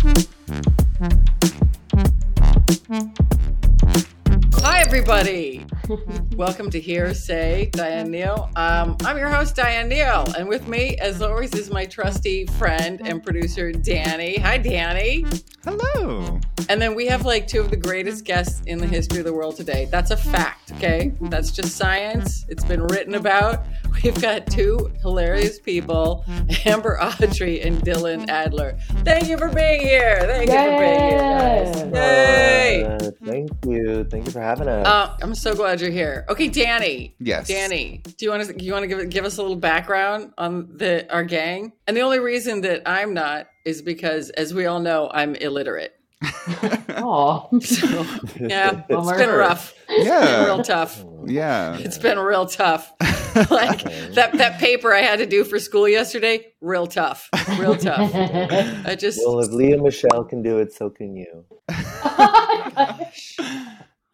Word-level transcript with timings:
Hi, 0.00 0.14
everybody. 4.80 5.66
Welcome 6.36 6.70
to 6.70 6.80
Hear 6.80 7.12
Say 7.14 7.70
Diane 7.72 8.12
Neal. 8.12 8.48
Um, 8.54 8.96
I'm 9.04 9.18
your 9.18 9.28
host, 9.28 9.56
Diane 9.56 9.88
Neal, 9.88 10.24
and 10.38 10.48
with 10.48 10.68
me, 10.68 10.96
as 10.98 11.20
always, 11.20 11.52
is 11.52 11.70
my 11.70 11.84
trusty 11.84 12.46
friend 12.46 13.00
and 13.04 13.24
producer, 13.24 13.72
Danny. 13.72 14.36
Hi, 14.36 14.56
Danny. 14.58 15.26
Hello. 15.64 16.38
And 16.68 16.80
then 16.80 16.94
we 16.94 17.06
have 17.06 17.24
like 17.24 17.48
two 17.48 17.60
of 17.60 17.70
the 17.70 17.76
greatest 17.76 18.24
guests 18.24 18.62
in 18.66 18.78
the 18.78 18.86
history 18.86 19.18
of 19.18 19.24
the 19.24 19.32
world 19.32 19.56
today. 19.56 19.88
That's 19.90 20.12
a 20.12 20.16
fact, 20.16 20.70
okay? 20.74 21.12
That's 21.22 21.50
just 21.50 21.76
science. 21.76 22.44
It's 22.48 22.64
been 22.64 22.84
written 22.84 23.16
about. 23.16 23.66
We've 24.02 24.20
got 24.20 24.46
two 24.46 24.92
hilarious 25.02 25.58
people, 25.58 26.24
Amber 26.64 26.98
Autry 27.00 27.64
and 27.64 27.80
Dylan 27.82 28.28
Adler. 28.28 28.78
Thank 29.04 29.28
you 29.28 29.36
for 29.36 29.48
being 29.48 29.80
here. 29.80 30.20
Thank 30.20 30.50
you 30.50 30.56
for 30.56 30.78
being 30.78 31.00
here, 31.00 31.18
guys. 31.18 31.94
Yay! 31.94 32.84
Uh, 32.84 33.10
thank 33.24 33.50
you. 33.66 34.04
Thank 34.04 34.26
you 34.26 34.32
for 34.32 34.40
having 34.40 34.68
us. 34.68 34.86
Uh, 34.86 35.16
I'm 35.20 35.34
so 35.34 35.54
glad 35.54 35.80
you're 35.80 35.90
here. 35.90 36.24
Okay, 36.28 36.48
Danny. 36.48 37.16
Yes. 37.18 37.48
Danny, 37.48 38.02
do 38.04 38.24
you 38.24 38.30
want 38.30 38.48
to 38.48 38.64
you 38.64 38.72
want 38.72 38.84
to 38.84 38.86
give 38.88 39.10
give 39.10 39.24
us 39.24 39.38
a 39.38 39.42
little 39.42 39.56
background 39.56 40.32
on 40.38 40.76
the 40.76 41.10
our 41.12 41.24
gang? 41.24 41.72
And 41.86 41.96
the 41.96 42.02
only 42.02 42.18
reason 42.18 42.60
that 42.62 42.82
I'm 42.86 43.14
not 43.14 43.48
is 43.64 43.82
because, 43.82 44.30
as 44.30 44.54
we 44.54 44.66
all 44.66 44.80
know, 44.80 45.10
I'm 45.12 45.34
illiterate. 45.34 45.97
Oh, 47.00 47.48
So 47.60 47.86
yeah, 48.40 48.78
it's 48.78 48.88
Bummer. 48.88 49.16
been 49.18 49.30
rough. 49.30 49.74
Yeah. 49.88 50.46
Real 50.46 50.62
tough. 50.62 51.04
Oh, 51.04 51.24
yeah. 51.26 51.76
It's 51.78 51.98
been 51.98 52.18
real 52.18 52.46
tough. 52.46 52.92
like 53.50 53.82
that 54.14 54.32
that 54.34 54.58
paper 54.58 54.92
I 54.92 55.00
had 55.00 55.20
to 55.20 55.26
do 55.26 55.44
for 55.44 55.58
school 55.60 55.88
yesterday, 55.88 56.52
real 56.60 56.86
tough. 56.88 57.28
Real 57.58 57.76
tough. 57.76 58.10
I 58.14 58.96
just 58.96 59.20
well, 59.24 59.38
if 59.40 59.50
Lea 59.50 59.76
Michele 59.76 60.24
can 60.24 60.42
do 60.42 60.58
it, 60.58 60.72
so 60.72 60.90
can 60.90 61.14
you. 61.16 61.44
oh 61.68 62.72
my 62.76 63.12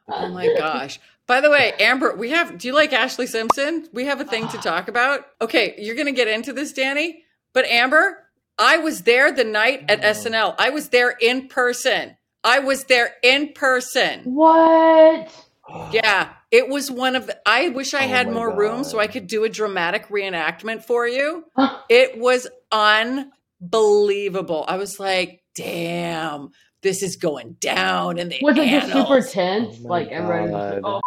Oh 0.09 0.29
my 0.29 0.55
gosh. 0.59 1.01
By 1.27 1.41
the 1.41 1.49
way, 1.51 1.73
Amber, 1.81 2.15
we 2.17 2.31
have 2.31 2.59
do 2.59 2.69
you 2.69 2.75
like 2.75 2.91
Ashlee 2.91 3.29
Simpson? 3.29 3.89
We 3.93 4.05
have 4.05 4.21
a 4.21 4.25
thing 4.25 4.47
to 4.49 4.59
talk 4.59 4.89
about. 4.89 5.27
Okay, 5.41 5.75
you're 5.79 5.97
gonna 5.97 6.13
get 6.13 6.29
into 6.29 6.53
this, 6.53 6.73
Danny. 6.73 7.25
But 7.55 7.65
Amber, 7.67 8.24
I 8.59 8.79
was 8.79 9.03
there 9.03 9.33
the 9.33 9.45
night 9.45 9.85
at 9.89 10.03
SNL. 10.03 10.55
I 10.59 10.71
was 10.71 10.89
there 10.91 11.11
in 11.21 11.49
person. 11.49 12.17
I 12.43 12.59
was 12.61 12.85
there 12.85 13.15
in 13.23 13.53
person. 13.53 14.21
what? 14.25 15.31
Yeah. 15.93 16.29
It 16.51 16.69
was 16.69 16.91
one 16.91 17.17
of 17.17 17.27
the, 17.27 17.39
I 17.49 17.71
wish 17.71 17.95
I 17.95 18.05
Oh 18.05 18.09
had 18.09 18.27
my 18.27 18.35
more 18.35 18.55
room 18.55 18.85
so 18.85 18.99
I 19.01 19.07
could 19.07 19.27
do 19.27 19.45
a 19.45 19.49
dramatic 19.49 20.09
reenactment 20.09 20.85
for 20.85 21.09
you. 21.09 21.45
It 21.89 22.19
was 22.19 22.47
unbelievable. 22.71 24.65
I 24.69 24.77
was 24.77 25.01
like, 25.01 25.41
damn, 25.55 26.51
this 26.83 27.03
is 27.03 27.17
going 27.17 27.57
down 27.61 28.19
in 28.19 28.29
the 28.29 28.39
Was 28.43 28.59
it 28.59 28.69
just 28.69 28.93
super 28.93 29.23
tense? 29.23 29.77
Oh 29.81 29.83
my 29.85 29.89
like 29.89 30.09
everybody 30.09 30.53
was 30.53 30.73
like, 30.75 30.81
oh, 30.85 31.01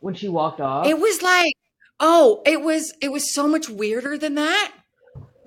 when 0.00 0.14
she 0.14 0.28
walked 0.28 0.60
off. 0.60 0.86
It 0.86 0.98
was 0.98 1.22
like, 1.22 1.54
oh, 2.00 2.42
it 2.44 2.60
was 2.60 2.92
it 3.00 3.12
was 3.12 3.32
so 3.32 3.46
much 3.46 3.68
weirder 3.68 4.18
than 4.18 4.34
that. 4.34 4.72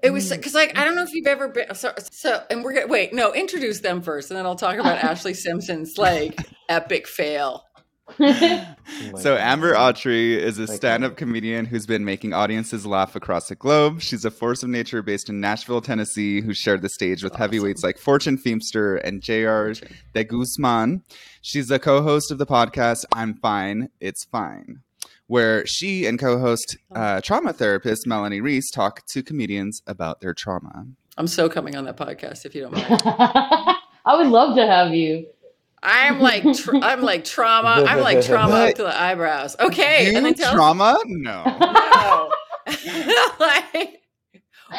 It 0.05 0.13
was 0.13 0.29
Mm. 0.31 0.37
because 0.37 0.53
like 0.53 0.77
I 0.77 0.85
don't 0.85 0.95
know 0.95 1.03
if 1.03 1.13
you've 1.13 1.27
ever 1.27 1.47
been 1.49 1.73
so, 1.75 1.93
so 2.11 2.43
and 2.49 2.63
we're 2.63 2.73
gonna 2.73 2.87
wait 2.87 3.13
no 3.13 3.33
introduce 3.33 3.79
them 3.81 4.01
first 4.01 4.29
and 4.29 4.37
then 4.37 4.45
I'll 4.45 4.55
talk 4.55 4.75
about 4.77 4.99
Ashlee 5.09 5.35
Simpson's 5.35 5.97
like 5.97 6.37
epic 6.69 7.07
fail. 7.07 7.63
So 9.17 9.35
Amber 9.35 9.73
Autry 9.73 10.37
is 10.37 10.59
a 10.59 10.67
stand-up 10.67 11.17
comedian 11.17 11.65
who's 11.65 11.87
been 11.87 12.05
making 12.05 12.33
audiences 12.33 12.85
laugh 12.85 13.15
across 13.15 13.47
the 13.47 13.55
globe. 13.55 13.99
She's 14.01 14.23
a 14.25 14.29
force 14.31 14.61
of 14.61 14.69
nature 14.69 15.01
based 15.01 15.27
in 15.27 15.39
Nashville, 15.41 15.81
Tennessee, 15.81 16.41
who 16.41 16.53
shared 16.53 16.83
the 16.83 16.89
stage 16.89 17.23
with 17.23 17.35
heavyweights 17.35 17.83
like 17.83 17.97
Fortune 17.97 18.37
Feimster 18.37 19.01
and 19.03 19.23
J.R. 19.23 19.73
De 20.13 20.23
Guzman. 20.23 21.01
She's 21.41 21.71
a 21.71 21.79
co-host 21.79 22.29
of 22.31 22.37
the 22.37 22.45
podcast 22.45 23.05
I'm 23.11 23.33
Fine, 23.35 23.89
It's 23.99 24.23
Fine, 24.25 24.81
where 25.27 25.65
she 25.65 26.05
and 26.05 26.19
co-host 26.19 26.77
uh, 26.93 27.21
trauma 27.21 27.53
therapist 27.53 28.05
Melanie 28.05 28.41
Reese 28.41 28.69
talk 28.71 29.05
to 29.07 29.23
comedians 29.23 29.81
about 29.87 30.21
their 30.21 30.33
trauma. 30.33 30.85
I'm 31.17 31.27
so 31.27 31.49
coming 31.49 31.75
on 31.75 31.85
that 31.85 31.97
podcast 31.97 32.45
if 32.45 32.53
you 32.55 32.61
don't 32.61 32.73
mind. 32.73 33.01
I 34.05 34.15
would 34.17 34.27
love 34.27 34.55
to 34.55 34.65
have 34.65 34.93
you. 34.93 35.27
I'm 35.81 36.19
like 36.19 36.43
tr- 36.55 36.77
I'm 36.81 37.01
like 37.01 37.23
trauma. 37.23 37.85
I'm 37.87 38.01
like 38.01 38.25
trauma 38.25 38.55
up 38.55 38.75
to 38.75 38.83
the 38.83 39.01
eyebrows. 39.01 39.55
Okay, 39.59 40.09
you 40.09 40.17
and 40.17 40.25
then 40.25 40.33
tell 40.33 40.53
trauma? 40.53 40.97
No. 41.05 41.43
No. 42.67 43.27
like 43.39 44.01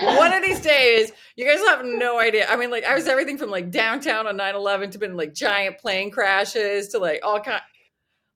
one 0.03 0.33
of 0.33 0.43
these 0.43 0.61
days, 0.61 1.13
you 1.37 1.47
guys 1.47 1.61
have 1.69 1.85
no 1.85 2.19
idea. 2.19 2.47
I 2.49 2.57
mean, 2.57 2.71
like 2.71 2.85
I 2.85 2.97
was 2.97 3.07
everything 3.07 3.39
from 3.39 3.51
like 3.51 3.71
downtown 3.71 4.27
on 4.27 4.37
9-11 4.37 4.91
to 4.93 4.99
been 4.99 5.17
like 5.17 5.33
giant 5.33 5.79
plane 5.79 6.11
crashes 6.11 6.89
to 6.89 6.99
like 6.99 7.21
all 7.23 7.41
kind. 7.41 7.61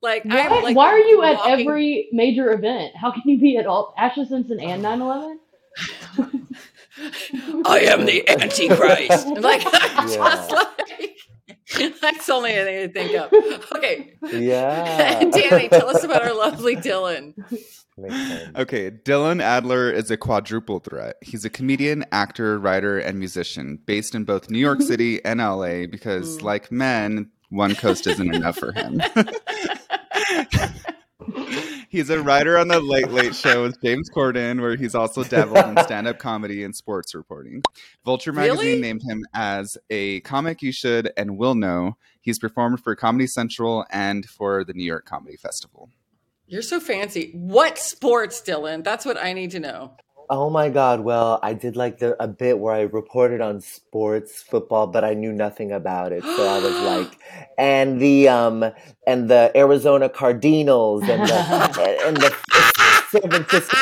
Like 0.02 0.24
Why, 0.24 0.40
I'm 0.40 0.62
like 0.62 0.76
why 0.76 0.86
are 0.86 0.98
you 0.98 1.22
at 1.22 1.38
every 1.46 2.08
major 2.12 2.52
event? 2.52 2.96
How 2.96 3.10
can 3.10 3.22
you 3.26 3.38
be 3.38 3.56
at 3.58 3.66
all 3.66 3.94
Ashlee 3.98 4.26
Simpson 4.26 4.58
and 4.60 4.82
9 4.82 5.00
11? 5.02 5.40
I 7.66 7.80
am 7.80 8.04
the 8.06 8.28
Antichrist. 8.28 9.26
like 9.40 9.62
I'm 9.66 10.08
Yeah. 10.08 10.16
just 10.24 10.50
like 11.78 12.00
that's 12.00 12.26
the 12.26 12.32
only 12.32 12.50
thing 12.52 12.82
I 12.82 12.92
think 12.92 13.14
of. 13.14 13.32
Okay, 13.76 14.14
Yeah. 14.32 15.22
Danny, 15.30 15.68
tell 15.68 15.88
us 15.88 16.02
about 16.02 16.22
our 16.22 16.34
lovely 16.34 16.76
Dylan. 16.76 17.34
Okay, 18.56 18.90
Dylan 18.90 19.40
Adler 19.42 19.90
is 19.90 20.10
a 20.10 20.16
quadruple 20.16 20.80
threat. 20.80 21.16
He's 21.20 21.44
a 21.44 21.50
comedian, 21.50 22.04
actor, 22.12 22.58
writer, 22.58 22.98
and 22.98 23.18
musician 23.18 23.78
based 23.86 24.14
in 24.14 24.24
both 24.24 24.48
New 24.50 24.58
York 24.58 24.80
City 24.80 25.22
and 25.24 25.38
LA 25.40 25.86
because, 25.86 26.38
Mm. 26.38 26.42
like 26.42 26.72
men, 26.72 27.30
one 27.50 27.74
coast 27.74 28.06
isn't 28.06 28.34
enough 28.34 28.56
for 28.56 28.72
him. 28.72 29.00
he's 31.88 32.10
a 32.10 32.22
writer 32.22 32.58
on 32.58 32.68
the 32.68 32.80
Late 32.80 33.10
Late 33.10 33.34
Show 33.34 33.62
with 33.62 33.80
James 33.82 34.08
Corden, 34.10 34.60
where 34.60 34.76
he's 34.76 34.94
also 34.94 35.24
dabbled 35.24 35.64
in 35.64 35.76
stand 35.84 36.06
up 36.08 36.18
comedy 36.18 36.64
and 36.64 36.74
sports 36.74 37.14
reporting. 37.14 37.62
Vulture 38.04 38.32
Really? 38.32 38.48
magazine 38.50 38.80
named 38.80 39.02
him 39.02 39.24
as 39.34 39.76
a 39.90 40.20
comic 40.20 40.62
you 40.62 40.72
should 40.72 41.12
and 41.16 41.36
will 41.36 41.54
know. 41.54 41.96
He's 42.20 42.38
performed 42.38 42.80
for 42.80 42.94
Comedy 42.94 43.26
Central 43.26 43.84
and 43.90 44.26
for 44.26 44.64
the 44.64 44.72
New 44.72 44.84
York 44.84 45.06
Comedy 45.06 45.36
Festival. 45.36 45.90
You're 46.46 46.62
so 46.62 46.80
fancy. 46.80 47.30
What 47.32 47.78
sports, 47.78 48.42
Dylan? 48.42 48.82
That's 48.82 49.04
what 49.04 49.16
I 49.16 49.32
need 49.32 49.52
to 49.52 49.60
know. 49.60 49.92
Oh 50.32 50.48
my 50.48 50.68
God. 50.68 51.00
Well, 51.00 51.40
I 51.42 51.54
did 51.54 51.74
like 51.74 51.98
the 51.98 52.14
a 52.22 52.28
bit 52.28 52.60
where 52.60 52.72
I 52.72 52.82
reported 52.82 53.40
on 53.40 53.60
sports 53.60 54.40
football, 54.40 54.86
but 54.86 55.02
I 55.02 55.12
knew 55.12 55.32
nothing 55.32 55.72
about 55.72 56.12
it. 56.12 56.22
So 56.22 56.46
I 56.46 56.60
was 56.60 56.76
like, 56.82 57.18
and 57.58 58.00
the 58.00 58.28
um 58.28 58.64
and 59.08 59.28
the 59.28 59.50
Arizona 59.56 60.08
Cardinals 60.08 61.02
and 61.08 61.22
the 61.28 61.34
and 62.06 62.16
the 62.16 62.32
San 63.10 63.28
Francisco 63.28 63.76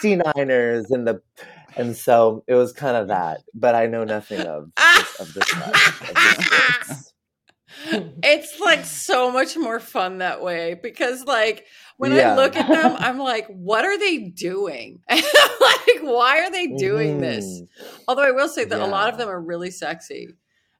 69ers 0.00 0.90
and 0.90 1.04
the 1.04 1.20
and 1.76 1.96
so 1.96 2.44
it 2.46 2.54
was 2.54 2.72
kind 2.72 2.96
of 2.96 3.08
that, 3.08 3.40
but 3.52 3.74
I 3.74 3.86
know 3.86 4.04
nothing 4.04 4.46
of 4.46 4.70
this, 4.76 5.20
of 5.20 5.34
this, 5.34 5.52
of 5.52 5.72
this. 6.86 7.12
It's 7.90 8.58
like 8.60 8.84
so 8.84 9.30
much 9.30 9.56
more 9.56 9.80
fun 9.80 10.18
that 10.18 10.42
way 10.42 10.74
because 10.82 11.24
like 11.24 11.66
when 11.96 12.12
I 12.12 12.34
look 12.36 12.56
at 12.56 12.68
them, 12.68 12.96
I'm 12.98 13.18
like, 13.18 13.46
what 13.48 13.84
are 13.84 13.98
they 13.98 14.18
doing? 14.18 15.00
like, 15.10 15.22
why 16.02 16.40
are 16.44 16.50
they 16.50 16.68
doing 16.68 17.20
this? 17.20 17.44
Mhm. 17.44 17.68
Although 18.06 18.22
I 18.26 18.30
will 18.30 18.48
say 18.48 18.64
that 18.64 18.80
a 18.80 18.86
lot 18.86 19.10
of 19.12 19.18
them 19.18 19.28
are 19.28 19.40
really 19.40 19.70
sexy. 19.70 20.28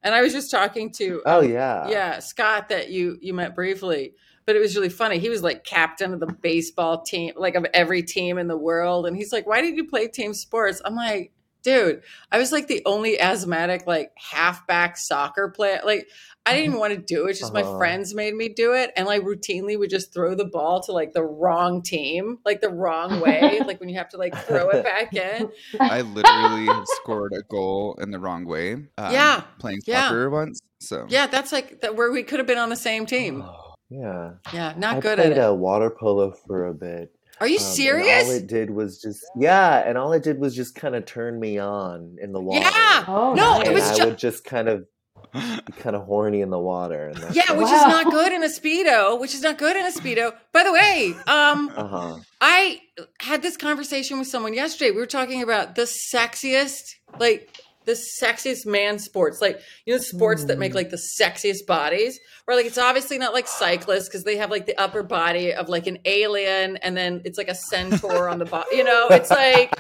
And 0.03 0.15
I 0.15 0.23
was 0.23 0.33
just 0.33 0.51
talking 0.51 0.93
to 0.93 1.23
Oh 1.27 1.41
yeah. 1.41 1.89
yeah, 1.89 2.19
Scott 2.21 2.69
that 2.69 2.91
you 2.91 3.19
you 3.21 3.35
met 3.35 3.55
briefly, 3.57 4.15
but 4.47 4.55
it 4.55 4.61
was 4.61 4.77
really 4.77 4.89
funny. 4.89 5.19
He 5.19 5.29
was 5.29 5.43
like 5.43 5.65
captain 5.65 6.15
of 6.15 6.21
the 6.21 6.33
baseball 6.41 7.03
team, 7.03 7.33
like 7.37 7.57
of 7.57 7.67
every 7.75 8.03
team 8.05 8.39
in 8.39 8.47
the 8.47 8.57
world, 8.57 9.07
and 9.07 9.17
he's 9.17 9.33
like, 9.33 9.47
"Why 9.47 9.61
did 9.61 9.77
you 9.77 9.89
play 9.89 10.07
team 10.07 10.35
sports?" 10.35 10.81
I'm 10.85 10.95
like, 10.95 11.33
"Dude, 11.65 12.03
I 12.31 12.39
was 12.39 12.53
like 12.53 12.69
the 12.69 12.81
only 12.87 13.19
asthmatic 13.21 13.89
like 13.89 14.13
halfback 14.17 14.97
soccer 14.97 15.49
player. 15.49 15.81
Like, 15.85 16.07
I 16.49 16.53
didn't 16.55 16.67
even 16.67 16.79
want 16.81 16.95
to 16.95 17.01
do 17.01 17.27
it. 17.27 17.31
It's 17.31 17.39
just 17.41 17.53
my 17.53 17.63
Uh-huh. 17.63 17.79
friends 17.79 18.15
made 18.15 18.35
me 18.35 18.49
do 18.49 18.75
it, 18.75 18.91
and 18.97 19.07
like 19.07 19.23
routinely 19.23 19.79
would 19.79 19.91
just 19.91 20.13
throw 20.15 20.35
the 20.35 20.45
ball 20.45 20.81
to 20.83 20.93
like 20.93 21.13
the 21.13 21.23
wrong 21.23 21.83
team, 21.83 22.39
like 22.45 22.61
the 22.61 22.71
wrong 22.71 23.21
way, 23.21 23.61
like 23.67 23.81
when 23.81 23.89
you 23.89 23.99
have 23.99 24.09
to 24.11 24.17
like 24.17 24.37
throw 24.47 24.71
it 24.71 24.83
back 24.85 25.15
in. 25.15 25.51
I 25.81 26.01
literally 26.03 26.67
have 26.67 26.87
scored 27.03 27.33
a 27.35 27.43
goal 27.51 27.99
in 28.01 28.11
the 28.11 28.19
wrong 28.19 28.45
way. 28.47 28.73
um, 28.75 29.13
Yeah, 29.13 29.43
playing 29.59 29.81
yeah. 29.87 30.09
soccer 30.09 30.31
once. 30.31 30.61
So 30.81 31.07
Yeah, 31.09 31.27
that's 31.27 31.53
like 31.53 31.81
that 31.81 31.97
where 31.97 32.11
we 32.13 32.23
could 32.23 32.39
have 32.39 32.47
been 32.47 32.59
on 32.59 32.69
the 32.71 32.77
same 32.77 33.05
team. 33.07 33.43
Oh, 33.43 33.75
yeah. 33.91 34.33
Yeah, 34.55 34.75
not 34.77 34.97
I 34.97 35.01
good 35.01 35.19
at 35.19 35.25
played 35.27 35.39
it. 35.39 35.41
uh, 35.41 35.55
water 35.55 35.91
polo 35.91 36.33
for 36.47 36.67
a 36.67 36.75
bit. 36.75 37.13
Are 37.41 37.47
you 37.49 37.59
Um, 37.59 37.65
serious? 37.65 38.25
all 38.29 38.31
it 38.33 38.47
did 38.49 38.71
was 38.71 39.01
just 39.01 39.25
yeah, 39.37 39.79
and 39.89 39.97
all 39.97 40.13
it 40.13 40.23
did 40.25 40.41
was 40.41 40.55
just 40.57 40.75
kind 40.75 40.95
of 40.97 41.05
turn 41.07 41.39
me 41.39 41.59
on 41.59 42.17
in 42.21 42.33
the 42.33 42.41
water. 42.41 42.61
Yeah. 42.61 43.05
Oh, 43.07 43.35
No, 43.35 43.59
nice. 43.59 43.61
it 43.63 43.67
and 43.67 43.75
was 43.75 44.01
I 44.01 44.05
would 44.07 44.19
just 44.19 44.45
kind 44.45 44.69
of 44.69 44.81
be 44.81 44.85
kind 45.79 45.97
of 45.97 46.05
horny 46.05 46.41
in 46.41 46.51
the 46.51 46.59
water. 46.59 47.13
Yeah, 47.33 47.53
which 47.53 47.67
is 47.67 47.83
not 47.83 48.11
good 48.11 48.33
in 48.33 48.43
a 48.43 48.49
speedo. 48.49 49.21
Which 49.21 49.35
is 49.35 49.43
not 49.43 49.59
good 49.59 49.77
in 49.77 49.87
a 49.87 49.91
speedo. 49.91 50.35
By 50.53 50.65
the 50.65 50.73
way, 50.73 51.15
um, 51.27 51.71
uh 51.77 51.87
huh. 51.87 52.17
I 52.41 52.81
had 53.21 53.43
this 53.43 53.57
conversation 53.57 54.19
with 54.19 54.29
someone 54.29 54.55
yesterday. 54.55 54.91
We 54.91 54.99
were 54.99 55.07
talking 55.07 55.43
about 55.43 55.75
the 55.75 55.83
sexiest, 55.83 56.95
like 57.19 57.61
the 57.89 57.99
sexiest 58.23 58.67
man 58.67 58.99
sports, 58.99 59.41
like 59.41 59.59
you 59.87 59.95
know, 59.95 59.99
sports 60.01 60.45
that 60.45 60.59
make 60.59 60.75
like 60.75 60.91
the 60.91 61.01
sexiest 61.21 61.67
bodies. 61.67 62.21
Where 62.45 62.57
like 62.57 62.67
it's 62.67 62.79
obviously 62.79 63.19
not 63.19 63.33
like 63.35 63.49
cyclists 63.49 64.09
because 64.09 64.25
they 64.25 64.37
have 64.37 64.51
like 64.51 64.67
the 64.67 64.77
upper 64.81 65.03
body 65.03 65.53
of 65.53 65.69
like 65.69 65.87
an 65.87 65.99
alien, 66.05 66.77
and 66.79 66.97
then 66.97 67.23
it's 67.25 67.37
like 67.39 67.49
a 67.49 67.55
centaur 67.55 68.29
on 68.29 68.39
the 68.39 68.45
bottom. 68.45 68.69
You 68.73 68.85
know, 68.85 69.09
it's 69.11 69.31
like 69.31 69.75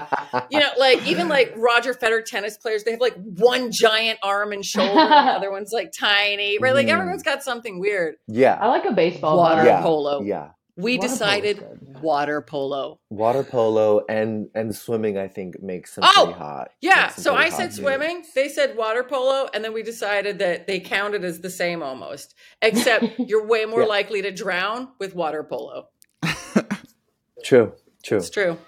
you 0.50 0.58
know, 0.58 0.70
like 0.78 1.06
even 1.06 1.28
like 1.28 1.52
Roger 1.56 1.94
Federer 1.94 2.24
tennis 2.24 2.56
players, 2.58 2.84
they 2.84 2.90
have 2.92 3.00
like 3.00 3.14
one 3.14 3.70
giant 3.70 4.18
arm 4.22 4.52
and 4.52 4.64
shoulder, 4.64 4.98
and 5.00 5.10
the 5.28 5.32
other 5.36 5.50
one's 5.50 5.70
like 5.72 5.92
tiny. 5.98 6.58
Right? 6.58 6.74
Like 6.74 6.86
Mhm. 6.88 6.92
everyone's 6.94 7.22
got 7.22 7.42
something 7.42 7.78
weird. 7.78 8.16
Yeah, 8.26 8.58
I 8.60 8.68
like 8.68 8.84
a 8.86 8.92
baseball 8.92 9.36
Water 9.36 9.56
body. 9.56 9.68
yeah, 9.68 9.82
polo. 9.82 10.22
yeah. 10.22 10.48
We 10.80 10.96
Water 10.96 11.08
decided 11.08 11.58
good. 11.58 12.00
water 12.02 12.40
polo. 12.40 13.00
Water 13.10 13.42
polo 13.42 14.04
and 14.08 14.48
and 14.54 14.74
swimming, 14.74 15.18
I 15.18 15.26
think, 15.26 15.60
makes 15.60 15.96
them 15.96 16.04
Oh, 16.06 16.26
pretty 16.26 16.38
hot. 16.38 16.70
Yeah, 16.80 17.08
so 17.08 17.34
I 17.34 17.48
said 17.48 17.70
hot, 17.70 17.72
swimming, 17.72 18.24
they 18.36 18.48
said 18.48 18.76
water 18.76 19.02
polo, 19.02 19.48
and 19.52 19.64
then 19.64 19.72
we 19.72 19.82
decided 19.82 20.38
that 20.38 20.68
they 20.68 20.78
counted 20.78 21.24
as 21.24 21.40
the 21.40 21.50
same 21.50 21.82
almost, 21.82 22.36
except 22.62 23.06
you're 23.18 23.44
way 23.44 23.64
more 23.64 23.80
Yeah. 23.82 23.86
likely 23.88 24.22
to 24.22 24.30
drown 24.30 24.90
with 25.00 25.16
water 25.16 25.42
polo. 25.42 25.88
True, 27.44 27.72
true. 28.04 28.18
It's 28.18 28.30
true. 28.30 28.58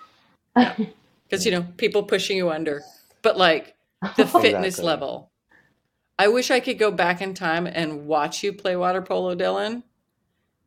Because, 0.54 1.44
you 1.44 1.52
know, 1.52 1.66
people 1.76 2.02
pushing 2.02 2.36
you 2.36 2.50
under, 2.50 2.82
but 3.22 3.36
like 3.36 3.74
the 4.16 4.26
fitness 4.42 4.78
Exactly. 4.78 4.84
level. 4.86 5.30
I 6.18 6.28
wish 6.28 6.50
I 6.50 6.60
could 6.60 6.78
go 6.78 6.90
back 6.90 7.20
in 7.22 7.34
time 7.34 7.66
and 7.66 8.06
watch 8.06 8.42
you 8.42 8.52
play 8.52 8.76
water 8.76 9.00
polo, 9.02 9.34
Dylan. 9.34 9.82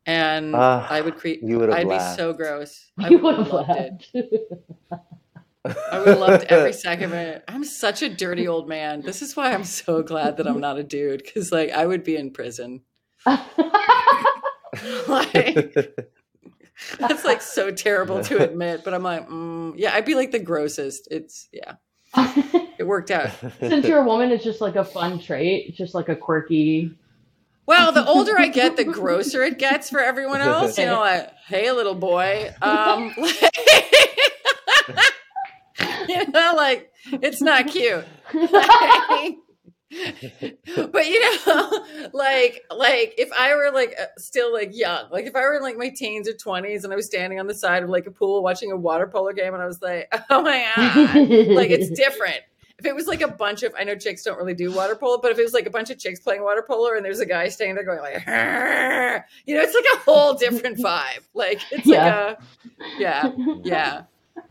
And 0.05 0.53
Ah, 0.55 0.85
I 0.89 1.01
would 1.01 1.15
create, 1.17 1.41
you 1.43 1.59
would 1.59 1.69
have 1.69 1.77
I'd 1.79 1.89
be 1.89 1.99
so 1.99 2.33
gross. 2.33 2.91
I 2.99 3.09
you 3.09 3.17
would 3.19 3.37
would 3.37 3.47
have 3.47 3.47
have 3.47 3.53
loved 3.53 4.07
it. 4.13 4.33
laughed. 4.91 5.05
I 5.91 5.99
would 5.99 6.07
have 6.09 6.19
loved 6.19 6.43
every 6.49 6.73
second 6.73 7.05
of 7.05 7.13
it. 7.13 7.43
I'm 7.47 7.63
such 7.63 8.01
a 8.01 8.09
dirty 8.09 8.47
old 8.47 8.67
man. 8.67 9.01
This 9.01 9.21
is 9.21 9.35
why 9.35 9.53
I'm 9.53 9.63
so 9.63 10.03
glad 10.03 10.37
that 10.37 10.47
I'm 10.47 10.59
not 10.59 10.77
a 10.77 10.83
dude 10.83 11.23
because, 11.23 11.51
like, 11.53 11.71
I 11.71 11.85
would 11.85 12.03
be 12.03 12.17
in 12.17 12.31
prison. 12.31 12.81
like, 15.07 15.75
that's 16.99 17.23
like 17.23 17.41
so 17.41 17.71
terrible 17.71 18.21
to 18.25 18.43
admit, 18.43 18.81
but 18.83 18.93
I'm 18.93 19.03
like, 19.03 19.29
mm, 19.29 19.73
yeah, 19.77 19.93
I'd 19.93 20.05
be 20.05 20.15
like 20.15 20.31
the 20.31 20.39
grossest. 20.39 21.07
It's 21.11 21.47
yeah, 21.53 21.75
it 22.77 22.85
worked 22.85 23.11
out. 23.11 23.29
Since 23.59 23.85
you're 23.87 23.99
a 23.99 24.05
woman, 24.05 24.31
it's 24.31 24.43
just 24.43 24.59
like 24.61 24.75
a 24.75 24.83
fun 24.83 25.19
trait. 25.19 25.67
It's 25.69 25.77
just 25.77 25.93
like 25.93 26.09
a 26.09 26.15
quirky. 26.15 26.91
Well, 27.65 27.93
the 27.93 28.05
older 28.05 28.37
I 28.37 28.49
get, 28.49 28.75
the 28.75 28.83
grosser 28.83 29.41
it 29.43 29.57
gets 29.57 29.89
for 29.89 29.99
everyone 29.99 30.41
else. 30.41 30.77
You 30.77 30.87
know, 30.87 30.99
like, 30.99 31.31
hey, 31.47 31.71
little 31.71 31.95
boy. 31.95 32.53
Um, 32.61 33.13
you 36.07 36.27
know, 36.27 36.53
like 36.55 36.91
it's 37.05 37.41
not 37.41 37.67
cute. 37.67 38.05
Like, 38.33 39.37
but 40.91 41.07
you 41.07 41.45
know, 41.45 41.85
like 42.13 42.63
like 42.75 43.13
if 43.17 43.31
I 43.31 43.55
were 43.55 43.71
like 43.71 43.95
uh, 43.99 44.05
still 44.17 44.51
like 44.51 44.75
young, 44.75 45.09
like 45.11 45.25
if 45.25 45.35
I 45.35 45.41
were 45.41 45.55
in 45.55 45.61
like 45.61 45.77
my 45.77 45.89
teens 45.89 46.27
or 46.27 46.33
twenties 46.33 46.83
and 46.83 46.91
I 46.91 46.95
was 46.95 47.05
standing 47.05 47.39
on 47.39 47.47
the 47.47 47.53
side 47.53 47.83
of 47.83 47.89
like 47.89 48.07
a 48.07 48.11
pool 48.11 48.43
watching 48.43 48.71
a 48.71 48.77
water 48.77 49.07
polo 49.07 49.31
game 49.31 49.53
and 49.53 49.63
I 49.63 49.67
was 49.67 49.81
like, 49.81 50.13
oh 50.29 50.41
my 50.41 50.67
god, 50.75 51.15
like 51.49 51.69
it's 51.69 51.89
different. 51.89 52.41
If 52.83 52.87
it 52.89 52.95
was 52.95 53.07
like 53.07 53.21
a 53.21 53.29
bunch 53.29 53.63
of, 53.63 53.73
I 53.79 53.85
know 53.85 53.95
chicks 53.95 54.23
don't 54.23 54.37
really 54.37 54.53
do 54.53 54.69
water 54.73 54.93
polo, 54.93 55.17
but 55.21 55.31
if 55.31 55.39
it 55.39 55.43
was 55.43 55.53
like 55.53 55.65
a 55.65 55.69
bunch 55.69 55.89
of 55.89 55.97
chicks 55.97 56.19
playing 56.19 56.43
water 56.43 56.61
polo 56.67 56.95
and 56.97 57.05
there's 57.05 57.21
a 57.21 57.25
guy 57.25 57.47
standing 57.47 57.75
there 57.75 57.85
going 57.85 57.99
like, 57.99 58.27
"Arr," 58.27 59.25
you 59.45 59.55
know, 59.55 59.61
it's 59.61 59.73
like 59.73 59.85
a 59.93 59.97
whole 59.99 60.33
different 60.33 60.77
vibe. 60.79 61.21
Like 61.33 61.61
it's 61.71 61.85
Yeah. 61.87 62.25
like 62.25 62.37
a, 62.39 62.99
yeah, 62.99 63.31
yeah. 63.63 64.01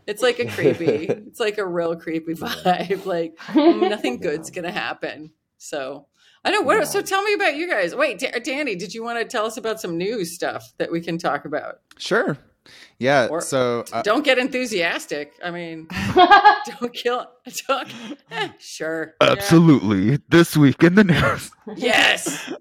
It's 0.07 0.23
like 0.23 0.39
a 0.39 0.47
creepy, 0.47 1.05
it's 1.09 1.39
like 1.39 1.59
a 1.59 1.65
real 1.65 1.95
creepy 1.95 2.33
vibe. 2.35 3.05
Like 3.05 3.37
nothing 3.55 4.17
good's 4.21 4.49
gonna 4.49 4.71
happen. 4.71 5.31
So 5.59 6.07
I 6.43 6.49
know 6.49 6.61
what. 6.61 6.87
So 6.87 7.01
tell 7.01 7.21
me 7.21 7.33
about 7.35 7.55
you 7.55 7.69
guys. 7.69 7.93
Wait, 7.95 8.17
Da- 8.19 8.39
Danny, 8.43 8.75
did 8.75 8.93
you 8.95 9.03
want 9.03 9.19
to 9.19 9.25
tell 9.25 9.45
us 9.45 9.57
about 9.57 9.79
some 9.79 9.97
news 9.97 10.33
stuff 10.33 10.73
that 10.79 10.91
we 10.91 11.01
can 11.01 11.17
talk 11.19 11.45
about? 11.45 11.81
Sure. 11.99 12.37
Yeah. 12.99 13.27
Or- 13.29 13.41
so 13.41 13.83
uh, 13.91 14.01
Don't 14.03 14.23
get 14.23 14.37
enthusiastic. 14.37 15.33
I 15.43 15.51
mean, 15.51 15.87
don't 16.15 16.93
kill. 16.93 17.27
Don't. 17.67 17.93
eh, 18.31 18.49
sure. 18.59 19.15
Yeah. 19.21 19.29
absolutely 19.31 20.19
this 20.29 20.55
week 20.55 20.83
in 20.83 20.95
the 20.95 21.03
news. 21.03 21.51
Yes. 21.75 22.51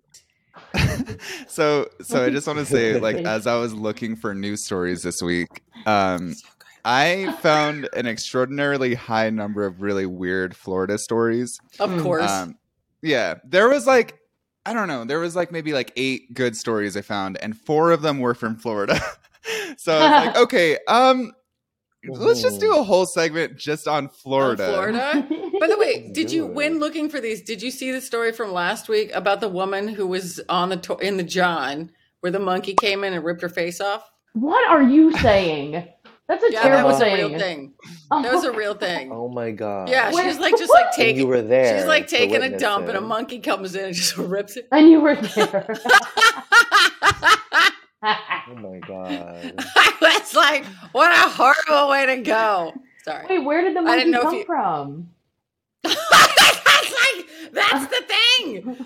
so 1.46 1.88
so 2.02 2.24
I 2.24 2.30
just 2.30 2.46
want 2.46 2.58
to 2.58 2.66
say, 2.66 2.98
like, 2.98 3.16
as 3.18 3.46
I 3.46 3.56
was 3.56 3.74
looking 3.74 4.16
for 4.16 4.34
news 4.34 4.64
stories 4.64 5.02
this 5.02 5.22
week, 5.22 5.62
um, 5.86 6.34
I 6.84 7.32
found 7.40 7.88
an 7.94 8.06
extraordinarily 8.06 8.94
high 8.94 9.30
number 9.30 9.64
of 9.66 9.82
really 9.82 10.06
weird 10.06 10.56
Florida 10.56 10.98
stories. 10.98 11.60
Of 11.78 11.90
Mm. 11.90 12.02
course. 12.02 12.30
Um, 12.30 12.58
yeah, 13.02 13.34
there 13.44 13.68
was 13.68 13.86
like, 13.86 14.18
I 14.64 14.72
don't 14.72 14.88
know, 14.88 15.04
there 15.04 15.18
was 15.20 15.36
like 15.36 15.52
maybe 15.52 15.72
like 15.72 15.92
eight 15.96 16.32
good 16.34 16.56
stories 16.56 16.96
I 16.96 17.02
found, 17.02 17.36
and 17.42 17.56
four 17.56 17.90
of 17.92 18.02
them 18.02 18.18
were 18.20 18.34
from 18.34 18.56
Florida. 18.56 19.00
so 19.76 19.96
I 19.96 20.00
was 20.18 20.26
like, 20.26 20.36
okay, 20.44 20.78
um, 20.88 21.32
let's 22.08 22.42
just 22.42 22.60
do 22.60 22.76
a 22.76 22.82
whole 22.82 23.06
segment 23.06 23.56
just 23.56 23.86
on 23.88 24.04
On 24.04 24.08
Florida. 24.10 24.66
Florida. 24.68 25.26
By 25.60 25.66
the 25.68 25.78
way, 25.78 26.10
did 26.12 26.30
you 26.32 26.42
do 26.42 26.52
when 26.52 26.78
looking 26.80 27.08
for 27.08 27.20
these? 27.20 27.42
Did 27.42 27.62
you 27.62 27.70
see 27.70 27.92
the 27.92 28.00
story 28.00 28.32
from 28.32 28.52
last 28.52 28.88
week 28.88 29.10
about 29.14 29.40
the 29.40 29.48
woman 29.48 29.88
who 29.88 30.06
was 30.06 30.40
on 30.48 30.68
the 30.70 30.76
to- 30.78 30.98
in 30.98 31.16
the 31.16 31.22
John 31.22 31.90
where 32.20 32.32
the 32.32 32.38
monkey 32.40 32.74
came 32.74 33.04
in 33.04 33.12
and 33.14 33.24
ripped 33.24 33.42
her 33.42 33.48
face 33.48 33.80
off? 33.80 34.08
what 34.34 34.66
are 34.70 34.82
you 34.82 35.12
saying? 35.18 35.86
That's 36.26 36.42
a 36.42 36.52
Yeah, 36.52 36.62
that 36.62 36.68
terrible 36.68 36.90
was 36.90 37.00
a 37.02 37.14
real 37.14 37.38
thing. 37.38 37.74
That 38.10 38.32
was 38.32 38.44
a 38.44 38.52
real 38.52 38.72
thing. 38.74 39.12
Oh 39.12 39.28
my 39.28 39.50
god. 39.50 39.90
Yeah, 39.90 40.08
she 40.10 40.16
Wait, 40.16 40.26
was 40.26 40.38
like 40.38 40.56
just 40.56 40.70
like 40.72 40.84
what? 40.86 40.94
And 40.94 40.96
taking. 40.96 41.20
you 41.20 41.26
were 41.26 41.42
there. 41.42 41.76
She's 41.78 41.86
like 41.86 42.06
taking 42.06 42.36
a 42.36 42.40
witness 42.40 42.62
dump, 42.62 42.88
and 42.88 42.96
a 42.96 43.00
monkey 43.02 43.40
comes 43.40 43.74
in 43.74 43.84
and 43.86 43.94
just 43.94 44.16
rips 44.16 44.56
it. 44.56 44.68
And 44.72 44.88
you 44.88 45.00
were 45.00 45.16
there. 45.16 45.76
Oh 48.48 48.54
my 48.56 48.78
god. 48.80 49.54
I 49.76 49.92
was 50.00 50.34
like, 50.34 50.64
what 50.92 51.12
a 51.12 51.28
horrible 51.30 51.88
way 51.90 52.06
to 52.06 52.16
go. 52.22 52.74
Sorry. 53.04 53.26
Wait, 53.28 53.38
where 53.44 53.62
did 53.62 53.74
the 53.76 53.80
I 53.80 53.82
monkey 53.82 53.98
didn't 54.00 54.10
know 54.12 54.22
come 54.22 54.34
you- 54.34 54.44
from? 54.44 55.08
that's 55.84 56.92
like 56.92 57.28
that's 57.52 57.86
the 57.86 58.02
thing. 58.08 58.76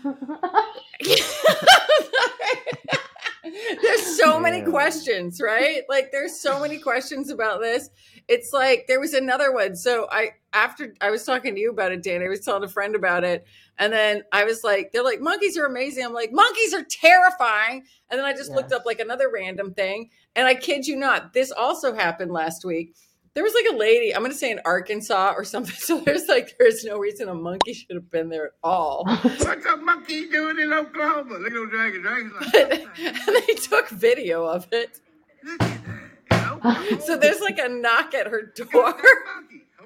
there's 3.82 4.18
so 4.18 4.38
many 4.40 4.62
questions, 4.62 5.40
right? 5.40 5.82
Like 5.88 6.10
there's 6.12 6.38
so 6.38 6.60
many 6.60 6.78
questions 6.78 7.30
about 7.30 7.60
this. 7.60 7.90
It's 8.28 8.52
like 8.52 8.86
there 8.88 9.00
was 9.00 9.14
another 9.14 9.52
one. 9.52 9.76
So 9.76 10.08
I 10.10 10.30
after 10.52 10.94
I 11.00 11.10
was 11.10 11.24
talking 11.24 11.54
to 11.54 11.60
you 11.60 11.70
about 11.70 11.92
it, 11.92 12.02
Dan, 12.02 12.22
I 12.22 12.28
was 12.28 12.40
telling 12.40 12.64
a 12.64 12.68
friend 12.68 12.94
about 12.94 13.24
it. 13.24 13.46
And 13.78 13.92
then 13.92 14.22
I 14.32 14.44
was 14.44 14.64
like, 14.64 14.90
they're 14.92 15.04
like, 15.04 15.20
monkeys 15.20 15.58
are 15.58 15.66
amazing. 15.66 16.04
I'm 16.04 16.14
like, 16.14 16.32
monkeys 16.32 16.72
are 16.72 16.84
terrifying. 16.84 17.84
And 18.10 18.18
then 18.18 18.24
I 18.24 18.32
just 18.32 18.50
looked 18.50 18.72
up 18.72 18.86
like 18.86 19.00
another 19.00 19.30
random 19.32 19.74
thing. 19.74 20.10
And 20.34 20.46
I 20.46 20.54
kid 20.54 20.86
you 20.86 20.96
not, 20.96 21.34
this 21.34 21.52
also 21.52 21.94
happened 21.94 22.32
last 22.32 22.64
week. 22.64 22.94
There 23.36 23.44
was 23.44 23.52
like 23.52 23.74
a 23.74 23.76
lady, 23.76 24.14
I'm 24.14 24.22
going 24.22 24.32
to 24.32 24.38
say 24.38 24.50
in 24.50 24.60
Arkansas 24.64 25.34
or 25.36 25.44
something. 25.44 25.74
So 25.86 26.00
there's 26.00 26.26
like, 26.26 26.56
there's 26.58 26.84
no 26.84 26.96
reason 26.96 27.28
a 27.28 27.34
monkey 27.34 27.74
should 27.74 27.94
have 27.94 28.10
been 28.10 28.30
there 28.30 28.46
at 28.46 28.52
all. 28.64 29.04
What's 29.22 29.66
a 29.66 29.76
monkey 29.76 30.26
doing 30.30 30.58
in 30.58 30.72
Oklahoma? 30.72 31.34
Look 31.34 31.48
at 31.48 31.52
those 31.52 31.70
dragon 31.70 32.00
dragons. 32.00 32.32
But, 32.50 32.72
and 32.98 33.36
they 33.46 33.54
took 33.54 33.90
video 33.90 34.46
of 34.46 34.66
it. 34.72 35.00
Look 35.44 35.60
at 35.62 35.84
that. 36.30 36.44
In 36.46 36.50
Oklahoma. 36.50 37.02
So 37.02 37.18
there's 37.18 37.40
like 37.40 37.58
a 37.58 37.68
knock 37.68 38.14
at 38.14 38.26
her 38.26 38.54
door. 38.56 38.94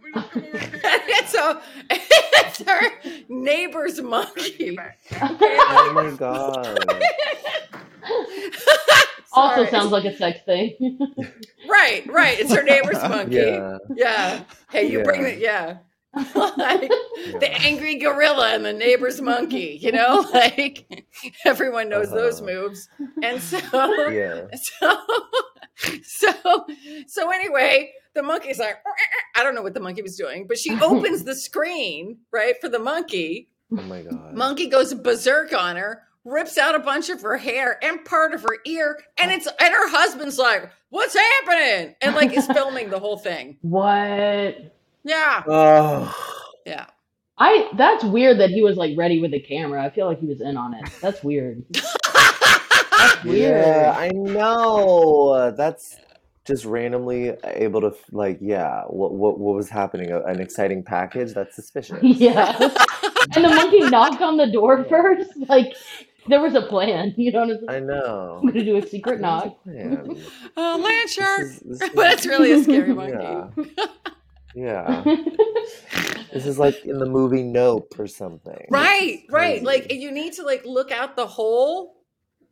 Monkey. 0.08 0.12
Hope 0.14 0.32
he 0.32 0.40
don't 0.42 0.42
come 0.42 0.44
over 0.44 0.58
and 0.58 0.74
And 0.74 1.02
it's, 1.08 1.34
a, 1.34 1.62
it's 1.90 2.62
her 2.62 2.90
neighbor's 3.28 4.00
monkey. 4.00 4.78
Oh 5.20 5.92
my 5.94 6.10
god. 6.18 6.78
also 9.32 9.64
sounds 9.66 9.92
like 9.92 10.04
a 10.04 10.16
sex 10.16 10.40
thing. 10.44 10.76
right, 11.68 12.04
right. 12.08 12.38
It's 12.38 12.52
her 12.52 12.62
neighbor's 12.62 13.02
monkey. 13.02 13.36
Yeah. 13.36 13.78
Yeah. 13.94 14.44
Hey, 14.70 14.90
you 14.90 15.02
bring 15.02 15.22
Yeah. 15.22 15.28
it. 15.28 15.38
Yeah. 15.38 15.76
like 16.56 16.90
the 17.38 17.48
angry 17.60 17.96
gorilla 17.96 18.48
and 18.54 18.64
the 18.64 18.72
neighbor's 18.72 19.20
monkey, 19.20 19.78
you 19.80 19.92
know, 19.92 20.28
like 20.34 21.04
everyone 21.44 21.88
knows 21.88 22.10
those 22.10 22.40
Uh-huh. 22.42 22.50
moves. 22.50 22.88
And 23.22 23.40
so, 23.40 23.58
Yeah. 24.10 24.46
so, 24.80 24.96
so, 26.02 26.66
so 27.06 27.30
anyway, 27.30 27.92
the 28.14 28.22
monkey's 28.22 28.58
like, 28.58 28.76
I 29.36 29.42
don't 29.42 29.54
know 29.54 29.62
what 29.62 29.74
the 29.74 29.80
monkey 29.80 30.02
was 30.02 30.16
doing, 30.16 30.46
but 30.46 30.58
she 30.58 30.78
opens 30.82 31.24
the 31.24 31.34
screen, 31.34 32.18
right, 32.32 32.54
for 32.60 32.68
the 32.68 32.78
monkey. 32.78 33.48
Oh 33.72 33.82
my 33.82 34.02
god. 34.02 34.34
Monkey 34.34 34.66
goes 34.68 34.92
berserk 34.94 35.52
on 35.54 35.76
her, 35.76 36.02
rips 36.24 36.58
out 36.58 36.74
a 36.74 36.80
bunch 36.80 37.08
of 37.08 37.22
her 37.22 37.36
hair 37.36 37.78
and 37.84 38.04
part 38.04 38.34
of 38.34 38.42
her 38.42 38.58
ear, 38.66 38.98
and 39.18 39.30
it's 39.30 39.46
and 39.46 39.72
her 39.74 39.88
husband's 39.88 40.38
like, 40.38 40.70
"What's 40.88 41.14
happening?" 41.16 41.94
and 42.02 42.14
like 42.16 42.36
is 42.36 42.46
filming 42.46 42.90
the 42.90 42.98
whole 42.98 43.16
thing. 43.16 43.58
what? 43.62 44.74
Yeah, 45.04 45.42
Oh. 45.48 46.14
yeah. 46.66 46.86
I 47.38 47.70
that's 47.76 48.04
weird 48.04 48.38
that 48.40 48.50
he 48.50 48.60
was 48.62 48.76
like 48.76 48.98
ready 48.98 49.18
with 49.20 49.30
the 49.30 49.40
camera. 49.40 49.82
I 49.82 49.88
feel 49.88 50.06
like 50.06 50.18
he 50.20 50.26
was 50.26 50.40
in 50.42 50.56
on 50.58 50.74
it. 50.74 50.84
That's 51.00 51.22
weird. 51.24 51.64
That's 51.72 53.24
weird. 53.24 53.64
Yeah, 53.66 53.94
I 53.96 54.08
know. 54.10 55.50
That's 55.56 55.96
just 56.50 56.64
randomly 56.64 57.30
uh, 57.30 57.36
able 57.66 57.80
to 57.80 57.92
like 58.12 58.38
yeah 58.42 58.82
what 58.88 59.12
what 59.14 59.38
what 59.38 59.54
was 59.54 59.68
happening 59.70 60.10
A- 60.10 60.22
an 60.24 60.40
exciting 60.40 60.82
package 60.82 61.32
that's 61.32 61.54
suspicious 61.56 61.98
yeah. 62.02 62.56
And 63.34 63.44
the 63.44 63.50
monkey 63.60 63.80
knocked 63.94 64.20
on 64.22 64.36
the 64.36 64.50
door 64.58 64.84
first. 64.84 65.30
Like 65.48 65.74
there 66.28 66.40
was 66.46 66.54
a 66.54 66.62
plan. 66.62 67.14
You 67.24 67.32
know 67.32 67.40
what 67.46 67.50
I'm 67.50 67.58
saying? 67.68 67.70
I 67.70 67.80
know 67.92 68.38
I'm 68.42 68.46
gonna 68.48 68.64
do 68.64 68.76
a 68.76 68.86
secret 68.86 69.20
knock. 69.20 69.56
Man, 69.64 70.16
Oh, 70.56 70.80
land 70.84 71.08
this 71.08 71.18
is, 71.18 71.60
this 71.80 71.90
but 71.94 72.12
it's 72.14 72.26
really 72.26 72.52
a 72.52 72.62
scary 72.62 72.92
monkey. 72.94 73.66
Yeah. 74.54 75.04
yeah 75.04 75.16
this 76.32 76.46
is 76.46 76.58
like 76.58 76.84
in 76.84 76.98
the 76.98 77.06
movie 77.06 77.42
Nope 77.42 77.94
or 77.98 78.06
something 78.06 78.66
Right, 78.70 79.22
right. 79.30 79.62
Like 79.62 79.92
you 79.92 80.10
need 80.10 80.32
to 80.34 80.42
like 80.42 80.64
look 80.64 80.90
out 80.90 81.16
the 81.16 81.26
hole. 81.26 81.96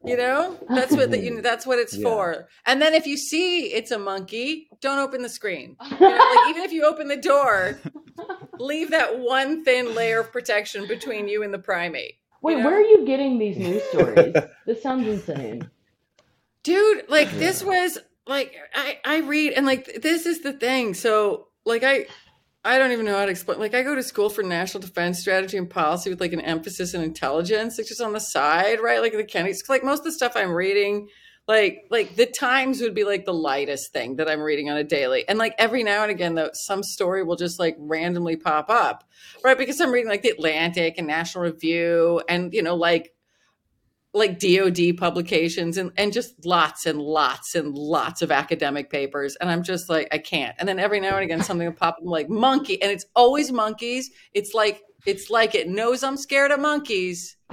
You 0.05 0.17
know, 0.17 0.57
that's 0.69 0.95
what 0.97 1.11
the, 1.11 1.19
you, 1.25 1.43
that's 1.43 1.67
what 1.67 1.79
it's 1.79 1.97
Yeah. 1.97 2.03
for. 2.05 2.49
And 2.67 2.81
then 2.81 2.95
if 2.95 3.07
you 3.07 3.17
see 3.17 3.67
it's 3.73 3.91
a 3.91 3.99
monkey, 3.99 4.69
don't 4.81 4.99
open 4.99 5.23
the 5.23 5.29
screen. 5.29 5.77
You 5.91 5.99
know, 6.01 6.09
like 6.09 6.51
even 6.51 6.63
if 6.63 6.73
you 6.73 6.85
open 6.85 7.09
the 7.09 7.17
door, 7.17 7.79
leave 8.59 8.91
that 8.91 9.19
one 9.19 9.65
thin 9.65 9.95
layer 9.95 10.21
of 10.21 10.33
protection 10.33 10.87
between 10.87 11.29
you 11.29 11.43
and 11.43 11.53
the 11.53 11.59
primate. 11.59 12.15
Wait, 12.43 12.53
you 12.53 12.59
know? 12.63 12.67
where 12.67 12.79
are 12.79 12.83
you 12.83 13.05
getting 13.05 13.39
these 13.39 13.57
news 13.59 13.83
stories? 13.91 14.35
this 14.67 14.83
sounds 14.83 15.07
insane. 15.09 15.69
dude 16.63 17.05
like 17.09 17.31
this 17.39 17.63
was 17.65 17.99
like 18.27 18.55
i 18.75 18.99
i 19.05 19.19
read 19.21 19.53
and 19.53 19.65
like 19.67 20.01
this 20.03 20.27
is 20.27 20.43
the 20.43 20.53
thing 20.53 20.93
so 20.95 21.49
like 21.65 21.83
i 21.83 22.07
i 22.69 22.79
don't 22.79 22.93
even 22.93 23.05
know 23.05 23.17
how 23.17 23.25
to 23.25 23.31
explain 23.31 23.59
like 23.59 23.75
i 23.75 23.83
go 23.83 23.95
to 23.95 24.03
school 24.03 24.29
for 24.29 24.43
national 24.43 24.81
defense 24.81 25.19
strategy 25.19 25.57
and 25.57 25.71
policy 25.71 26.11
with 26.11 26.21
like 26.21 26.33
an 26.33 26.41
emphasis 26.41 26.95
in 26.95 27.03
intelligence 27.03 27.79
like 27.79 27.87
just 27.87 28.01
on 28.01 28.13
the 28.13 28.21
side 28.21 28.81
right? 28.81 29.01
Like 29.01 29.13
the 29.13 29.25
kennedys 29.25 29.63
like 29.69 29.83
most 29.83 30.01
of 30.01 30.05
the 30.05 30.13
stuff 30.13 30.33
i'm 30.37 30.53
reading 30.53 31.09
like 31.47 31.87
like 31.91 32.15
the 32.17 32.27
times 32.27 32.81
would 32.83 32.95
be 32.95 33.05
like 33.05 33.25
the 33.25 33.33
lightest 33.33 33.93
thing 33.93 34.17
that 34.17 34.29
i'm 34.29 34.41
reading 34.41 34.69
on 34.69 34.77
a 34.77 34.85
daily. 34.85 35.27
And 35.29 35.39
like 35.39 35.55
every 35.59 35.83
now 35.83 36.03
and 36.03 36.11
again 36.11 36.35
though 36.35 36.51
some 36.53 36.83
story 36.83 37.25
will 37.25 37.37
just 37.37 37.59
like 37.59 37.77
randomly 37.79 38.37
pop 38.37 38.69
up 38.69 39.05
right? 39.43 39.57
Because 39.57 39.81
i'm 39.81 39.91
reading 39.91 40.11
like 40.11 40.23
the 40.23 40.31
atlantic 40.31 40.95
and 40.99 41.07
national 41.07 41.45
review 41.45 42.23
and 42.29 42.53
you 42.53 42.63
know 42.63 42.77
like 42.77 43.15
like 44.15 44.39
DOD 44.39 44.97
publications 44.97 45.77
and, 45.77 45.93
and 45.97 46.13
just 46.13 46.45
lots 46.47 46.87
and 46.87 47.01
lots 47.01 47.55
and 47.55 47.75
lots 47.75 48.23
of 48.23 48.33
academic 48.33 48.91
papers. 48.91 49.37
And 49.37 49.51
I'm 49.51 49.63
just 49.63 49.89
like, 49.89 50.09
I 50.11 50.19
can't. 50.19 50.57
And 50.59 50.69
then 50.69 50.79
every 50.79 50.99
now 50.99 51.15
and 51.17 51.25
again, 51.25 51.43
something 51.43 51.67
will 51.67 51.75
pop 51.75 51.95
up 51.97 52.01
I'm 52.03 52.07
like 52.09 52.29
monkey. 52.31 52.81
And 52.83 52.91
it's 52.91 53.05
always 53.15 53.53
monkeys. 53.53 54.11
It's 54.33 54.55
like, 54.55 54.83
it's 55.07 55.29
like 55.31 55.55
it 55.55 55.69
knows 55.69 56.03
I'm 56.03 56.17
scared 56.17 56.51
of 56.51 56.61
monkeys. 56.61 57.37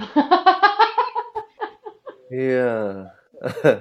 yeah 2.30 3.06
that 3.62 3.80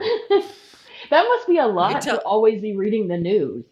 must 1.11 1.47
be 1.47 1.57
a 1.57 1.65
lot 1.65 2.01
tell- 2.01 2.17
to 2.17 2.23
always 2.23 2.61
be 2.61 2.75
reading 2.75 3.07
the 3.07 3.17
news. 3.17 3.63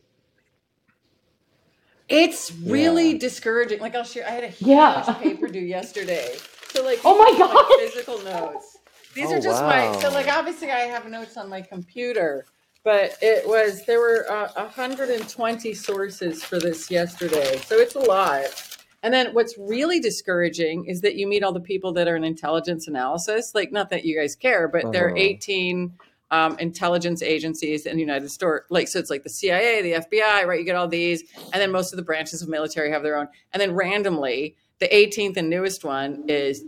It's 2.10 2.52
really 2.54 3.12
Yeah. 3.14 3.18
discouraging. 3.20 3.80
Like 3.80 3.96
I'll 3.96 4.04
share, 4.04 4.26
I 4.28 4.32
had 4.32 4.44
a 4.44 4.48
huge 4.48 4.68
Yeah. 4.70 5.04
paper 5.22 5.48
due 5.48 5.60
yesterday. 5.60 6.36
So 6.70 6.84
like, 6.84 7.00
Oh 7.04 7.18
my 7.18 7.32
these 7.32 7.42
are, 7.42 7.48
like, 7.48 7.56
God. 7.56 7.80
physical 7.80 8.24
notes. 8.24 8.78
These 9.14 9.30
Oh, 9.30 9.36
are 9.36 9.40
just 9.42 9.62
my, 9.64 9.92
so 10.00 10.10
wow. 10.10 10.16
like, 10.16 10.28
obviously 10.28 10.72
I 10.72 10.80
have 10.82 11.08
notes 11.08 11.38
on 11.38 11.50
my 11.50 11.62
computer, 11.62 12.46
but 12.84 13.18
it 13.22 13.48
was, 13.48 13.86
there 13.86 14.00
were 14.00 14.26
uh, 14.32 14.50
120 14.56 15.74
sources 15.74 16.44
for 16.44 16.60
this 16.60 16.90
yesterday. 16.92 17.58
So 17.66 17.78
it's 17.78 17.96
a 17.96 18.00
lot. 18.00 18.78
And 19.04 19.14
then 19.14 19.34
what's 19.34 19.58
really 19.58 20.00
discouraging 20.00 20.86
is 20.86 21.02
that 21.02 21.16
you 21.16 21.28
meet 21.28 21.44
all 21.44 21.52
the 21.54 21.60
people 21.60 21.92
that 21.94 22.08
are 22.08 22.16
in 22.16 22.24
intelligence 22.24 22.88
analysis. 22.88 23.54
Like, 23.54 23.72
not 23.72 23.90
that 23.90 24.06
you 24.06 24.18
guys 24.18 24.36
care, 24.36 24.68
but 24.68 24.92
there 24.92 25.06
are 25.08 25.12
Uh-huh. 25.12 25.18
18 25.18 25.94
um, 26.32 26.58
intelligence 26.58 27.22
agencies 27.22 27.86
in 27.86 27.96
the 27.96 28.02
United 28.02 28.30
States. 28.32 28.64
Like, 28.70 28.88
so 28.88 28.98
it's 28.98 29.10
like 29.12 29.22
the 29.24 29.30
CIA, 29.30 29.82
the 29.84 29.92
FBI, 29.94 30.46
right? 30.48 30.58
You 30.60 30.66
get 30.66 30.76
all 30.76 30.88
these, 30.88 31.24
and 31.52 31.62
then 31.62 31.72
most 31.72 31.94
of 31.94 31.98
the 31.98 32.04
branches 32.04 32.42
of 32.42 32.50
military 32.50 32.90
have 32.92 33.04
their 33.04 33.18
own. 33.18 33.28
And 33.52 33.62
then 33.62 33.74
randomly, 33.76 34.56
the 34.80 34.88
18th 34.88 35.38
and 35.38 35.50
newest 35.50 35.84
one 35.84 36.24
is 36.28 36.64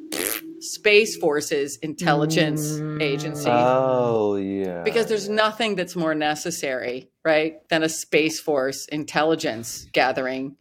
Space 0.59 1.17
Forces 1.17 1.77
Intelligence 1.81 2.73
mm. 2.73 3.01
Agency. 3.01 3.49
oh 3.49 4.35
yeah 4.35 4.65
because 4.85 5.07
there's 5.07 5.27
nothing 5.27 5.75
that's 5.75 5.95
more 5.95 6.15
necessary, 6.15 7.09
right, 7.25 7.67
than 7.69 7.83
a 7.83 7.89
Space 7.89 8.39
Force 8.39 8.85
intelligence 8.85 9.87
gathering 9.91 10.55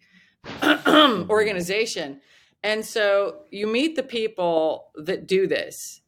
organization. 0.88 2.20
And 2.62 2.84
so 2.84 3.42
you 3.50 3.66
meet 3.66 3.94
the 3.94 4.02
people 4.02 4.90
that 4.96 5.28
do 5.28 5.46
this, 5.46 6.00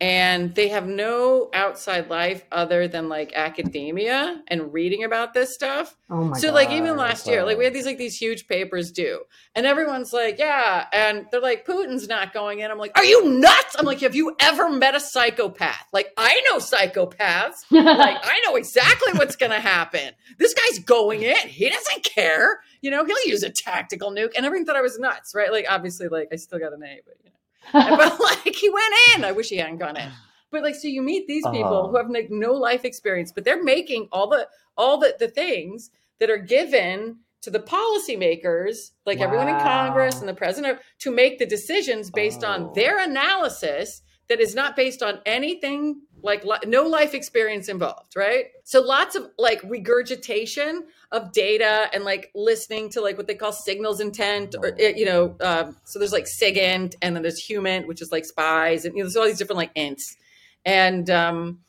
and 0.00 0.54
they 0.54 0.68
have 0.68 0.86
no 0.86 1.48
outside 1.54 2.10
life 2.10 2.44
other 2.52 2.86
than 2.86 3.08
like 3.08 3.32
academia 3.34 4.42
and 4.48 4.72
reading 4.72 5.04
about 5.04 5.32
this 5.32 5.54
stuff. 5.54 5.96
Oh 6.10 6.24
my 6.24 6.38
so 6.38 6.48
god. 6.48 6.54
like 6.54 6.70
even 6.70 6.96
last 6.96 7.26
year, 7.26 7.44
like 7.44 7.56
we 7.56 7.64
had 7.64 7.72
these 7.72 7.86
like 7.86 7.96
these 7.96 8.16
huge 8.16 8.46
papers 8.46 8.92
due, 8.92 9.22
and 9.54 9.64
everyone's 9.64 10.12
like, 10.12 10.38
yeah, 10.38 10.86
and 10.92 11.26
they're 11.30 11.40
like, 11.40 11.66
Putin's 11.66 12.08
not 12.08 12.34
going 12.34 12.60
in. 12.60 12.70
I'm 12.70 12.78
like, 12.78 12.96
are 12.96 13.04
you 13.04 13.24
nuts? 13.40 13.76
I'm 13.78 13.86
like, 13.86 14.00
have 14.00 14.14
you 14.14 14.36
ever 14.38 14.68
met 14.68 14.94
a 14.94 15.00
psychopath? 15.00 15.86
Like 15.92 16.12
I 16.16 16.42
know 16.50 16.58
psychopaths. 16.58 17.64
Like 17.96 18.18
I 18.22 18.42
know 18.44 18.56
exactly 18.56 19.12
what's 19.14 19.36
gonna 19.36 19.60
happen. 19.60 20.12
This 20.38 20.54
guy's 20.54 20.80
going 20.80 21.22
in. 21.22 21.36
He 21.48 21.70
doesn't 21.70 22.04
care. 22.04 22.60
You 22.82 22.90
know, 22.90 23.04
he'll 23.04 23.16
use 23.24 23.42
a 23.42 23.50
tactical 23.50 24.10
nuke. 24.10 24.32
And 24.36 24.44
everyone 24.44 24.66
thought 24.66 24.76
I 24.76 24.82
was 24.82 24.98
nuts, 24.98 25.34
right? 25.34 25.50
Like 25.50 25.66
obviously, 25.68 26.08
like 26.08 26.28
I 26.32 26.36
still 26.36 26.58
got 26.58 26.72
an 26.72 26.82
A, 26.82 27.00
but 27.06 27.14
you 27.24 27.30
know. 27.30 27.35
but 27.72 28.20
like 28.44 28.54
he 28.54 28.68
went 28.70 28.94
in. 29.14 29.24
I 29.24 29.32
wish 29.32 29.48
he 29.48 29.56
hadn't 29.56 29.78
gone 29.78 29.96
in. 29.96 30.10
But 30.52 30.62
like, 30.62 30.74
so 30.76 30.88
you 30.88 31.02
meet 31.02 31.26
these 31.26 31.44
people 31.46 31.64
Uh-huh. 31.80 31.88
who 31.88 31.96
have 31.96 32.08
like 32.10 32.28
no 32.30 32.52
life 32.52 32.84
experience, 32.84 33.32
but 33.32 33.44
they're 33.44 33.62
making 33.62 34.08
all 34.12 34.28
the 34.28 34.48
all 34.76 34.98
the 34.98 35.14
the 35.18 35.28
things 35.28 35.90
that 36.20 36.30
are 36.30 36.38
given 36.38 37.18
to 37.42 37.50
the 37.50 37.58
policymakers, 37.60 38.90
like 39.04 39.20
everyone 39.20 39.48
in 39.48 39.58
Congress 39.60 40.20
and 40.20 40.28
the 40.28 40.34
president, 40.34 40.78
to 41.00 41.10
make 41.10 41.38
the 41.38 41.46
decisions 41.46 42.10
based 42.10 42.42
Oh. 42.44 42.48
on 42.48 42.72
their 42.74 42.98
analysis 42.98 44.02
that 44.28 44.40
is 44.40 44.54
not 44.54 44.74
based 44.76 45.02
on 45.02 45.20
anything 45.26 46.00
like 46.26 46.44
li- 46.44 46.58
no 46.66 46.82
life 46.82 47.14
experience 47.14 47.68
involved, 47.68 48.16
right? 48.16 48.46
So 48.64 48.82
lots 48.82 49.14
of 49.14 49.30
like 49.38 49.62
regurgitation 49.62 50.84
of 51.12 51.32
data 51.32 51.88
and 51.94 52.04
like 52.04 52.30
listening 52.34 52.90
to 52.90 53.00
like 53.00 53.16
what 53.16 53.28
they 53.28 53.34
call 53.34 53.52
signals 53.52 54.00
intent 54.00 54.56
or 54.58 54.76
eh, 54.78 54.92
you 54.96 55.06
know 55.06 55.36
um, 55.40 55.76
so 55.84 55.98
there's 55.98 56.12
like 56.12 56.24
sigint 56.24 56.96
and 57.00 57.14
then 57.14 57.22
there's 57.22 57.38
human 57.38 57.86
which 57.86 58.02
is 58.02 58.10
like 58.10 58.24
spies 58.24 58.84
and 58.84 58.96
you 58.96 59.02
know 59.02 59.06
there's 59.06 59.16
all 59.16 59.24
these 59.24 59.38
different 59.38 59.58
like 59.58 59.74
ints 59.74 60.16
and 60.64 61.08
um 61.08 61.60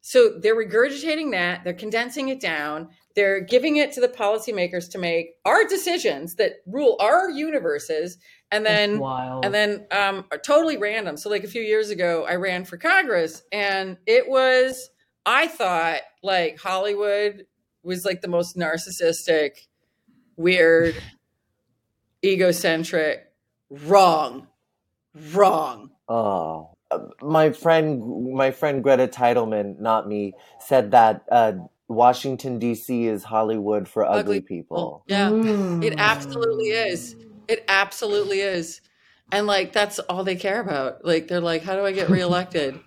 so 0.00 0.30
they're 0.30 0.56
regurgitating 0.56 1.30
that 1.30 1.62
they're 1.62 1.72
condensing 1.72 2.28
it 2.28 2.40
down 2.40 2.88
they're 3.14 3.40
giving 3.40 3.76
it 3.76 3.92
to 3.92 4.00
the 4.00 4.08
policymakers 4.08 4.90
to 4.90 4.98
make 4.98 5.34
our 5.44 5.64
decisions 5.64 6.36
that 6.36 6.56
rule 6.66 6.96
our 7.00 7.30
universes 7.30 8.18
and 8.50 8.64
then 8.66 8.98
wild. 8.98 9.44
and 9.44 9.54
then 9.54 9.86
um 9.90 10.24
are 10.30 10.38
totally 10.38 10.76
random 10.76 11.16
so 11.16 11.28
like 11.28 11.44
a 11.44 11.48
few 11.48 11.62
years 11.62 11.90
ago 11.90 12.24
i 12.28 12.34
ran 12.34 12.64
for 12.64 12.76
congress 12.76 13.42
and 13.52 13.96
it 14.06 14.28
was 14.28 14.90
i 15.26 15.46
thought 15.46 16.00
like 16.22 16.58
hollywood 16.58 17.46
was 17.82 18.04
like 18.04 18.20
the 18.20 18.28
most 18.28 18.56
narcissistic 18.56 19.66
weird 20.36 20.94
egocentric 22.24 23.32
wrong 23.70 24.46
wrong 25.32 25.90
Oh, 26.14 26.76
uh, 26.90 26.98
my 27.22 27.52
friend, 27.52 28.34
my 28.34 28.50
friend 28.50 28.82
Greta 28.82 29.08
Titelman, 29.08 29.80
not 29.80 30.06
me, 30.06 30.34
said 30.60 30.90
that 30.90 31.24
uh, 31.30 31.52
Washington 31.92 32.58
D.C. 32.58 33.06
is 33.06 33.24
Hollywood 33.24 33.88
for 33.88 34.04
ugly, 34.04 34.20
Ugly 34.20 34.40
people. 34.42 35.04
yeah 35.06 35.28
Mm. 35.30 35.84
it 35.84 35.94
absolutely 35.98 36.68
is 36.68 37.16
it 37.48 37.64
absolutely 37.68 38.40
is 38.40 38.80
and 39.30 39.46
like 39.46 39.72
that's 39.72 39.98
all 40.00 40.24
they 40.24 40.36
care 40.36 40.60
about 40.60 41.04
like 41.04 41.28
they're 41.28 41.40
like 41.40 41.62
how 41.62 41.74
do 41.74 41.84
i 41.84 41.90
get 41.92 42.08
reelected 42.10 42.78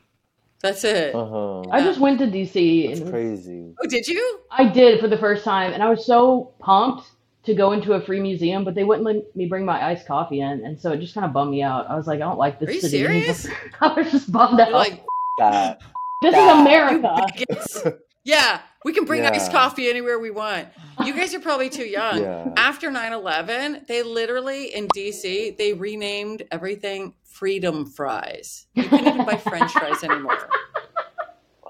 that's 0.62 0.84
it 0.84 1.14
Uh 1.14 1.26
huh. 1.26 1.62
I 1.70 1.82
just 1.84 2.00
went 2.00 2.18
to 2.20 2.26
DC 2.28 2.88
That's 2.88 3.02
and 3.02 3.10
crazy. 3.12 3.74
oh 3.84 3.88
did 3.88 4.08
you 4.08 4.40
I 4.50 4.68
did 4.68 5.00
for 5.00 5.08
the 5.08 5.18
first 5.18 5.44
time, 5.44 5.74
and 5.74 5.84
I 5.84 5.90
was 5.90 6.06
so 6.06 6.54
pumped 6.60 7.08
to 7.44 7.54
go 7.54 7.74
into 7.74 7.94
a 7.94 8.02
free 8.02 8.20
museum, 8.20 8.64
but 8.64 8.74
they 8.74 8.84
wouldn't 8.84 9.06
let 9.06 9.36
me 9.36 9.46
bring 9.46 9.66
my 9.66 9.86
iced 9.86 10.08
coffee 10.08 10.40
in, 10.42 10.66
and 10.66 10.80
so 10.80 10.92
it 10.94 11.00
just 11.02 11.14
kind 11.14 11.26
of 11.26 11.34
bummed 11.34 11.52
me 11.52 11.62
out. 11.62 11.88
I 11.88 11.96
was 11.96 12.08
like, 12.08 12.18
I 12.18 12.24
don't 12.26 12.40
like 12.40 12.60
this 12.60 12.70
are 12.70 12.74
you 12.74 12.82
city. 12.82 12.98
serious 12.98 13.48
I 13.82 13.94
was 13.94 14.12
just 14.12 14.32
bummed 14.32 14.60
out. 14.60 14.70
You're 14.70 14.78
like 14.80 15.04
That. 15.38 15.82
this 16.24 16.32
that- 16.34 16.42
is 16.42 16.56
you 16.56 16.62
America. 16.62 17.98
bigots. 18.26 18.38
yeah 18.42 18.60
we 18.84 18.94
can 18.94 19.06
bring 19.06 19.26
iced 19.26 19.52
coffee 19.52 19.90
anywhere 19.90 20.20
we 20.20 20.32
want 20.32 20.68
you 21.06 21.14
guys 21.16 21.34
are 21.34 21.40
probably 21.40 21.70
too 21.70 21.86
young 21.86 22.20
Yeah. 22.22 22.52
after 22.58 22.90
9-11 22.92 23.88
they 23.88 24.04
literally 24.04 24.74
in 24.76 24.88
dc 24.90 25.58
they 25.58 25.74
renamed 25.74 26.44
everything 26.52 27.14
freedom 27.24 27.86
fries 27.86 28.68
you 28.74 28.84
couldn't 28.84 29.08
even 29.08 29.26
buy 29.26 29.38
french 29.38 29.72
fries 29.72 30.04
anymore 30.04 30.50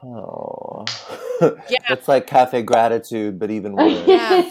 Oh. 0.07 0.85
Yeah. 1.67 1.79
It's 1.89 2.07
like 2.07 2.27
cafe 2.27 2.61
gratitude, 2.61 3.39
but 3.39 3.49
even 3.49 3.73
worse. 3.75 4.03
Yeah. 4.07 4.41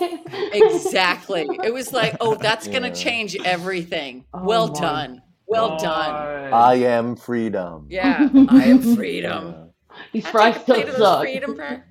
exactly 0.53 1.47
it 1.63 1.73
was 1.73 1.93
like 1.93 2.17
oh 2.21 2.35
that's 2.35 2.67
gonna 2.69 2.89
Yeah. 2.89 2.95
change 2.95 3.37
everything 3.45 4.25
Oh 4.35 4.43
well 4.45 4.69
my 4.69 4.81
done 4.81 5.23
well 5.47 5.79
done 5.79 6.53
I 6.53 6.75
am 6.77 7.15
freedom. 7.17 7.87
yeah 7.89 8.29
i 8.49 8.65
am 8.65 8.97
freedom 8.97 9.55
Yeah. 9.57 9.64
These 10.13 10.27
I'll 10.27 10.33
fries 10.33 10.61
still 10.61 10.77
plate 10.77 10.89
of 10.89 10.97
those 10.97 10.99
suck. 11.45 11.85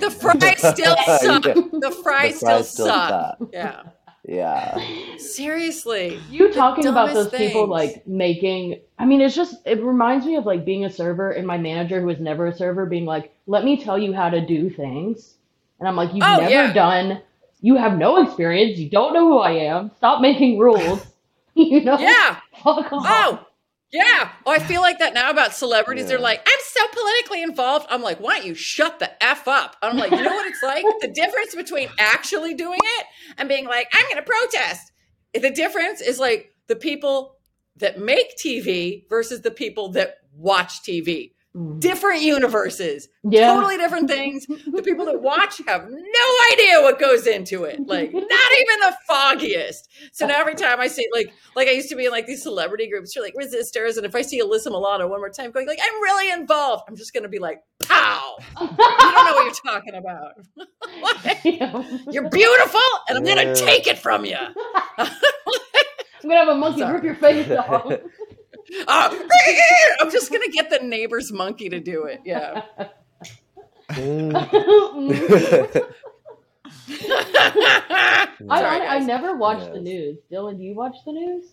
The 0.00 0.10
fries 0.10 0.62
still 0.62 0.96
Yeah. 0.96 1.18
suck. 1.18 1.42
The 1.80 1.90
The 1.90 1.90
fries, 1.90 2.36
still, 2.36 2.48
fries 2.48 2.70
still 2.70 2.86
suck. 2.86 3.08
suck. 3.08 3.38
Yeah. 3.52 3.82
Yeah. 4.24 4.80
Seriously. 5.18 6.26
You 6.30 6.52
talking 6.52 6.86
about 6.86 7.08
dumbest 7.08 7.30
those 7.30 7.38
people 7.38 7.66
like 7.68 8.06
making 8.06 8.80
I 8.98 9.04
mean 9.04 9.20
it's 9.20 9.36
just 9.36 9.56
it 9.66 9.82
reminds 9.82 10.26
me 10.26 10.36
of 10.36 10.46
like 10.46 10.64
being 10.64 10.84
a 10.84 10.90
server 10.90 11.30
and 11.32 11.46
my 11.46 11.58
manager 11.58 12.00
who 12.00 12.06
was 12.06 12.20
never 12.20 12.46
a 12.46 12.54
server 12.56 12.86
being 12.86 13.04
like, 13.06 13.32
"Let 13.46 13.64
me 13.64 13.76
tell 13.82 13.98
you 13.98 14.12
how 14.12 14.30
to 14.30 14.40
do 14.44 14.68
things." 14.70 15.34
And 15.78 15.88
I'm 15.88 15.96
like, 15.96 16.12
"You've 16.14 16.24
Oh, 16.24 16.38
never 16.38 16.50
yeah. 16.50 16.72
done 16.72 17.22
you 17.62 17.76
have 17.76 17.96
no 17.98 18.22
experience, 18.22 18.78
you 18.78 18.90
don't 18.90 19.14
know 19.14 19.26
who 19.28 19.38
I 19.38 19.52
am. 19.52 19.90
Stop 19.96 20.20
making 20.20 20.58
rules." 20.58 21.06
you 21.54 21.82
know? 21.82 21.98
Yeah. 21.98 22.40
Fuck 22.62 22.92
off. 22.92 23.04
Oh, 23.06 23.45
yeah. 23.92 24.30
Oh, 24.44 24.52
I 24.52 24.58
feel 24.58 24.80
like 24.80 24.98
that 24.98 25.14
now 25.14 25.30
about 25.30 25.54
celebrities. 25.54 26.08
They're 26.08 26.18
like, 26.18 26.40
I'm 26.46 26.58
so 26.62 26.80
politically 26.92 27.42
involved. 27.42 27.86
I'm 27.88 28.02
like, 28.02 28.18
why 28.20 28.38
don't 28.38 28.46
you 28.46 28.54
shut 28.54 28.98
the 28.98 29.22
F 29.24 29.46
up? 29.46 29.76
I'm 29.82 29.96
like, 29.96 30.10
you 30.10 30.22
know 30.22 30.34
what 30.34 30.46
it's 30.46 30.62
like? 30.62 30.84
the 31.00 31.08
difference 31.08 31.54
between 31.54 31.88
actually 31.98 32.54
doing 32.54 32.80
it 32.82 33.06
and 33.38 33.48
being 33.48 33.66
like, 33.66 33.88
I'm 33.92 34.04
going 34.04 34.16
to 34.16 34.22
protest. 34.22 34.92
The 35.34 35.50
difference 35.50 36.00
is 36.00 36.18
like 36.18 36.52
the 36.66 36.76
people 36.76 37.36
that 37.76 38.00
make 38.00 38.36
TV 38.36 39.08
versus 39.08 39.42
the 39.42 39.50
people 39.50 39.92
that 39.92 40.16
watch 40.34 40.82
TV. 40.82 41.32
Mm. 41.56 41.80
Different 41.80 42.20
universes, 42.20 43.08
Yeah. 43.24 43.54
totally 43.54 43.78
different 43.78 44.10
things. 44.10 44.46
The 44.46 44.82
people 44.82 45.06
that 45.06 45.22
watch 45.22 45.60
have 45.66 45.88
no 45.88 46.52
idea 46.52 46.82
what 46.82 46.98
goes 46.98 47.26
into 47.26 47.64
it. 47.64 47.80
Like, 47.86 48.12
not 48.12 48.22
even 48.22 48.80
the 48.80 48.94
foggiest. 49.08 49.88
So 50.12 50.26
now 50.26 50.38
every 50.38 50.54
time 50.54 50.80
I 50.80 50.86
see 50.88 51.06
like 51.14 51.32
like 51.54 51.68
I 51.68 51.70
used 51.70 51.88
to 51.88 51.96
be 51.96 52.04
in 52.04 52.10
like 52.10 52.26
these 52.26 52.42
celebrity 52.42 52.90
groups 52.90 53.14
for 53.14 53.22
like 53.22 53.34
resistors, 53.34 53.96
and 53.96 54.04
if 54.04 54.14
I 54.14 54.20
see 54.20 54.42
Alyssa 54.42 54.66
Milano 54.66 55.08
one 55.08 55.20
more 55.20 55.30
time 55.30 55.50
going 55.50 55.66
like 55.66 55.78
I'm 55.82 56.02
really 56.02 56.30
involved, 56.30 56.84
I'm 56.88 56.96
just 56.96 57.14
gonna 57.14 57.28
be 57.28 57.38
like, 57.38 57.60
pow! 57.82 58.36
You 58.60 58.66
don't 58.66 58.76
know 58.76 59.34
what 59.34 59.44
you're 59.44 59.72
talking 59.74 59.94
about. 59.94 60.32
What? 61.00 61.44
You're 62.14 62.28
beautiful, 62.28 62.80
and 63.08 63.16
I'm 63.18 63.24
gonna 63.24 63.54
take 63.54 63.86
it 63.86 63.98
from 63.98 64.24
you. 64.24 64.36
I'm 64.98 65.08
gonna 66.22 66.36
have 66.36 66.48
a 66.48 66.54
monkey 66.54 66.80
Sorry. 66.80 66.94
rip 66.94 67.04
your 67.04 67.14
face 67.14 67.50
off. 67.50 67.92
Oh, 68.88 69.28
I'm 70.00 70.10
just 70.10 70.30
gonna 70.32 70.48
get 70.48 70.70
the 70.70 70.78
neighbor's 70.80 71.32
monkey 71.32 71.68
to 71.68 71.80
do 71.80 72.04
it. 72.04 72.20
Yeah. 72.24 72.62
I, 78.48 78.58
Sorry, 78.58 78.64
I, 78.82 78.94
I 78.96 78.98
guys. 78.98 79.06
never 79.06 79.36
watched 79.36 79.72
the 79.72 79.80
news. 79.80 80.18
Dylan, 80.30 80.58
do 80.58 80.64
you 80.64 80.74
watch 80.74 80.96
the 81.04 81.12
news? 81.12 81.44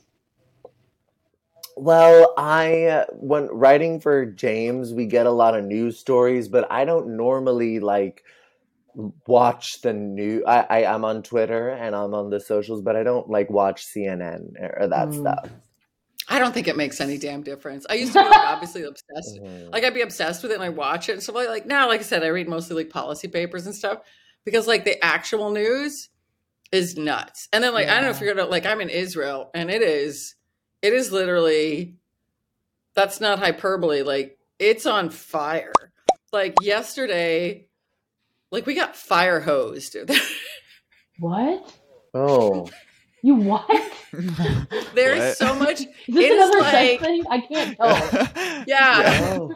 Well, 1.75 2.33
I 2.37 2.83
uh, 2.85 3.05
when 3.13 3.47
writing 3.47 3.99
for 3.99 4.25
James, 4.25 4.93
we 4.93 5.05
get 5.07 5.25
a 5.25 5.31
lot 5.31 5.57
of 5.57 5.65
news 5.65 5.97
stories, 5.99 6.47
but 6.47 6.71
I 6.71 6.85
don't 6.85 7.17
normally 7.17 7.79
like 7.79 8.23
watch 9.27 9.81
the 9.81 9.93
news. 9.93 10.43
I, 10.47 10.65
I 10.69 10.85
I'm 10.85 11.03
on 11.03 11.23
Twitter 11.23 11.69
and 11.69 11.95
I'm 11.95 12.13
on 12.13 12.29
the 12.29 12.39
socials, 12.39 12.81
but 12.81 12.95
I 12.95 13.03
don't 13.03 13.27
like 13.29 13.49
watch 13.49 13.85
CNN 13.87 14.53
or 14.79 14.87
that 14.87 15.09
Mm. 15.09 15.19
stuff. 15.21 15.49
I 16.33 16.39
don't 16.39 16.51
think 16.51 16.67
it 16.67 16.75
makes 16.75 16.99
any 16.99 17.19
damn 17.19 17.43
difference. 17.43 17.85
I 17.89 17.93
used 17.93 18.13
to 18.13 18.19
be 18.19 18.25
like 18.25 18.37
obviously 18.47 18.81
obsessed. 18.83 19.39
Mhm. 19.39 19.71
Like 19.71 19.83
I'd 19.83 19.93
be 19.93 20.01
obsessed 20.01 20.41
with 20.41 20.51
it 20.51 20.55
and 20.55 20.63
I 20.63 20.69
watch 20.69 21.07
it 21.07 21.13
and 21.13 21.21
stuff 21.21 21.35
like 21.35 21.47
like 21.47 21.67
now, 21.67 21.87
like 21.87 21.99
I 21.99 22.03
said, 22.03 22.23
I 22.23 22.27
read 22.27 22.49
mostly 22.49 22.75
like 22.75 22.89
policy 22.89 23.27
papers 23.27 23.67
and 23.67 23.75
stuff 23.75 23.99
because 24.43 24.67
like 24.67 24.83
the 24.83 25.03
actual 25.05 25.51
news 25.51 26.09
is 26.71 26.97
nuts. 26.97 27.49
And 27.53 27.63
then 27.63 27.71
like 27.71 27.87
I 27.87 27.93
don't 27.93 28.05
know 28.05 28.09
if 28.09 28.19
you're 28.19 28.33
gonna 28.33 28.49
like 28.49 28.65
I'm 28.65 28.81
in 28.81 28.89
Israel 28.89 29.51
and 29.53 29.69
it 29.69 29.83
is 29.83 30.33
it 30.81 30.91
is 30.93 31.11
literally 31.11 31.97
that's 32.95 33.21
not 33.21 33.37
hyperbole, 33.37 34.01
like 34.01 34.39
it's 34.57 34.87
on 34.87 35.11
fire. 35.11 35.71
Like 36.31 36.55
yesterday, 36.63 37.67
like 38.51 38.65
we 38.65 38.73
got 38.73 38.95
fire 38.95 39.39
hosed. 39.39 39.95
What? 41.19 41.71
Oh, 42.15 42.67
You 43.25 43.35
what? 43.35 43.65
There's 44.93 45.19
What? 45.19 45.37
so 45.37 45.55
much 45.55 45.79
Is 45.81 45.87
this 46.07 46.15
It 46.25 46.31
is 46.33 46.33
another 46.33 46.59
like- 46.61 46.71
sex 46.71 47.01
thing? 47.03 47.23
I 47.31 47.39
can't 47.39 47.77
tell. 47.77 48.29
Yeah. 48.65 49.19
Oh. 49.33 49.53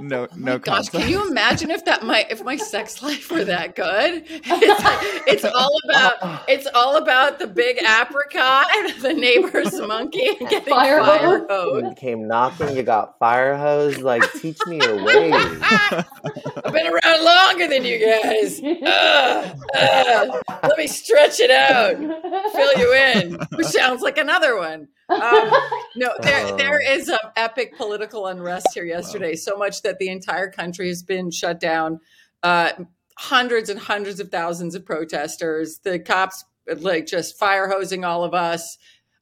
no, 0.00 0.24
Oh 0.24 0.28
no 0.36 0.52
my 0.54 0.58
gosh, 0.58 0.88
can 0.88 1.08
you 1.08 1.28
imagine 1.30 1.70
if 1.70 1.84
that 1.84 2.02
my 2.02 2.26
if 2.28 2.42
my 2.42 2.56
sex 2.56 3.00
life 3.04 3.30
were 3.30 3.44
that 3.44 3.76
good? 3.76 4.24
It's, 4.28 4.48
like, 4.84 5.22
it's 5.28 5.44
all 5.44 5.78
about 5.88 6.42
it's 6.48 6.66
all 6.74 6.96
about 6.96 7.38
the 7.38 7.46
big 7.46 7.78
apricot, 7.78 8.66
the 9.00 9.12
neighbor's 9.14 9.78
monkey, 9.80 10.26
and 10.40 10.48
getting 10.48 10.74
Fire 10.74 10.98
fire, 11.04 11.38
hose? 11.38 11.46
hose. 11.48 11.82
you 11.84 11.94
came 11.94 12.26
knocking, 12.26 12.74
you 12.76 12.82
got 12.82 13.16
fire 13.20 13.56
hose. 13.56 13.98
Like, 13.98 14.24
teach 14.40 14.58
me 14.66 14.80
your 14.82 15.04
ways. 15.04 15.32
I've 15.62 16.72
been 16.72 16.86
around 16.88 17.24
longer 17.24 17.68
than 17.68 17.84
you 17.84 17.98
guys. 18.00 18.60
Ugh, 18.60 19.56
ugh. 19.76 20.42
let 20.64 20.78
me 20.78 20.86
stretch 20.88 21.38
it 21.38 21.50
out, 21.52 21.96
fill 22.52 22.72
you 22.78 22.92
in. 22.92 23.07
Which 23.54 23.66
sounds 23.80 24.02
like 24.02 24.18
another 24.18 24.56
one. 24.56 24.88
Um, 25.08 25.50
no, 25.96 26.12
there 26.20 26.46
Oh. 26.46 26.56
there 26.56 26.80
is 26.80 27.06
some 27.06 27.18
epic 27.36 27.76
political 27.76 28.26
unrest 28.26 28.68
here 28.74 28.84
yesterday. 28.84 29.34
So 29.36 29.56
much 29.56 29.82
that 29.82 29.98
the 29.98 30.08
entire 30.08 30.50
country 30.50 30.88
has 30.88 31.02
been 31.02 31.30
shut 31.30 31.60
down. 31.60 32.00
Uh, 32.42 32.70
hundreds 33.16 33.68
and 33.70 33.80
hundreds 33.80 34.20
of 34.20 34.30
thousands 34.30 34.74
of 34.74 34.84
protesters. 34.84 35.78
The 35.82 35.98
cops 35.98 36.44
like 36.76 37.06
just 37.06 37.38
fire 37.38 37.68
hosing 37.68 38.04
all 38.04 38.24
of 38.24 38.34
us. 38.34 38.78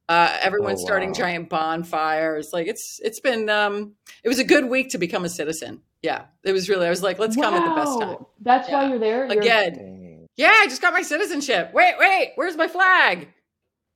Uh, 0.08 0.36
everyone's 0.40 0.82
Oh, 0.82 0.84
starting 0.84 1.14
giant 1.14 1.48
bonfires. 1.48 2.52
Like 2.52 2.66
it's 2.66 3.00
it's 3.02 3.20
been 3.20 3.48
um, 3.48 3.94
it 4.22 4.28
was 4.28 4.38
a 4.38 4.44
good 4.44 4.66
week 4.68 4.90
to 4.90 4.98
become 4.98 5.24
a 5.24 5.28
citizen. 5.28 5.82
Yeah, 6.02 6.26
it 6.44 6.52
was 6.52 6.68
really. 6.68 6.86
I 6.86 6.90
was 6.90 7.02
like, 7.02 7.18
let's 7.18 7.34
come 7.36 7.54
at 7.54 7.68
the 7.68 7.74
best 7.74 7.98
time. 7.98 8.08
Wow. 8.10 8.28
That's 8.40 8.68
why 8.68 8.88
you're 8.88 8.98
there. 8.98 9.24
You're- 9.26 9.38
Again, 9.38 10.28
yeah, 10.36 10.52
I 10.54 10.66
just 10.66 10.80
got 10.82 10.92
my 10.92 11.02
citizenship. 11.02 11.70
Wait, 11.72 11.94
wait, 11.98 12.32
where's 12.36 12.56
my 12.56 12.68
flag? 12.68 13.28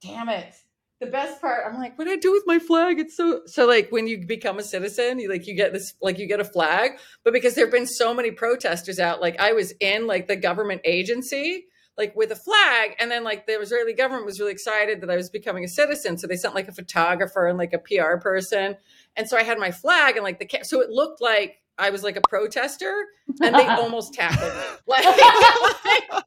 Damn 0.02 0.28
it. 0.28 0.54
The 1.00 1.06
best 1.06 1.40
part, 1.40 1.64
I'm 1.66 1.78
like, 1.78 1.96
what 1.98 2.04
do 2.04 2.10
I 2.10 2.16
do 2.16 2.30
with 2.30 2.42
my 2.46 2.58
flag? 2.58 2.98
It's 3.00 3.16
so 3.16 3.40
so 3.46 3.66
like 3.66 3.88
when 3.90 4.06
you 4.06 4.26
become 4.26 4.58
a 4.58 4.62
citizen, 4.62 5.18
you 5.18 5.30
like 5.30 5.46
you 5.46 5.54
get 5.54 5.72
this 5.72 5.94
like 6.02 6.18
you 6.18 6.26
get 6.26 6.40
a 6.40 6.44
flag, 6.44 6.98
but 7.24 7.32
because 7.32 7.54
there 7.54 7.64
have 7.64 7.72
been 7.72 7.86
so 7.86 8.12
many 8.12 8.30
protesters 8.30 8.98
out, 8.98 9.20
like 9.20 9.40
I 9.40 9.52
was 9.54 9.72
in 9.80 10.06
like 10.06 10.28
the 10.28 10.36
government 10.36 10.82
agency, 10.84 11.64
like 11.96 12.14
with 12.14 12.30
a 12.32 12.36
flag, 12.36 12.96
and 12.98 13.10
then 13.10 13.24
like 13.24 13.46
the 13.46 13.58
Israeli 13.58 13.94
government 13.94 14.26
was 14.26 14.38
really 14.40 14.52
excited 14.52 15.00
that 15.00 15.10
I 15.10 15.16
was 15.16 15.30
becoming 15.30 15.64
a 15.64 15.68
citizen, 15.68 16.18
so 16.18 16.26
they 16.26 16.36
sent 16.36 16.54
like 16.54 16.68
a 16.68 16.72
photographer 16.72 17.46
and 17.46 17.56
like 17.56 17.72
a 17.72 17.78
PR 17.78 18.18
person, 18.20 18.76
and 19.16 19.26
so 19.26 19.38
I 19.38 19.42
had 19.42 19.58
my 19.58 19.70
flag 19.70 20.16
and 20.16 20.24
like 20.24 20.38
the 20.38 20.46
ca- 20.46 20.64
so 20.64 20.82
it 20.82 20.90
looked 20.90 21.22
like 21.22 21.62
I 21.78 21.88
was 21.88 22.02
like 22.02 22.16
a 22.16 22.22
protester, 22.28 23.06
and 23.40 23.54
they 23.54 23.66
almost 23.68 24.12
tackled 24.12 24.52
me. 24.52 24.60
Like, 24.86 25.04
like, 25.84 26.24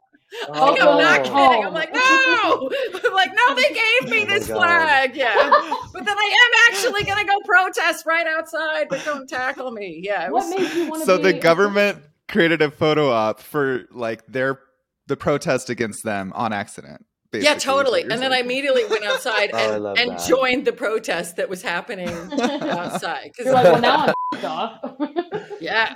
Oh, 0.50 0.72
like, 0.72 0.82
I'm 0.82 0.98
not 0.98 1.20
oh. 1.22 1.24
kidding. 1.24 1.66
I'm 1.66 1.74
like, 1.74 1.94
no. 1.94 2.70
I'm 3.10 3.14
like, 3.14 3.32
no, 3.34 3.56
they 3.56 3.70
gave 3.70 4.10
me 4.10 4.24
Oh 4.24 4.26
this 4.26 4.48
God. 4.48 4.58
flag. 4.58 5.16
Yeah. 5.16 5.36
But 5.94 6.06
then 6.06 6.18
I 6.18 6.50
am 6.72 6.74
actually 6.74 7.04
going 7.04 7.20
to 7.20 7.26
go 7.26 7.40
protest 7.46 8.06
right 8.08 8.26
outside, 8.26 8.88
but 8.90 9.06
don't 9.06 9.30
tackle 9.30 9.72
me. 9.72 10.02
Yeah. 10.04 10.26
It 10.26 10.32
What 10.32 10.46
was, 10.46 10.50
made 10.50 10.74
you 10.74 10.90
want 10.90 11.02
to 11.02 11.06
so 11.06 11.18
be 11.18 11.34
the 11.34 11.40
government 11.40 12.00
created 12.28 12.64
a 12.64 12.72
photo 12.72 13.12
op 13.12 13.40
for 13.40 13.86
like 13.92 14.26
their 14.26 14.60
the 15.08 15.16
protest 15.16 15.70
against 15.70 16.04
them 16.04 16.34
on 16.36 16.52
accident. 16.52 17.06
Yeah, 17.42 17.54
basically, 17.54 17.58
is 17.58 17.64
totally. 17.64 18.02
you're 18.02 18.12
And 18.14 18.22
then. 18.22 18.34
I 18.34 18.40
immediately 18.40 18.86
went 18.86 19.04
outside 19.04 19.50
Oh, 19.54 19.74
and, 19.74 19.84
love 19.84 19.98
and 19.98 20.20
joined 20.28 20.66
the 20.66 20.74
protest 20.74 21.38
that 21.38 21.50
was 21.50 21.62
happening 21.62 22.10
outside. 22.10 23.32
Because, 23.36 23.46
You're 23.46 23.54
like, 23.54 23.64
well, 23.66 23.82
now 23.82 24.14
I'm 24.34 24.46
off. 24.46 24.96
yeah. 25.60 25.96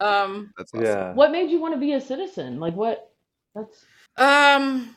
Um, 0.00 0.52
That's 0.56 0.72
awesome. 0.74 0.84
Yeah. 0.84 1.12
what 1.14 1.30
made 1.30 1.50
you 1.50 1.60
want 1.60 1.74
to 1.74 1.80
be 1.80 1.92
a 1.92 2.00
citizen? 2.00 2.58
Like, 2.60 2.74
what? 2.74 3.10
That's 3.54 3.84
Um, 4.16 4.96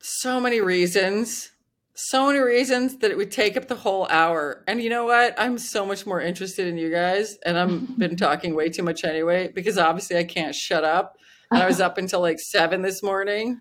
so 0.00 0.40
many 0.40 0.60
reasons. 0.60 1.50
So 1.94 2.26
many 2.28 2.38
reasons 2.38 2.96
that 2.98 3.10
it 3.10 3.16
would 3.18 3.30
take 3.30 3.56
up 3.58 3.68
the 3.68 3.74
whole 3.74 4.06
hour. 4.08 4.64
And 4.66 4.82
you 4.82 4.88
know 4.88 5.04
what? 5.04 5.34
I'm 5.38 5.58
so 5.58 5.84
much 5.84 6.06
more 6.06 6.20
interested 6.20 6.66
in 6.66 6.78
you 6.78 6.90
guys, 6.90 7.36
and 7.44 7.58
I've 7.58 7.98
been 7.98 8.16
talking 8.16 8.54
way 8.54 8.70
too 8.70 8.82
much 8.82 9.04
anyway 9.04 9.48
because 9.54 9.76
obviously 9.76 10.16
I 10.16 10.24
can't 10.24 10.54
shut 10.54 10.82
up. 10.82 11.16
And 11.50 11.62
I 11.62 11.66
was 11.66 11.80
up 11.80 11.98
until 11.98 12.20
like 12.20 12.38
seven 12.38 12.82
this 12.82 13.02
morning 13.02 13.60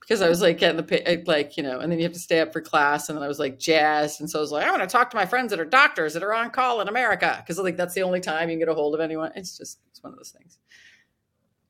because 0.00 0.22
I 0.22 0.28
was 0.28 0.42
like 0.42 0.58
getting 0.58 0.84
the 0.84 1.22
like 1.26 1.56
you 1.56 1.62
know, 1.62 1.80
and 1.80 1.90
then 1.90 1.98
you 1.98 2.04
have 2.04 2.12
to 2.12 2.18
stay 2.18 2.40
up 2.40 2.52
for 2.52 2.60
class, 2.60 3.08
and 3.08 3.16
then 3.16 3.22
I 3.22 3.28
was 3.28 3.38
like 3.38 3.58
jazzed, 3.58 4.20
and 4.20 4.28
so 4.28 4.40
I 4.40 4.42
was 4.42 4.52
like, 4.52 4.66
I 4.66 4.70
want 4.70 4.82
to 4.82 4.88
talk 4.88 5.10
to 5.10 5.16
my 5.16 5.24
friends 5.24 5.50
that 5.50 5.60
are 5.60 5.64
doctors 5.64 6.14
that 6.14 6.22
are 6.22 6.34
on 6.34 6.50
call 6.50 6.80
in 6.80 6.88
America 6.88 7.36
because 7.40 7.58
like 7.58 7.76
that's 7.76 7.94
the 7.94 8.02
only 8.02 8.20
time 8.20 8.48
you 8.48 8.54
can 8.54 8.58
get 8.58 8.68
a 8.68 8.74
hold 8.74 8.94
of 8.94 9.00
anyone. 9.00 9.32
It's 9.36 9.56
just 9.56 9.78
it's 9.90 10.02
one 10.02 10.12
of 10.12 10.18
those 10.18 10.34
things. 10.36 10.58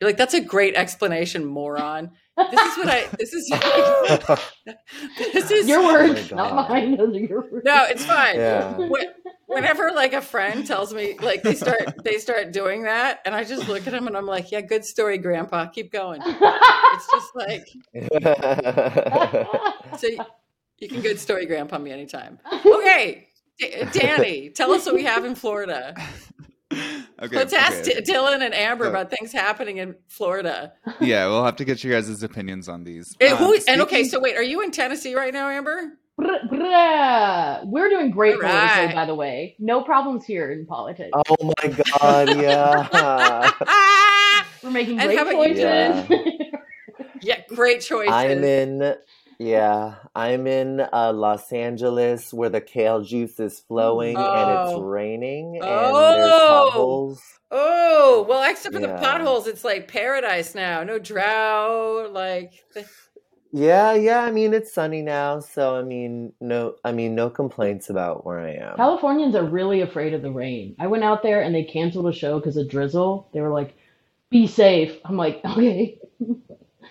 You're 0.00 0.08
like, 0.08 0.16
that's 0.16 0.34
a 0.34 0.40
great 0.40 0.74
explanation, 0.74 1.44
moron. 1.44 2.12
This 2.50 2.60
is 2.60 2.78
what 2.78 2.88
I. 2.88 3.06
This 3.18 3.32
is. 3.32 3.48
this 5.32 5.50
is 5.50 5.68
your 5.68 5.82
words, 5.82 6.30
oh 6.32 6.36
God. 6.36 6.54
not 6.54 6.70
mine. 6.70 6.96
Those 6.96 7.16
are 7.16 7.20
your 7.20 7.40
words. 7.50 7.64
No, 7.64 7.84
it's 7.88 8.04
fine. 8.04 8.36
Yeah. 8.36 8.76
When- 8.76 9.14
Whenever 9.46 9.90
like 9.92 10.12
a 10.12 10.22
friend 10.22 10.64
tells 10.64 10.94
me 10.94 11.16
like 11.20 11.42
they 11.42 11.56
start 11.56 12.04
they 12.04 12.18
start 12.18 12.52
doing 12.52 12.84
that, 12.84 13.18
and 13.24 13.34
I 13.34 13.42
just 13.42 13.66
look 13.66 13.84
at 13.84 13.92
them 13.92 14.06
and 14.06 14.16
I'm 14.16 14.24
like, 14.24 14.52
yeah, 14.52 14.60
good 14.60 14.84
story, 14.84 15.18
Grandpa. 15.18 15.66
Keep 15.66 15.90
going. 15.90 16.22
It's 16.24 17.10
just 17.10 17.34
like 17.34 17.66
so. 19.98 20.06
You, 20.06 20.18
you 20.78 20.88
can 20.88 21.00
good 21.00 21.18
story, 21.18 21.46
Grandpa 21.46 21.78
me 21.78 21.90
anytime. 21.90 22.38
Okay, 22.64 23.26
D- 23.58 23.74
Danny, 23.92 24.50
tell 24.50 24.70
us 24.72 24.86
what 24.86 24.94
we 24.94 25.02
have 25.02 25.24
in 25.24 25.34
Florida. 25.34 25.96
Okay, 27.22 27.36
Let's 27.36 27.52
ask 27.52 27.80
okay. 27.80 28.00
D- 28.00 28.12
Dylan 28.12 28.40
and 28.40 28.54
Amber 28.54 28.84
So- 28.84 28.90
about 28.90 29.10
things 29.10 29.30
happening 29.32 29.76
in 29.76 29.94
Florida. 30.08 30.72
yeah, 31.00 31.26
we'll 31.26 31.44
have 31.44 31.56
to 31.56 31.64
get 31.64 31.84
your 31.84 31.92
guys' 32.00 32.22
opinions 32.22 32.68
on 32.68 32.84
these. 32.84 33.14
And, 33.20 33.32
Um, 33.32 33.38
who, 33.38 33.58
and 33.68 33.80
okay, 33.82 34.04
so 34.04 34.18
wait, 34.20 34.36
are 34.36 34.42
you 34.42 34.62
in 34.62 34.70
Tennessee 34.70 35.14
right 35.14 35.32
now, 35.32 35.48
Amber? 35.48 35.98
Brr, 36.16 36.38
brr. 36.50 37.60
We're 37.64 37.88
doing 37.88 38.10
great 38.10 38.34
All 38.34 38.40
politically, 38.40 38.86
right. 38.86 38.94
by 38.94 39.06
the 39.06 39.14
way. 39.14 39.54
No 39.58 39.82
problems 39.82 40.24
here 40.24 40.50
in 40.52 40.66
politics. 40.66 41.10
Oh 41.14 41.52
my 41.62 41.68
god, 41.98 42.36
yeah. 42.40 43.50
We're 44.62 44.70
making 44.70 44.98
And 44.98 45.08
great 45.08 45.18
how 45.18 45.24
about 45.28 45.48
you, 45.48 45.54
choices. 45.54 46.50
yeah, 47.22 47.40
great 47.48 47.80
choices. 47.80 48.12
I'm 48.12 48.44
in 48.44 48.94
yeah, 49.40 49.94
I'm 50.14 50.46
in 50.46 50.80
uh, 50.92 51.12
Los 51.14 51.50
Angeles 51.50 52.30
where 52.34 52.50
the 52.50 52.60
kale 52.60 53.00
juice 53.02 53.40
is 53.40 53.58
flowing 53.60 54.14
and 54.16 54.50
it's 54.50 54.72
Oh. 54.74 54.82
raining 54.82 55.56
and 55.56 55.64
Oh. 55.66 56.12
there's 56.12 56.30
potholes. 56.30 57.22
Oh, 57.50 58.26
well, 58.28 58.48
except 58.48 58.74
for 58.74 58.80
the 58.80 58.88
potholes, 58.88 59.46
it's 59.46 59.64
like 59.64 59.88
paradise 59.88 60.54
now. 60.54 60.84
No 60.84 60.98
drought. 60.98 62.12
Like, 62.12 62.52
Yeah, 63.50 63.94
yeah, 63.94 64.20
I 64.20 64.30
mean 64.30 64.52
it's 64.52 64.72
sunny 64.74 65.00
now, 65.02 65.40
so 65.40 65.74
I 65.74 65.82
mean 65.82 66.32
no 66.40 66.74
I 66.84 66.92
mean 66.92 67.14
no 67.14 67.30
complaints 67.30 67.88
about 67.88 68.26
where 68.26 68.40
I 68.40 68.52
am. 68.52 68.76
Californians 68.76 69.34
are 69.34 69.44
really 69.44 69.80
afraid 69.80 70.12
of 70.12 70.20
the 70.22 70.30
rain. 70.30 70.76
I 70.78 70.86
went 70.86 71.02
out 71.02 71.22
there 71.22 71.40
and 71.42 71.54
they 71.54 71.64
canceled 71.64 72.06
a 72.06 72.12
show 72.12 72.38
because 72.38 72.58
of 72.58 72.68
drizzle. 72.68 73.28
They 73.32 73.40
were 73.40 73.48
like, 73.48 73.74
"Be 74.28 74.46
safe." 74.46 74.98
I'm 75.04 75.16
like, 75.16 75.40
"Okay." 75.44 75.98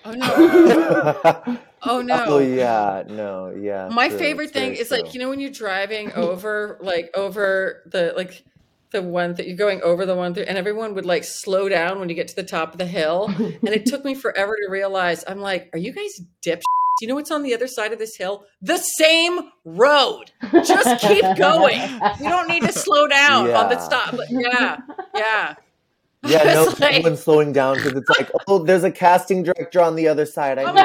oh 0.04 0.12
no. 0.12 1.58
Oh, 1.84 1.98
oh 2.00 2.02
no. 2.02 2.24
Oh 2.28 2.40
yeah, 2.40 3.04
no, 3.08 3.50
yeah. 3.52 3.90
My 3.92 4.10
true, 4.10 4.18
favorite 4.18 4.52
thing 4.52 4.74
is 4.76 4.92
like, 4.92 5.14
you 5.14 5.20
know, 5.20 5.30
when 5.30 5.40
you're 5.40 5.50
driving 5.52 6.12
over, 6.16 6.78
like, 6.82 7.10
over 7.16 7.84
the, 7.86 8.14
like, 8.16 8.44
the 8.92 9.02
one 9.04 9.36
that 9.36 9.48
you're 9.48 9.56
going 9.58 9.82
over 9.84 10.06
the 10.06 10.16
one 10.16 10.34
through, 10.34 10.44
and 10.44 10.58
everyone 10.58 10.96
would 10.96 11.06
like 11.06 11.24
slow 11.24 11.70
down 11.70 12.00
when 12.00 12.10
you 12.10 12.16
get 12.16 12.28
to 12.30 12.36
the 12.36 12.44
top 12.44 12.72
of 12.72 12.80
the 12.80 12.88
hill. 12.88 13.28
And 13.38 13.68
it 13.70 13.86
took 13.86 14.04
me 14.04 14.16
forever 14.26 14.56
to 14.56 14.72
realize, 14.72 15.24
I'm 15.28 15.40
like, 15.40 15.70
are 15.74 15.78
you 15.80 15.92
guys? 15.94 16.20
Do 16.42 16.58
you 17.02 17.08
know 17.08 17.16
what's 17.16 17.30
on 17.32 17.44
the 17.44 17.54
other 17.54 17.68
side 17.68 17.94
of 17.94 18.00
this 18.00 18.16
hill? 18.18 18.46
The 18.64 18.78
same 18.78 19.40
road. 19.64 20.32
Just 20.52 21.02
keep 21.02 21.24
going. 21.38 21.80
We 22.20 22.28
don't 22.28 22.50
need 22.50 22.64
to 22.64 22.74
slow 22.74 23.08
down 23.08 23.50
on 23.52 23.70
the 23.70 23.80
stop. 23.80 24.16
Yeah, 24.30 24.80
yeah. 25.16 25.56
Yeah, 26.24 26.44
no 26.54 26.74
like- 26.80 27.04
one's 27.04 27.22
slowing 27.24 27.54
down 27.54 27.76
because 27.78 27.94
it's 27.94 28.10
like, 28.10 28.30
oh, 28.48 28.64
there's 28.64 28.84
a 28.84 28.92
casting 28.92 29.44
director 29.44 29.82
on 29.82 29.96
the 29.96 30.08
other 30.08 30.26
side. 30.26 30.58
I 30.60 30.64
Oh 30.64 30.74
know. 30.74 30.84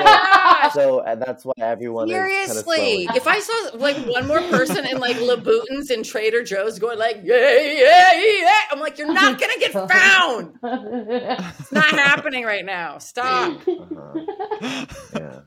My 0.65 0.69
gosh. 0.69 0.75
So 0.75 0.99
uh, 1.01 1.15
that's 1.17 1.45
why 1.45 1.53
everyone 1.59 2.11
is 2.11 2.17
kind 2.17 2.33
of 2.33 2.65
Seriously, 2.65 3.09
if 3.15 3.27
I 3.27 3.41
saw 3.41 3.77
like 3.77 3.97
one 4.07 4.27
more 4.27 4.41
person 4.43 4.87
in 4.87 4.99
like 4.99 5.17
Louboutins 5.29 5.91
and 5.91 6.05
Trader 6.05 6.43
Joe's 6.43 6.79
going 6.79 6.99
like 6.99 7.21
yeah 7.23 7.59
yeah 7.61 8.13
yeah, 8.15 8.59
I'm 8.71 8.81
like 8.81 8.99
you're 8.99 9.13
not 9.13 9.39
gonna 9.41 9.59
get 9.59 9.73
found. 9.91 10.59
It's 10.63 11.73
not 11.73 11.91
happening 11.91 12.45
right 12.45 12.65
now. 12.65 12.99
Stop. 12.99 13.61
Uh-huh. 13.75 14.87
Yeah. 15.17 15.41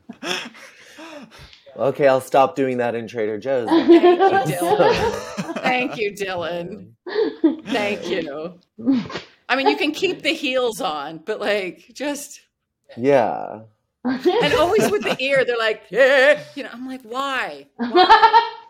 Okay, 1.77 2.07
I'll 2.07 2.21
stop 2.21 2.55
doing 2.55 2.77
that 2.77 2.95
in 2.95 3.07
Trader 3.07 3.37
Joe's. 3.37 3.67
Thank 3.69 3.89
you, 3.89 4.51
Dylan. 4.57 5.55
Thank 5.57 5.97
you, 5.97 6.11
Dylan. 6.11 6.93
Thank 7.67 8.07
you. 8.07 8.59
I 9.49 9.55
mean, 9.55 9.67
you 9.67 9.77
can 9.77 9.91
keep 9.91 10.23
the 10.23 10.33
heels 10.33 10.81
on, 10.81 11.19
but 11.19 11.39
like 11.39 11.91
just 11.93 12.41
Yeah. 12.97 13.61
And 14.09 14.53
always 14.53 14.89
with 14.91 15.03
the 15.03 15.15
ear, 15.19 15.45
they're 15.45 15.57
like 15.57 15.83
yeah. 15.89 16.41
You 16.55 16.63
know, 16.63 16.69
I'm 16.73 16.87
like 16.87 17.01
why? 17.03 17.67
Why? 17.77 18.53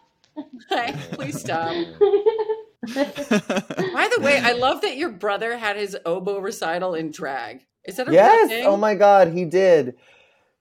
Like, 0.70 0.96
please 1.14 1.40
stop. 1.42 1.72
By 2.00 4.08
the 4.16 4.22
way, 4.22 4.38
I 4.40 4.52
love 4.54 4.82
that 4.82 4.96
your 4.96 5.10
brother 5.10 5.58
had 5.58 5.78
his 5.78 5.98
oboe 6.06 6.38
recital 6.40 6.94
in 6.94 7.10
drag. 7.10 7.62
Is 7.86 7.96
that 7.96 8.08
a 8.08 8.12
real 8.12 8.22
Yes. 8.22 8.50
thing? 8.50 8.68
Oh 8.68 8.78
my 8.78 8.94
God, 8.94 9.30
he 9.30 9.46
did. 9.46 9.96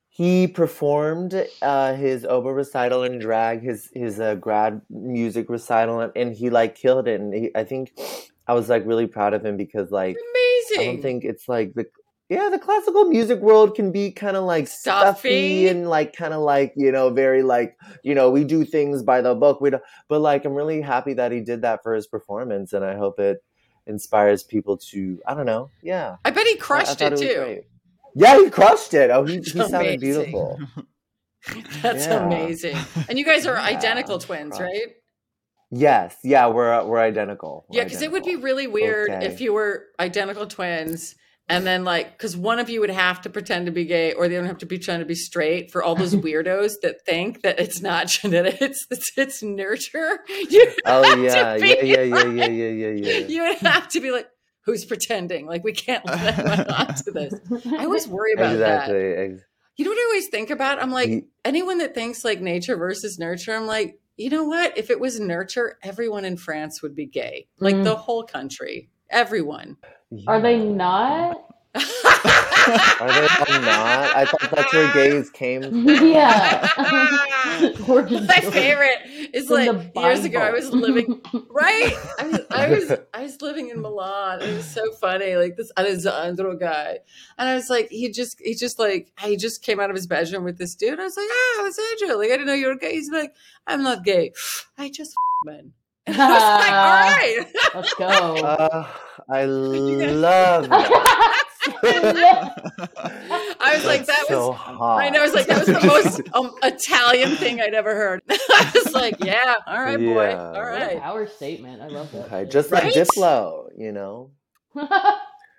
He 0.09 0.47
performed 0.47 1.47
uh, 1.61 1.95
his 1.95 2.25
oboe 2.25 2.53
recital 2.53 3.03
in 3.03 3.19
drag, 3.19 3.61
his 3.63 3.91
his 3.93 4.19
uh, 4.19 4.37
grad 4.37 4.81
music 4.89 5.51
recital, 5.51 6.01
and, 6.01 6.13
and 6.17 6.35
he 6.35 6.49
like 6.49 6.75
killed 6.75 7.07
it. 7.07 7.21
And 7.21 7.35
he, 7.35 7.51
I 7.55 7.65
think 7.65 7.93
I 8.47 8.55
was 8.55 8.71
like 8.71 8.87
really 8.87 9.07
proud 9.07 9.35
of 9.35 9.45
him 9.45 9.59
because 9.59 9.91
like 9.91 10.17
amazing. 10.17 10.81
I 10.81 10.85
don't 10.95 11.03
think 11.03 11.25
it's 11.25 11.51
like 11.51 11.75
the 11.75 11.85
yeah 12.29 12.49
the 12.51 12.59
classical 12.59 13.05
music 13.05 13.41
world 13.41 13.75
can 13.75 13.93
be 13.93 14.11
kind 14.11 14.37
of 14.37 14.45
like 14.45 14.67
Stuffy. 14.67 15.11
stuffy 15.29 15.69
and 15.69 15.89
like 15.89 16.13
kind 16.15 16.35
of 16.35 16.41
like 16.43 16.73
you 16.77 16.91
know 16.91 17.11
very 17.11 17.43
like 17.43 17.77
you 18.03 18.15
know 18.15 18.31
we 18.31 18.45
do 18.45 18.65
things 18.65 19.03
by 19.03 19.21
the 19.21 19.35
book 19.35 19.61
we 19.61 19.71
don't, 19.71 19.83
but 20.09 20.21
like 20.21 20.45
I'm 20.45 20.55
really 20.55 20.81
happy 20.81 21.15
that 21.15 21.31
he 21.33 21.41
did 21.41 21.63
that 21.63 21.83
for 21.83 21.95
his 21.95 22.07
performance 22.07 22.73
and 22.73 22.85
I 22.85 22.97
hope 22.97 23.19
it 23.21 23.39
inspires 23.87 24.43
people 24.43 24.77
to 24.91 25.21
I 25.27 25.35
don't 25.35 25.47
know 25.47 25.71
yeah 25.83 26.17
I 26.25 26.31
bet 26.31 26.47
he 26.47 26.53
I- 26.53 26.55
I 26.55 26.59
crushed 26.59 27.01
it 27.03 27.17
too. 27.17 27.35
great. 27.39 27.63
yeah 28.17 28.37
he 28.39 28.51
crushed 28.51 28.95
it 28.95 29.11
oh 29.11 29.25
he, 29.25 29.37
he 29.37 29.43
sounded 29.63 29.75
Amazing. 29.75 30.01
beautiful 30.01 30.61
That's 31.83 32.07
Yeah. 32.07 32.27
amazing. 32.27 32.77
And 33.09 33.17
you 33.17 33.25
guys 33.25 33.47
are 33.47 33.55
Yeah, 33.57 33.63
identical 33.63 34.19
twins, 34.19 34.57
crushed. 34.57 34.63
right? 34.63 34.89
yes 35.71 36.17
yeah 36.23 36.47
we're 36.47 36.85
we're 36.85 36.99
identical 37.01 37.67
We're 37.69 37.79
Yeah, 37.79 37.85
because 37.85 38.01
it 38.03 38.11
would 38.13 38.23
be 38.25 38.37
really 38.37 38.67
weird 38.69 39.11
Okay. 39.11 39.27
if 39.27 39.41
you 39.41 39.53
were 39.53 39.87
identical 39.99 40.47
twins 40.47 41.17
and 41.49 41.67
then 41.67 41.85
like 41.85 42.13
because 42.13 42.37
one 42.37 42.59
of 42.59 42.69
you 42.69 42.81
would 42.81 42.91
have 42.91 43.21
to 43.23 43.31
pretend 43.31 43.67
to 43.67 43.73
be 43.73 43.85
gay 43.85 44.13
or 44.13 44.29
the 44.29 44.37
other 44.37 44.47
have 44.47 44.59
to 44.59 44.67
be 44.67 44.79
trying 44.79 44.99
to 45.01 45.05
be 45.07 45.15
straight 45.15 45.71
for 45.71 45.83
all 45.83 45.95
those 45.95 46.15
weirdos 46.25 46.73
that 46.83 47.05
think 47.07 47.43
that 47.43 47.59
it's 47.61 47.81
not 47.81 48.07
genetic, 48.17 48.61
it's 48.61 48.87
it's, 49.17 49.43
nurture. 49.43 50.21
You 50.51 50.73
oh 50.85 51.17
yeah 51.17 51.57
yeah 51.57 51.83
yeah 51.83 52.03
yeah 52.03 52.15
like- 52.15 52.27
yeah 52.37 52.47
yeah 52.47 52.69
yeah 52.69 52.89
yeah 52.89 53.27
you 53.27 53.43
would 53.43 53.59
have 53.59 53.89
to 53.89 54.01
be 54.01 54.11
like, 54.11 54.29
who's 54.63 54.85
pretending? 54.85 55.47
Like 55.47 55.63
we 55.65 55.73
can't 55.73 56.05
let 56.05 56.39
anyone 56.39 56.67
onto 56.69 57.13
this. 57.13 57.35
I 57.73 57.85
always 57.85 58.09
worry 58.09 58.33
about 58.33 58.57
that. 58.59 58.91
exactly 58.91 59.45
You 59.77 59.85
know 59.85 59.91
what 59.93 59.99
I 59.99 60.05
always 60.11 60.29
think 60.29 60.51
about? 60.51 60.83
I'm 60.83 60.91
like, 60.91 61.25
anyone 61.45 61.79
that 61.79 61.95
thinks 61.95 62.25
like 62.25 62.41
nature 62.41 62.77
versus 62.77 63.19
nurture, 63.19 63.55
I'm 63.55 63.67
like, 63.67 64.01
you 64.17 64.31
know 64.31 64.45
what? 64.45 64.77
If 64.79 64.91
it 64.91 64.99
was 64.99 65.21
nurture, 65.21 65.79
everyone 65.83 66.25
in 66.25 66.37
France 66.39 66.83
would 66.83 66.97
be 66.97 67.07
gay. 67.07 67.47
Like 67.61 67.75
Mm. 67.77 67.85
the 67.85 67.95
whole 67.95 68.25
country. 68.25 68.89
Everyone. 69.11 69.77
Are 70.27 70.41
they 70.41 70.59
not? 70.59 71.43
Are 71.77 71.83
they 73.13 73.61
not? 73.61 74.17
I 74.17 74.25
thought 74.25 74.51
that's 74.51 74.73
where 74.73 74.93
gays 74.95 75.31
came 75.31 75.63
from. 75.69 75.85
yeah. 75.87 76.69
My 77.87 78.41
favorite 78.41 79.31
is 79.35 79.51
like 79.51 79.71
years 79.95 80.25
ago 80.25 80.41
I 80.41 80.51
was 80.51 80.71
living 80.71 81.21
right. 81.51 81.93
I 82.19 82.27
was, 82.27 82.41
I 82.51 82.69
was 82.71 82.93
I 83.15 83.23
was 83.23 83.43
living 83.43 83.69
in 83.71 83.81
Milan. 83.83 84.41
It 84.43 84.55
was 84.57 84.65
so 84.65 84.91
funny. 84.93 85.37
Like 85.37 85.57
this 85.57 85.71
Alessandro 85.79 86.57
guy, 86.57 86.99
and 87.39 87.49
I 87.49 87.55
was 87.55 87.69
like, 87.71 87.89
he 87.91 88.11
just 88.11 88.41
he 88.41 88.55
just 88.55 88.79
like 88.79 89.13
he 89.21 89.37
just 89.37 89.63
came 89.63 89.79
out 89.79 89.91
of 89.91 89.97
his 89.97 90.07
bedroom 90.07 90.45
with 90.45 90.59
this 90.59 90.75
dude. 90.75 90.99
I 90.99 91.05
was 91.05 91.17
like, 91.17 91.29
ah, 91.31 91.61
Alessandro, 91.61 92.17
like 92.19 92.29
I 92.29 92.33
didn't 92.33 92.47
know 92.47 92.55
you 92.55 92.69
were 92.69 92.77
gay. 92.77 92.93
He's 92.93 93.11
like, 93.11 93.35
I'm 93.67 93.83
not 93.83 94.05
gay. 94.05 94.33
I 94.79 94.89
just 94.91 95.13
f- 95.13 95.47
men. 95.47 95.73
And 96.07 96.17
I 96.21 96.29
was 96.29 96.43
like, 96.63 96.73
all 96.73 96.93
right. 97.11 97.47
Let's 97.75 97.95
go. 97.95 98.07
Uh, 98.07 98.87
I 99.29 99.45
love 99.47 100.69
that. 101.83 103.57
I 103.61 103.75
was 103.75 103.85
like, 103.85 104.07
that 104.07 104.25
so 104.29 104.49
was. 104.51 104.57
hot. 104.57 104.99
I 105.01 105.09
know. 105.11 105.21
I 105.21 105.23
was 105.23 105.35
like, 105.35 105.47
that 105.47 105.59
was 105.59 105.67
the 105.67 105.87
most 105.87 106.21
um, 106.35 106.53
Italian 106.63 107.31
thing 107.37 107.61
I'd 107.61 107.75
ever 107.75 107.95
heard. 107.95 108.23
I 108.29 108.71
was 108.75 108.93
like, 108.95 109.17
yeah, 109.25 109.55
all 109.67 109.83
right, 109.83 109.99
boy, 109.99 110.29
Yeah. 110.29 110.53
all 110.53 110.53
What 110.53 110.93
a 110.93 111.01
power 111.01 111.27
statement. 111.27 111.83
I 111.83 111.89
love 111.89 112.13
that. 112.13 112.27
Okay, 112.27 112.45
just 112.51 112.71
like 112.71 112.85
Right? 112.85 112.95
Diplo, 112.95 113.67
you 113.77 113.93
know? 113.93 114.31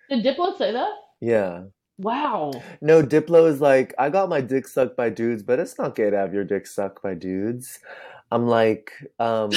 Did 0.10 0.24
Diplo 0.24 0.58
say 0.58 0.72
that? 0.72 0.90
Yeah. 1.20 1.64
Wow. 1.98 2.52
No, 2.80 3.02
Diplo 3.04 3.48
is 3.50 3.60
like, 3.60 3.94
I 3.98 4.10
got 4.10 4.30
my 4.30 4.40
dick 4.42 4.68
sucked 4.68 4.96
by 4.96 5.10
dudes, 5.10 5.44
but 5.44 5.60
it's 5.60 5.78
not 5.78 5.96
gay 5.96 6.10
to 6.10 6.18
have 6.18 6.34
your 6.34 6.44
dick 6.46 6.68
sucked 6.68 7.02
by 7.02 7.16
dudes. 7.16 7.80
I'm 8.32 8.46
like, 8.48 8.92
um, 9.20 9.50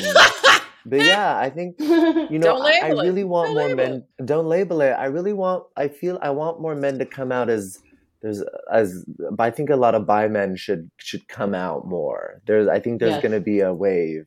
but 0.87 1.01
yeah, 1.05 1.37
I 1.37 1.51
think 1.51 1.79
you 1.79 2.39
know, 2.39 2.59
I, 2.59 2.81
I 2.83 2.89
it. 2.91 2.97
really 2.97 3.25
want 3.25 3.49
Don't 3.55 3.57
more 3.69 3.77
men. 3.77 4.05
Don't 4.25 4.47
label 4.47 4.81
it. 4.81 4.93
I 4.93 5.07
really 5.07 5.33
want. 5.33 5.65
I 5.77 5.89
feel 5.89 6.19
I 6.23 6.31
want 6.31 6.61
more 6.61 6.75
men 6.75 6.99
to 6.99 7.07
come 7.07 7.33
out 7.33 7.49
as 7.51 7.79
there's 8.23 8.43
as. 8.73 9.05
But 9.31 9.43
I 9.45 9.51
think 9.51 9.71
a 9.71 9.77
lot 9.77 9.95
of 9.95 10.07
bi 10.07 10.29
men 10.29 10.57
should 10.57 10.91
should 10.99 11.27
come 11.29 11.55
out 11.55 11.87
more. 11.87 12.41
There's. 12.47 12.69
I 12.69 12.81
think 12.81 13.01
there's 13.01 13.13
Yes. 13.13 13.23
going 13.23 13.33
to 13.33 13.41
be 13.41 13.61
a 13.61 13.73
wave. 13.73 14.27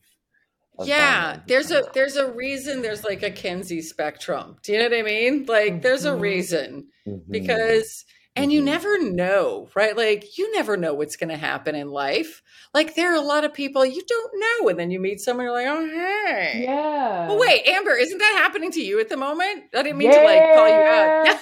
Yeah, 0.83 1.39
there's 1.47 1.69
a 1.71 1.79
out. 1.85 1.93
there's 1.93 2.15
a 2.15 2.31
reason 2.31 2.81
there's 2.81 3.03
like 3.03 3.21
a 3.21 3.29
Kinsey 3.29 3.81
spectrum. 3.81 4.57
Do 4.63 4.73
you 4.73 4.79
know 4.79 4.85
what 4.85 4.97
I 4.97 5.03
mean? 5.03 5.45
Like 5.45 5.83
there's 5.83 6.05
a 6.05 6.13
Mhm. 6.13 6.19
reason 6.21 6.87
Mhm. 7.07 7.21
because 7.29 8.05
and 8.35 8.51
you 8.51 8.61
Mhm. 8.61 8.65
never 8.65 8.99
know, 9.03 9.69
right? 9.75 9.95
Like 9.95 10.37
you 10.37 10.51
never 10.53 10.75
know 10.77 10.93
what's 10.93 11.15
going 11.15 11.29
to 11.29 11.37
happen 11.37 11.75
in 11.75 11.89
life. 11.89 12.41
Like 12.73 12.95
there 12.95 13.11
are 13.11 13.15
a 13.15 13.21
lot 13.21 13.43
of 13.45 13.53
people 13.53 13.85
you 13.85 14.01
don't 14.07 14.31
know 14.35 14.69
and 14.69 14.79
then 14.79 14.89
you 14.91 14.99
meet 14.99 15.19
someone 15.21 15.45
you're 15.45 15.53
like, 15.53 15.67
"Oh, 15.67 15.85
hey." 15.87 16.61
Yeah. 16.63 17.27
Oh 17.29 17.37
wait, 17.39 17.67
Amber, 17.67 17.95
isn't 17.95 18.17
that 18.17 18.35
happening 18.41 18.71
to 18.71 18.81
you 18.81 18.99
at 18.99 19.09
the 19.09 19.17
moment? 19.17 19.65
I 19.75 19.83
didn't 19.83 19.97
mean 19.97 20.11
to 20.11 20.23
like 20.23 20.41
call 20.55 20.67
you 20.67 20.73
out. 20.73 21.39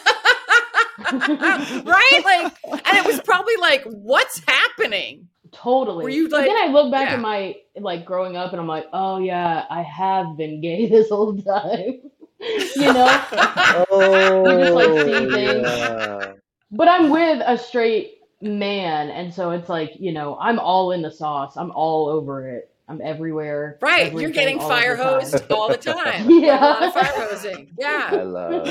right? 1.86 2.22
Like 2.26 2.54
and 2.86 2.98
it 2.98 3.06
was 3.06 3.22
probably 3.26 3.56
like, 3.60 3.84
what's 3.86 4.42
happening? 4.48 5.28
Totally. 5.52 6.04
Were 6.04 6.10
you, 6.10 6.30
but 6.30 6.42
like- 6.42 6.48
then 6.48 6.58
I 6.58 6.68
look 6.72 6.92
back 6.92 7.08
yeah. 7.10 7.16
at 7.16 7.20
my 7.22 7.56
like 7.78 8.06
growing 8.06 8.36
up 8.38 8.52
and 8.52 8.62
I'm 8.62 8.68
like, 8.68 8.86
oh 8.94 9.20
yeah, 9.20 9.66
I 9.70 9.82
have 9.82 10.38
been 10.38 10.62
gay 10.62 10.88
this 10.90 11.10
whole 11.10 11.36
time. 11.38 12.02
you 12.40 12.94
know. 12.94 13.24
Oh, 13.92 14.44
just, 14.60 14.74
like, 14.74 15.06
see 15.06 15.30
things. 15.30 15.62
yeah. 15.68 16.34
But 16.72 16.88
I'm 16.88 17.10
with 17.10 17.42
a 17.46 17.58
straight 17.58 18.20
man, 18.42 19.10
and 19.10 19.34
so 19.34 19.52
it's 19.52 19.70
like 19.70 19.92
you 20.00 20.12
know 20.12 20.38
I'm 20.40 20.60
all 20.60 20.92
in 20.92 21.02
the 21.02 21.12
sauce. 21.12 21.56
I'm 21.58 21.72
all 21.72 22.08
over 22.08 22.48
it. 22.50 22.70
I'm 22.88 23.02
everywhere. 23.02 23.78
Right, 23.82 24.08
everything, 24.08 24.22
you're 24.22 24.32
getting 24.32 24.60
all 24.60 24.68
fire 24.68 24.98
the 24.98 25.04
hosed 25.04 25.52
all 25.52 25.70
the 25.70 25.78
time. 25.94 26.30
Yeah. 26.30 26.52
Like, 26.54 26.62
a 26.62 26.66
lot 26.66 26.84
of 26.84 26.94
fire 26.94 27.28
hosing. 27.30 27.70
I 27.80 27.82
Yeah. 28.12 28.22
love. 28.24 28.68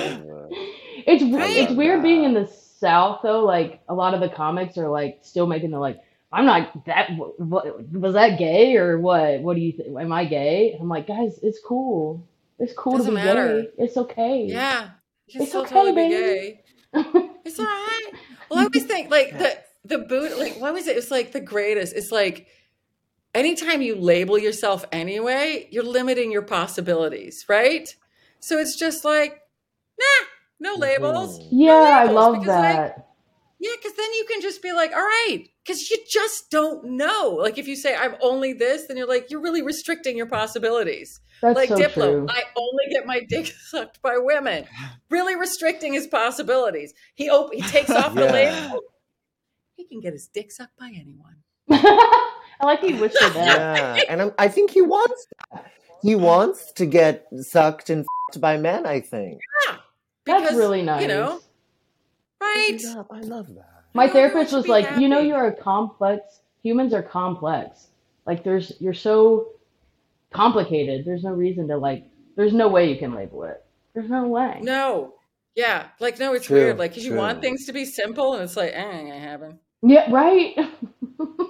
It's 1.07 1.23
Right. 1.25 1.57
it's 1.57 1.71
love 1.71 1.79
weird 1.79 2.03
being 2.03 2.25
in 2.25 2.35
the 2.35 2.47
South 2.47 3.21
though. 3.23 3.45
Like 3.45 3.81
a 3.89 3.95
lot 3.95 4.13
of 4.15 4.21
the 4.21 4.29
comics 4.29 4.77
are 4.79 4.89
like 4.89 5.19
still 5.23 5.47
making 5.47 5.71
the 5.71 5.79
like. 5.79 6.01
I'm 6.33 6.47
not 6.47 6.85
that. 6.87 7.11
What, 7.17 7.91
was 7.93 8.15
that 8.15 8.39
gay 8.39 8.77
or 8.77 8.99
what? 9.01 9.41
What 9.41 9.57
do 9.57 9.63
you 9.63 9.73
think? 9.73 9.89
Am 9.99 10.13
I 10.13 10.25
gay? 10.27 10.77
I'm 10.81 10.89
like, 10.89 11.07
guys, 11.09 11.41
it's 11.43 11.59
cool. 11.67 12.25
It's 12.61 12.73
cool 12.75 12.99
Doesn't 12.99 13.15
to 13.15 13.21
be 13.21 13.25
matter. 13.27 13.63
gay. 13.63 13.69
It's 13.79 13.97
okay. 13.97 14.45
Yeah. 14.47 14.91
You 15.27 15.33
can 15.33 15.41
It's 15.43 15.51
still 15.51 15.63
okay, 15.63 15.71
totally 15.75 15.93
be 15.93 16.61
baby. 16.95 17.29
gay. 17.44 17.50
It's 17.50 17.59
all 17.59 17.66
right. 17.66 18.11
Well, 18.50 18.61
I 18.61 18.62
always 18.64 18.85
think 18.85 19.11
like 19.11 19.38
the 19.38 19.59
the 19.85 19.98
boot 19.98 20.38
like 20.38 20.61
what 20.61 20.72
was 20.72 20.87
it? 20.87 20.96
It's 20.96 21.11
like 21.11 21.33
the 21.33 21.40
greatest. 21.40 21.94
It's 21.94 22.12
like 22.12 22.46
anytime 23.35 23.83
you 23.83 23.96
label 23.96 24.38
yourself 24.38 24.85
anyway, 24.92 25.68
you're 25.70 25.85
limiting 25.85 26.33
your 26.33 26.42
possibilities, 26.42 27.46
right? 27.48 27.94
So 28.40 28.59
it's 28.59 28.76
just 28.76 29.05
like, 29.05 29.40
nah, 29.98 30.26
no 30.59 30.74
labels. 30.74 31.40
Yeah, 31.50 31.72
I 31.72 32.05
labels, 32.07 32.14
love 32.14 32.33
because, 32.40 32.48
like, 32.48 32.76
that. 32.76 33.09
Yeah, 33.59 33.72
because 33.76 33.96
then 33.96 34.12
you 34.14 34.24
can 34.29 34.40
just 34.40 34.62
be 34.62 34.72
like, 34.72 34.92
all 34.92 35.03
right, 35.03 35.44
because 35.70 35.90
you 35.90 35.98
just 36.09 36.50
don't 36.50 36.85
know. 36.85 37.37
Like 37.40 37.59
if 37.59 37.68
you 37.68 37.76
say 37.76 37.94
I'm 37.94 38.16
only 38.20 38.52
this, 38.52 38.87
then 38.87 38.96
you're 38.96 39.06
like 39.06 39.30
you're 39.30 39.40
really 39.40 39.62
restricting 39.62 40.16
your 40.16 40.26
possibilities. 40.26 41.20
That's 41.40 41.56
like 41.56 41.68
so 41.68 41.76
Diplo, 41.76 41.94
true. 41.94 42.26
I 42.28 42.42
only 42.56 42.85
get 42.90 43.06
my 43.06 43.20
dick 43.28 43.46
sucked 43.68 44.02
by 44.02 44.16
women, 44.18 44.64
really 45.11 45.37
restricting 45.37 45.92
his 45.94 46.06
possibilities. 46.06 46.92
He 47.14 47.30
op- 47.30 47.54
he 47.54 47.62
takes 47.62 47.90
off 47.90 48.14
the 48.14 48.22
Yeah. 48.24 48.33
label. 48.33 48.80
He 49.76 49.85
can 49.87 50.00
get 50.00 50.12
his 50.12 50.26
dick 50.26 50.50
sucked 50.50 50.76
by 50.78 50.88
anyone. 50.88 51.37
I 51.70 52.66
like 52.66 52.83
you 52.83 52.96
whispered 52.96 53.33
that. 53.35 53.96
Yeah, 53.96 54.02
and 54.09 54.20
I'm, 54.22 54.33
I 54.38 54.48
think 54.48 54.72
he 54.72 54.83
wants 54.83 55.26
that. 55.52 55.70
He 56.02 56.14
wants 56.14 56.72
to 56.72 56.85
get 56.87 57.26
sucked 57.38 57.90
and 57.90 58.00
f***ed 58.00 58.40
by 58.40 58.56
men. 58.56 58.87
I 58.87 59.00
think. 59.00 59.40
That's 60.26 60.42
Because, 60.42 60.56
really 60.59 60.83
nice. 60.83 61.02
You 61.02 61.09
know, 61.09 61.40
right? 62.40 62.76
Yeah, 62.78 63.02
I 63.11 63.20
love 63.20 63.54
that. 63.54 63.69
My 63.94 64.05
You 64.07 64.12
therapist 64.12 64.53
was 64.53 64.64
be 64.64 64.70
like, 64.70 64.98
you 64.98 65.09
know, 65.09 65.20
you're 65.20 65.46
a 65.46 65.53
complex. 65.55 66.40
Humans 66.62 66.92
are 66.94 67.03
complex. 67.03 67.88
Like, 68.26 68.44
there's 68.44 68.72
you're 68.81 68.94
so 68.94 69.48
complicated. 70.33 71.05
There's 71.05 71.24
no 71.24 71.33
reason 71.33 71.68
to 71.68 71.76
like. 71.76 72.05
There's 72.37 72.53
no 72.53 72.68
way 72.68 72.90
you 72.90 72.98
can 72.98 73.14
label 73.14 73.44
it. 73.44 73.64
There's 73.94 74.09
no 74.09 74.26
way. 74.29 74.61
No, 74.62 75.14
yeah, 75.57 75.88
like 75.98 76.18
no, 76.18 76.33
it's 76.35 76.46
True, 76.46 76.59
weird. 76.59 76.79
Like, 76.79 76.92
because 76.92 77.05
you 77.05 77.14
want 77.14 77.40
things 77.40 77.66
to 77.66 77.72
be 77.72 77.85
simple, 77.85 78.35
and 78.35 78.42
it's 78.42 78.57
like, 78.57 78.72
eh, 78.72 78.90
ain't 78.90 79.09
gonna 79.09 79.18
happen. 79.20 79.59
Yeah. 79.83 80.11
Right. 80.11 80.57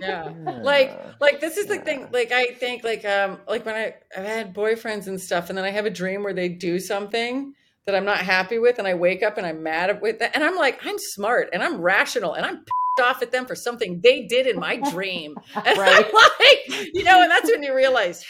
Yeah. 0.00 0.32
like 0.62 0.98
like 1.20 1.40
this 1.40 1.58
is 1.58 1.66
the 1.66 1.74
Yeah. 1.76 1.82
thing 1.82 2.08
like 2.10 2.32
i 2.32 2.46
think 2.54 2.82
like 2.82 3.04
um 3.04 3.38
like 3.46 3.66
when 3.66 3.74
i 3.74 3.94
i've 4.16 4.24
had 4.24 4.54
boyfriends 4.54 5.06
and 5.08 5.20
stuff 5.20 5.50
and 5.50 5.58
then 5.58 5.64
i 5.64 5.70
have 5.70 5.84
a 5.84 5.90
dream 5.90 6.22
where 6.24 6.32
they 6.32 6.48
do 6.48 6.78
something 6.78 7.54
that 7.86 7.94
i'm 7.94 8.04
not 8.04 8.18
happy 8.18 8.58
with 8.58 8.78
and 8.78 8.86
i 8.86 8.94
wake 8.94 9.22
up 9.22 9.36
and 9.38 9.46
i'm 9.46 9.62
mad 9.62 10.00
with 10.02 10.18
that 10.18 10.32
and 10.34 10.44
i'm 10.44 10.56
like 10.56 10.78
i'm 10.84 10.98
smart 10.98 11.48
and 11.52 11.62
i'm 11.62 11.80
rational 11.80 12.34
and 12.34 12.44
i'm 12.46 12.56
pissed 12.56 13.00
off 13.08 13.22
at 13.22 13.30
them 13.32 13.46
for 13.46 13.54
something 13.54 14.00
they 14.02 14.26
did 14.26 14.46
in 14.46 14.58
my 14.58 14.76
dream 14.90 15.34
and 15.54 15.78
Right. 15.78 16.04
i'm 16.06 16.12
like 16.12 16.90
you 16.94 17.04
know 17.04 17.22
and 17.22 17.30
that's 17.30 17.50
when 17.50 17.62
you 17.62 17.74
realize 17.74 18.24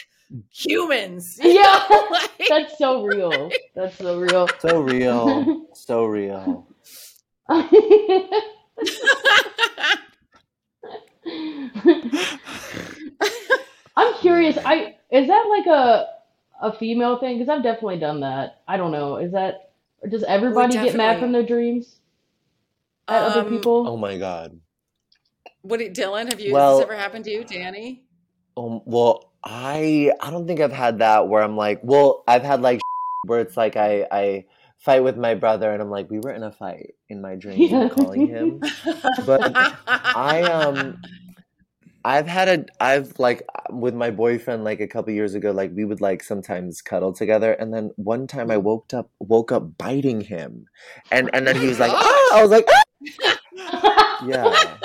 humans 0.53 1.37
Yeah. 1.41 1.83
like, 2.11 2.31
That's 2.47 2.77
so 2.77 3.03
real. 3.05 3.51
That's 3.75 3.97
so 3.97 4.17
real. 4.17 4.47
So 4.59 4.79
real, 4.79 5.67
so 5.73 6.05
real. 6.05 6.67
I'm 13.97 14.13
curious. 14.19 14.57
I 14.65 14.95
is 15.11 15.27
that 15.27 15.45
like 15.49 15.67
a 15.67 16.07
a 16.61 16.71
female 16.73 17.17
thing? 17.19 17.37
Because 17.39 17.49
I've 17.49 17.63
definitely 17.63 17.99
done 17.99 18.21
that. 18.21 18.61
I 18.67 18.77
don't 18.77 18.91
know. 18.91 19.17
Is 19.17 19.31
that 19.33 19.71
or 20.01 20.09
does 20.09 20.23
everybody 20.23 20.73
get 20.73 20.95
mad 20.95 21.13
definitely- 21.13 21.21
from 21.21 21.31
their 21.33 21.43
dreams 21.43 21.97
at 23.07 23.21
other 23.23 23.41
Um, 23.41 23.49
people? 23.49 23.87
Oh 23.87 23.97
my 23.97 24.17
god. 24.17 24.59
what 25.63 25.77
do 25.79 25.87
dylan 25.91 26.25
have 26.31 26.39
you 26.39 26.53
Well- 26.53 26.77
has 26.77 26.79
this 26.79 26.85
ever 26.91 26.95
happened 26.99 27.25
to 27.25 27.31
you 27.31 27.43
danny 27.43 28.03
Um, 28.57 28.81
well, 28.85 29.31
I 29.43 30.11
I 30.19 30.29
don't 30.31 30.45
think 30.47 30.59
I've 30.59 30.71
had 30.73 30.99
that 30.99 31.27
where 31.27 31.41
I'm 31.43 31.55
like, 31.55 31.79
well, 31.83 32.23
I've 32.27 32.43
had 32.43 32.61
like 32.61 32.81
where 33.27 33.39
it's 33.39 33.55
like 33.57 33.75
I 33.77 34.07
I 34.11 34.45
fight 34.79 35.03
with 35.03 35.17
my 35.17 35.35
brother 35.35 35.71
and 35.71 35.81
I'm 35.81 35.89
like, 35.91 36.09
we 36.09 36.19
were 36.19 36.31
in 36.31 36.41
a 36.43 36.51
fight 36.51 36.95
in 37.09 37.21
my 37.21 37.35
dream 37.35 37.73
I'm 37.73 37.89
calling 37.99 38.25
him. 38.27 38.59
But 39.25 39.51
I 39.85 40.41
um 40.43 40.99
I've 42.03 42.27
had 42.27 42.47
a 42.47 42.65
I've 42.79 43.17
like 43.19 43.43
with 43.69 43.93
my 43.93 44.11
boyfriend 44.11 44.63
like 44.63 44.79
a 44.79 44.87
couple 44.87 45.13
years 45.13 45.35
ago 45.35 45.51
like 45.51 45.71
we 45.73 45.85
would 45.85 46.01
like 46.01 46.23
sometimes 46.23 46.81
cuddle 46.81 47.13
together 47.13 47.53
and 47.53 47.73
then 47.73 47.91
one 47.95 48.27
time 48.27 48.49
I 48.49 48.57
woke 48.57 48.93
up 48.93 49.09
woke 49.19 49.51
up 49.51 49.77
biting 49.77 50.21
him 50.21 50.65
and 51.11 51.29
and 51.33 51.45
then 51.47 51.55
he 51.55 51.67
was 51.67 51.79
like 51.79 51.91
gosh. 51.91 52.03
ah! 52.03 52.37
I 52.37 52.41
was 52.41 52.51
like 52.51 52.67
"Ah!" 53.57 54.19
yeah 54.27 54.77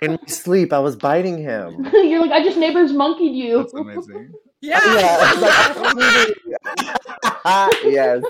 in 0.00 0.12
my 0.12 0.26
sleep 0.26 0.72
I 0.72 0.78
was 0.78 0.96
biting 0.96 1.38
him 1.38 1.86
You're 1.92 2.20
like, 2.20 2.32
I 2.32 2.42
just 2.42 2.56
neighbors 2.58 2.92
monkeyed 2.92 3.34
you. 3.34 3.58
That's 3.58 3.74
amazing. 3.74 4.32
yeah, 4.60 4.80
yeah 4.94 5.16
I 5.20 5.72
was 5.72 5.94
like, 5.94 7.34
"Ah, 7.44 7.68
yes 7.84 8.22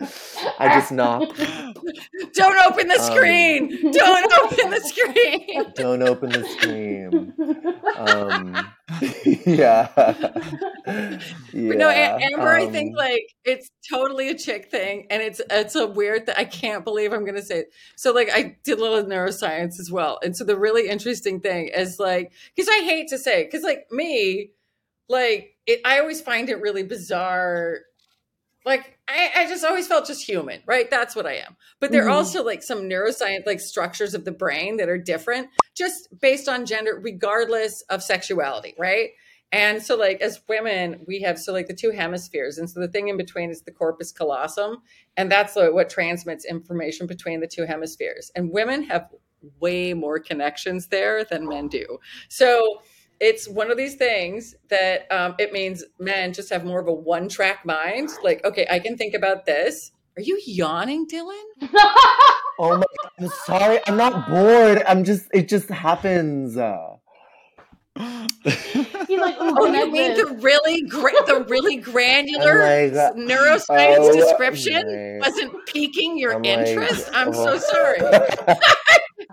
I 0.00 0.68
just 0.68 0.92
knocked 0.92 1.36
don't 2.34 2.66
open 2.66 2.88
the 2.88 2.98
Um, 2.98 3.00
screen 3.00 3.68
don't 3.92 4.32
open 4.32 4.70
the 4.70 4.80
screen 4.80 5.72
don't 5.74 6.02
open 6.02 6.32
the 6.32 6.44
screen. 6.44 7.34
um 7.96 8.74
yeah 9.46 9.90
But 11.68 11.76
no, 11.78 11.90
Yeah, 11.90 12.16
A- 12.20 12.24
Amber, 12.32 12.54
I 12.54 12.66
think 12.66 12.90
um, 12.90 12.96
like 12.96 13.22
it's 13.44 13.68
totally 13.90 14.30
a 14.30 14.34
chick 14.38 14.70
thing, 14.70 15.06
and 15.10 15.22
it's 15.22 15.40
it's 15.50 15.74
a 15.74 15.86
weird 15.86 16.26
that 16.26 16.38
I 16.38 16.44
can't 16.44 16.84
believe 16.84 17.12
I'm 17.12 17.24
gonna 17.26 17.42
say 17.42 17.60
it. 17.60 17.72
So 17.96 18.12
like 18.12 18.30
I 18.32 18.56
did 18.64 18.78
a 18.78 18.82
little 18.82 19.02
neuroscience 19.04 19.78
as 19.80 19.90
well, 19.90 20.18
and 20.22 20.36
so 20.36 20.44
the 20.44 20.56
really 20.58 20.88
interesting 20.88 21.40
thing 21.40 21.68
is 21.68 21.98
like 21.98 22.32
because 22.54 22.68
I 22.68 22.80
hate 22.84 23.08
to 23.08 23.18
say 23.18 23.44
because 23.44 23.62
like 23.62 23.86
me, 23.90 24.52
like 25.08 25.56
it, 25.66 25.80
I 25.84 25.98
always 26.00 26.20
find 26.20 26.48
it 26.48 26.60
really 26.60 26.84
bizarre. 26.84 27.80
Like 28.68 28.98
I, 29.08 29.30
I 29.34 29.48
just 29.48 29.64
always 29.64 29.88
felt 29.88 30.06
just 30.06 30.24
human, 30.24 30.60
right? 30.66 30.88
That's 30.90 31.16
what 31.16 31.26
I 31.26 31.36
am. 31.36 31.56
But 31.80 31.90
there 31.90 32.04
are 32.04 32.10
Mhm. 32.10 32.14
also 32.14 32.44
like 32.44 32.62
some 32.62 32.82
neuroscience 32.82 33.46
like 33.46 33.60
structures 33.60 34.14
of 34.14 34.24
the 34.24 34.30
brain 34.32 34.76
that 34.76 34.88
are 34.88 34.98
different, 34.98 35.48
just 35.74 36.08
based 36.20 36.48
on 36.48 36.66
gender, 36.66 37.00
regardless 37.02 37.82
of 37.88 38.02
sexuality, 38.02 38.74
right? 38.78 39.10
And 39.50 39.82
so, 39.82 39.96
like, 39.96 40.20
as 40.20 40.42
women, 40.46 41.04
we 41.06 41.22
have 41.22 41.38
so 41.38 41.54
like 41.54 41.68
the 41.68 41.74
two 41.74 41.90
hemispheres. 41.90 42.58
And 42.58 42.68
so 42.68 42.80
the 42.80 42.88
thing 42.88 43.08
in 43.08 43.16
between 43.16 43.48
is 43.50 43.62
the 43.62 43.72
corpus 43.72 44.12
callosum. 44.12 44.82
And 45.16 45.32
that's 45.32 45.56
like, 45.56 45.72
what 45.72 45.88
transmits 45.88 46.44
information 46.44 47.06
between 47.06 47.40
the 47.40 47.46
two 47.46 47.64
hemispheres. 47.64 48.30
And 48.36 48.52
women 48.52 48.82
have 48.84 49.08
way 49.58 49.94
more 49.94 50.18
connections 50.18 50.88
there 50.88 51.24
than 51.24 51.48
men 51.48 51.68
do. 51.68 51.98
So 52.28 52.82
it's 53.20 53.48
one 53.48 53.70
of 53.70 53.76
these 53.76 53.96
things 53.96 54.54
that 54.70 55.10
um, 55.10 55.34
it 55.38 55.52
means 55.52 55.84
men 55.98 56.32
just 56.32 56.50
have 56.50 56.64
more 56.64 56.80
of 56.80 56.86
a 56.86 56.92
one 56.92 57.28
track 57.28 57.64
mind. 57.64 58.10
Like, 58.22 58.44
okay, 58.44 58.66
I 58.70 58.78
can 58.78 58.96
think 58.96 59.14
about 59.14 59.46
this. 59.46 59.92
Are 60.16 60.22
you 60.22 60.40
yawning, 60.44 61.06
Dylan? 61.06 61.42
Oh 62.60 62.76
my! 62.76 62.84
I'm 63.20 63.28
sorry. 63.46 63.78
I'm 63.86 63.96
not 63.96 64.28
bored. 64.28 64.82
I'm 64.84 65.04
just. 65.04 65.28
It 65.32 65.48
just 65.48 65.68
happens. 65.68 66.56
Uh, 66.56 66.96
He's 68.44 69.20
like, 69.20 69.36
Oh, 69.40 69.64
connect 69.64 69.86
you 69.86 69.92
mean 69.92 70.14
the 70.14 70.38
really 70.40 70.82
gra- 70.82 71.26
the 71.26 71.44
really 71.48 71.76
granular 71.76 72.62
like, 72.62 72.92
uh, 72.92 73.12
neuroscience 73.14 73.96
oh 73.98 74.14
description 74.14 75.18
my- 75.18 75.26
wasn't 75.26 75.66
piquing 75.66 76.16
your 76.16 76.34
I'm 76.34 76.42
like, 76.42 76.68
interest? 76.68 77.10
I'm 77.12 77.32
so 77.32 77.54
oh. 77.54 77.58
sorry. 77.58 77.98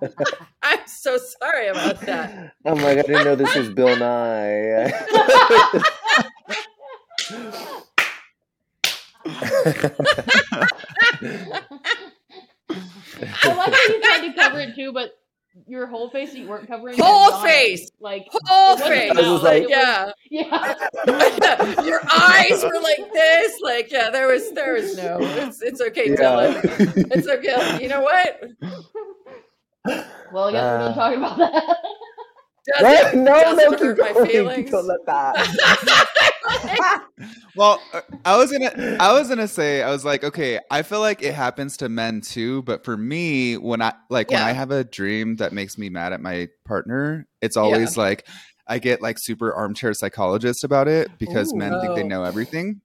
I'm 0.63 0.80
so 0.88 1.17
sorry 1.17 1.67
about 1.67 2.01
that. 2.01 2.54
I'm 2.65 2.78
like, 2.78 2.97
I 2.97 3.01
didn't 3.04 3.25
know 3.25 3.36
this 3.36 3.56
was 3.56 3.69
Bill 3.69 3.95
Nye. 3.97 4.91
I 13.43 13.54
like 13.56 13.73
how 13.73 13.93
you 13.93 14.01
tried 14.01 14.28
to 14.28 14.34
cover 14.36 14.60
it 14.60 14.75
too, 14.75 14.91
but 14.91 15.12
your 15.67 15.87
whole 15.87 16.09
face 16.09 16.33
you 16.33 16.47
weren't 16.47 16.67
covering. 16.67 16.97
Whole 16.99 17.31
was 17.31 17.33
on 17.41 17.45
it. 17.47 17.49
face! 17.49 17.91
Like 17.99 18.27
Whole 18.31 18.77
face, 18.77 19.11
I 19.15 19.31
was 19.31 19.41
like- 19.41 19.67
yeah. 19.69 20.11
yeah. 20.29 20.75
Your 21.83 22.01
eyes 22.13 22.63
were 22.63 22.79
like 22.81 23.11
this, 23.13 23.59
like 23.61 23.91
yeah. 23.91 24.09
There 24.09 24.27
was, 24.27 24.51
there 24.51 24.73
was 24.73 24.95
no. 24.97 25.17
It's, 25.21 25.61
it's 25.61 25.81
okay, 25.81 26.09
Dylan. 26.09 26.61
It's 27.15 27.27
okay. 27.27 27.79
You 27.81 27.89
know 27.89 28.01
what? 28.01 28.41
Well, 30.33 30.45
I 30.47 30.51
guess 30.51 30.63
we're 30.63 30.77
done 30.79 30.91
Uh, 30.91 30.93
talking 30.95 31.17
about 31.19 31.37
that. 31.37 31.77
Doesn't, 32.80 33.23
no, 33.23 33.34
doesn't 33.34 33.71
no, 33.71 33.78
hurt 33.78 33.95
keep 33.97 34.06
my 34.06 34.13
going. 34.13 34.30
feelings. 34.30 34.71
Don't 34.71 34.88
let 34.88 35.06
that. 35.06 37.04
Well, 37.56 37.82
uh, 37.93 38.01
I 38.25 38.38
was 38.38 38.51
gonna 38.51 38.97
I 38.99 39.13
was 39.13 39.30
gonna 39.30 39.47
say 39.47 39.82
I 39.82 39.89
was 39.89 40.04
like 40.04 40.23
okay 40.23 40.60
I 40.69 40.82
feel 40.82 40.99
like 40.99 41.23
it 41.23 41.34
happens 41.34 41.78
to 41.78 41.89
men 41.89 42.21
too 42.21 42.62
but 42.63 42.84
for 42.84 42.97
me 42.97 43.56
when 43.58 43.82
I 43.82 43.93
like 44.10 44.30
when 44.30 44.41
I 44.41 44.51
have 44.51 44.71
a 44.71 44.84
dream 44.84 45.38
that 45.38 45.54
makes 45.54 45.78
me 45.78 45.89
mad 45.89 46.12
at 46.12 46.21
my 46.21 46.49
partner 46.65 47.28
it's 47.41 47.56
always 47.56 47.95
like 47.97 48.28
I 48.67 48.80
get 48.80 49.01
like 49.01 49.19
super 49.19 49.54
armchair 49.54 49.93
psychologist 49.93 50.63
about 50.63 50.88
it 50.88 51.10
because 51.19 51.54
Ooh. 51.54 51.58
men 51.58 51.80
think 51.82 51.95
they 51.95 52.04
Oh. 52.04 52.08
know 52.08 52.23
everything 52.23 52.82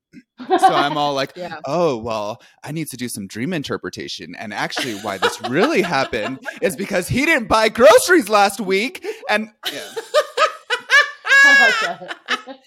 so 0.47 0.57
I'm 0.59 0.97
all 0.99 1.15
like 1.15 1.33
Yeah. 1.37 1.59
oh 1.67 1.97
well 1.97 2.43
I 2.65 2.73
need 2.73 2.89
to 2.89 2.97
do 2.97 3.09
some 3.09 3.27
dream 3.27 3.53
interpretation 3.53 4.35
and 4.39 4.53
actually 4.53 4.95
why 4.97 5.19
this 5.19 5.41
really 5.49 5.83
happened 5.83 6.41
is 6.61 6.77
because 6.77 7.09
he 7.09 7.25
didn't 7.25 7.47
buy 7.49 7.69
groceries 7.69 8.29
last 8.29 8.61
week 8.61 9.07
and 9.29 9.49
yeah. 9.73 9.81
I 11.43 11.65
like 11.87 12.01
that. 12.01 12.19
and 12.47 12.59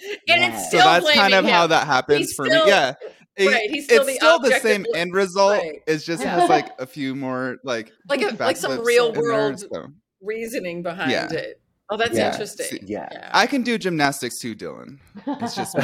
Yeah. 0.41 0.53
it's 0.59 0.71
so 0.71 0.77
that's 0.77 1.05
kind 1.13 1.31
blaming 1.31 1.49
of 1.49 1.51
how 1.51 1.67
that 1.67 1.85
happens 1.85 2.19
He's 2.19 2.33
for 2.33 2.45
still- 2.45 2.65
me 2.65 2.71
yeah 2.71 2.93
It- 3.35 3.47
right, 3.51 3.69
he's 3.69 3.85
still 3.85 4.01
it's 4.03 4.11
the 4.11 4.15
still 4.15 4.39
the 4.39 4.59
same 4.59 4.83
bl- 4.83 4.95
end 4.95 5.13
result 5.13 5.61
right. 5.61 5.81
it's 5.87 6.05
just 6.05 6.23
Yeah. 6.23 6.39
has 6.39 6.49
like 6.49 6.69
a 6.79 6.85
few 6.85 7.15
more 7.15 7.57
like 7.63 7.91
like 8.07 8.21
a, 8.21 8.35
like 8.35 8.57
some 8.57 8.79
real 8.83 9.07
in 9.09 9.13
there, 9.13 9.23
world 9.23 9.59
so. 9.59 9.87
reaning 10.21 10.83
behind 10.83 11.11
Yeah. 11.11 11.31
it. 11.31 11.59
Oh, 11.93 11.97
that's 11.97 12.17
Yeah. 12.17 12.31
interesting. 12.31 12.79
Yeah. 12.87 13.29
I 13.33 13.45
can 13.45 13.61
do 13.61 13.77
gymnastics 13.77 14.39
too, 14.39 14.55
Dylan. 14.55 14.97
It's 15.27 15.53
just 15.55 15.77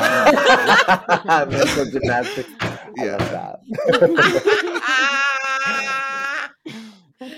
my- 1.27 1.45
Mental 1.45 1.85
gymnastics. 1.85 2.49
I 2.59 2.79
Yeah. 2.97 3.17
love 3.17 3.31
that. 3.31 3.59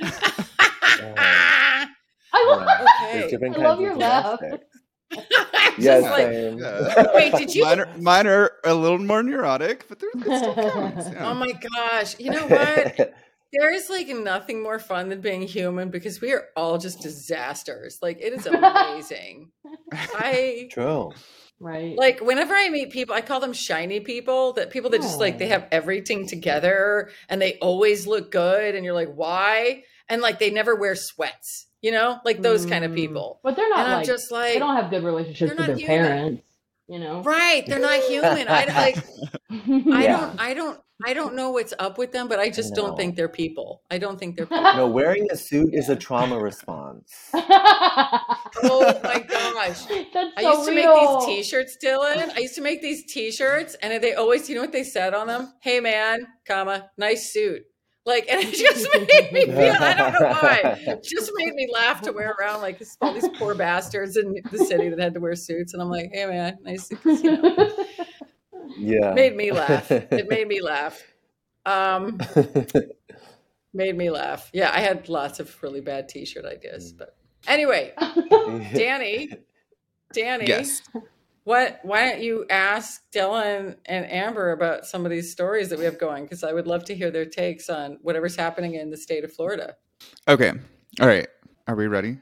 I 2.34 2.45
love, 2.47 2.62
Okay. 2.62 3.38
I 3.45 3.49
love 3.62 3.77
of 3.79 3.81
your 3.81 3.95
laugh. 3.95 4.39
gymnastics. 4.39 4.65
Just 5.12 5.79
Yes, 5.79 6.03
like, 6.03 6.27
same. 6.27 6.57
Yeah. 6.60 7.05
Wait, 7.13 7.34
did 7.34 7.53
you- 7.55 7.63
Mine 7.65 7.79
are, 7.81 7.97
mine 7.97 8.27
are 8.27 8.51
a 8.63 8.73
little 8.73 8.97
more 8.97 9.21
neurotic, 9.23 9.86
but 9.89 9.99
they're 9.99 10.10
it 10.15 10.21
still 10.38 10.55
counts. 10.55 11.10
Yeah. 11.10 11.29
oh 11.29 11.34
my 11.34 11.51
gosh. 11.51 12.17
You 12.19 12.31
know 12.31 12.47
what? 12.47 13.13
There 13.53 13.71
is 13.73 13.89
like 13.89 14.07
nothing 14.07 14.63
more 14.63 14.79
fun 14.79 15.09
than 15.09 15.21
being 15.21 15.41
human 15.41 15.89
because 15.89 16.21
we 16.21 16.31
are 16.33 16.45
all 16.55 16.77
just 16.77 17.01
disasters. 17.01 17.99
Like 18.01 18.19
it 18.21 18.33
is 18.33 18.45
amazing. 18.47 19.51
I 19.91 20.69
True. 20.71 21.11
right. 21.59 21.97
like 21.97 22.21
whenever 22.21 22.53
I 22.53 22.69
meet 22.69 22.91
people, 22.91 23.13
I 23.15 23.21
call 23.21 23.39
them 23.39 23.53
shiny 23.53 23.99
people. 23.99 24.53
That 24.53 24.69
people 24.69 24.89
that 24.91 25.01
just 25.01 25.19
like 25.19 25.37
they 25.37 25.47
have 25.47 25.67
everything 25.71 26.27
together 26.27 27.11
and 27.29 27.41
they 27.41 27.57
always 27.59 28.07
look 28.07 28.31
good, 28.31 28.75
and 28.75 28.85
you're 28.85 28.93
like, 28.93 29.13
why? 29.13 29.83
And 30.09 30.21
like 30.21 30.39
they 30.39 30.49
never 30.49 30.75
wear 30.75 30.95
sweats, 30.95 31.67
you 31.81 31.91
know, 31.91 32.19
like 32.25 32.41
those 32.41 32.65
kind 32.65 32.83
of 32.83 32.91
Mm. 32.91 32.95
people. 32.95 33.39
But 33.43 33.55
they're 33.55 33.69
not 33.69 33.79
And 33.79 33.87
I'm 33.89 33.97
like, 33.99 34.05
just 34.07 34.31
like, 34.31 34.53
they 34.53 34.59
don't 34.59 34.75
have 34.75 34.89
good 34.89 35.03
relationships 35.03 35.51
they're 35.55 35.67
with 35.67 35.67
their 35.67 35.75
not 35.75 35.79
human. 35.79 36.07
parents. 36.07 36.43
You 36.87 36.99
know. 36.99 37.21
right? 37.21 37.65
They're 37.65 37.79
not 37.79 38.01
human. 38.03 38.47
I 38.49 38.65
like. 38.65 38.97
I 39.49 40.03
Yeah. 40.03 40.17
don't. 40.19 40.41
I 40.41 40.53
don't. 40.53 40.79
I 41.05 41.13
don't 41.13 41.35
know 41.35 41.51
what's 41.51 41.73
up 41.79 41.97
with 41.97 42.11
them, 42.11 42.27
but 42.27 42.39
I 42.39 42.49
just 42.49 42.75
know. 42.75 42.87
don't 42.87 42.97
think 42.97 43.15
they're 43.15 43.29
people. 43.29 43.81
I 43.89 43.97
don't 43.97 44.19
think 44.19 44.35
they're 44.35 44.45
people. 44.47 44.73
No, 44.73 44.87
wearing 44.87 45.27
a 45.31 45.37
suit 45.37 45.73
is 45.73 45.89
a 45.89 45.95
trauma 45.95 46.39
response. 46.39 47.29
oh 47.33 48.99
my 49.03 49.19
gosh. 49.27 49.85
That's 50.13 50.31
I 50.37 50.41
so 50.41 50.53
used 50.53 50.69
to 50.69 50.75
real. 50.75 51.17
make 51.19 51.27
these 51.27 51.47
t-shirts, 51.47 51.77
Dylan. 51.83 52.35
I 52.35 52.39
used 52.39 52.55
to 52.55 52.61
make 52.61 52.81
these 52.81 53.05
t-shirts 53.11 53.75
and 53.81 54.01
they 54.03 54.13
always, 54.13 54.49
you 54.49 54.55
know 54.55 54.61
what 54.61 54.71
they 54.71 54.83
said 54.83 55.13
on 55.13 55.27
them? 55.27 55.53
Hey 55.61 55.79
man, 55.79 56.27
comma, 56.47 56.89
nice 56.97 57.31
suit. 57.31 57.63
Like, 58.05 58.25
and 58.29 58.41
it 58.43 58.55
just 58.55 58.87
made 58.95 59.31
me 59.31 59.45
feel, 59.45 59.75
I 59.79 59.93
don't 59.93 60.13
know 60.13 60.29
why. 60.29 60.61
It 60.87 61.03
just 61.03 61.31
made 61.35 61.53
me 61.53 61.69
laugh 61.71 62.01
to 62.01 62.11
wear 62.11 62.35
around 62.39 62.61
like 62.61 62.81
all 62.99 63.13
these 63.13 63.29
poor 63.37 63.53
bastards 63.53 64.17
in 64.17 64.35
the 64.51 64.57
city 64.57 64.89
that 64.89 64.99
had 64.99 65.13
to 65.13 65.19
wear 65.19 65.35
suits. 65.35 65.73
And 65.73 65.81
I'm 65.81 65.89
like, 65.89 66.09
hey 66.11 66.25
man, 66.25 66.57
nice 66.63 66.87
suit. 66.87 66.99
You 67.05 67.37
know, 67.37 67.85
Yeah. 68.77 69.13
made 69.13 69.36
me 69.36 69.51
laugh. 69.51 69.91
It 69.91 70.27
made 70.29 70.47
me 70.47 70.62
laugh. 70.63 71.01
Um, 71.65 72.19
made 73.73 73.95
me 73.97 74.10
laugh. 74.10 74.49
Yeah, 74.53 74.71
I 74.73 74.79
had 74.79 75.10
lots 75.10 75.39
of 75.39 75.62
really 75.63 75.81
bad 75.81 76.10
t-shirt 76.10 76.45
ideas, 76.45 76.91
but 76.91 77.15
anyway, 77.47 77.93
Danny, 78.73 79.29
Danny, 80.13 80.47
Yes. 80.47 80.81
what? 81.43 81.79
Why 81.84 82.10
don't 82.10 82.21
you 82.21 82.45
ask 82.49 83.01
Dylan 83.12 83.75
and 83.86 84.05
Amber 84.12 84.51
about 84.51 84.86
some 84.86 85.05
of 85.05 85.12
these 85.12 85.31
stories 85.31 85.69
that 85.69 85.79
we 85.79 85.86
have 85.86 85.99
going? 85.99 86.23
Because 86.23 86.43
I 86.43 86.51
would 86.53 86.67
love 86.67 86.84
to 86.86 86.95
hear 86.95 87.12
their 87.12 87.25
takes 87.25 87.69
on 87.69 87.97
whatever's 88.01 88.36
happening 88.36 88.73
in 88.75 88.89
the 88.89 88.97
state 88.97 89.23
of 89.23 89.31
Florida. 89.31 89.75
Okay. 90.27 90.51
All 90.99 91.07
right. 91.07 91.27
Are 91.67 91.75
we 91.75 91.88
ready? 91.88 92.17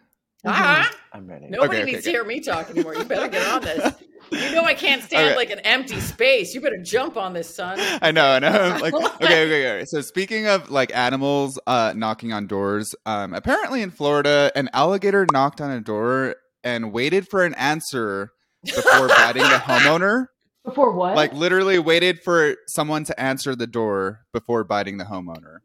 Ah, 0.45 0.89
I'm 1.13 1.27
ready. 1.27 1.47
nobody 1.49 1.81
okay, 1.81 1.91
needs 1.91 2.03
to 2.05 2.11
hear 2.11 2.23
me 2.23 2.39
talk 2.39 2.69
anymore. 2.69 2.95
You 2.95 3.03
better 3.03 3.27
get 3.27 3.45
on 3.47 3.61
this. 3.61 3.93
You 4.31 4.51
know 4.51 4.63
I 4.63 4.73
can't 4.73 5.01
stand 5.03 5.27
Okay. 5.27 5.35
like 5.35 5.49
an 5.49 5.59
empty 5.59 5.99
space. 5.99 6.53
You 6.53 6.61
better 6.61 6.81
jump 6.81 7.17
on 7.17 7.33
this, 7.33 7.53
son. 7.53 7.77
I 8.01 8.11
know, 8.11 8.25
I 8.25 8.39
know. 8.39 8.49
I'm 8.49 8.79
like, 8.79 8.93
okay, 9.21 9.23
okay, 9.23 9.77
okay. 9.77 9.85
So 9.85 10.01
speaking 10.01 10.47
of 10.47 10.69
like 10.69 10.95
animals 10.95 11.59
uh, 11.67 11.93
knocking 11.95 12.31
on 12.31 12.47
doors, 12.47 12.95
um, 13.05 13.33
apparently 13.33 13.81
in 13.81 13.91
Florida, 13.91 14.51
an 14.55 14.69
alligator 14.73 15.25
knocked 15.31 15.61
on 15.61 15.71
a 15.71 15.81
door 15.81 16.35
and 16.63 16.93
waited 16.93 17.27
for 17.27 17.43
an 17.43 17.53
answer 17.55 18.31
before 18.63 19.07
biting 19.07 19.43
the 19.43 19.61
homeowner. 19.65 20.27
Before 20.65 20.91
what? 20.91 21.15
Like 21.15 21.33
literally 21.33 21.79
waited 21.79 22.21
for 22.21 22.55
someone 22.67 23.03
to 23.05 23.19
answer 23.19 23.55
the 23.55 23.65
door 23.65 24.25
before 24.33 24.63
biting 24.65 24.97
the 24.97 25.05
homeowner. 25.05 25.59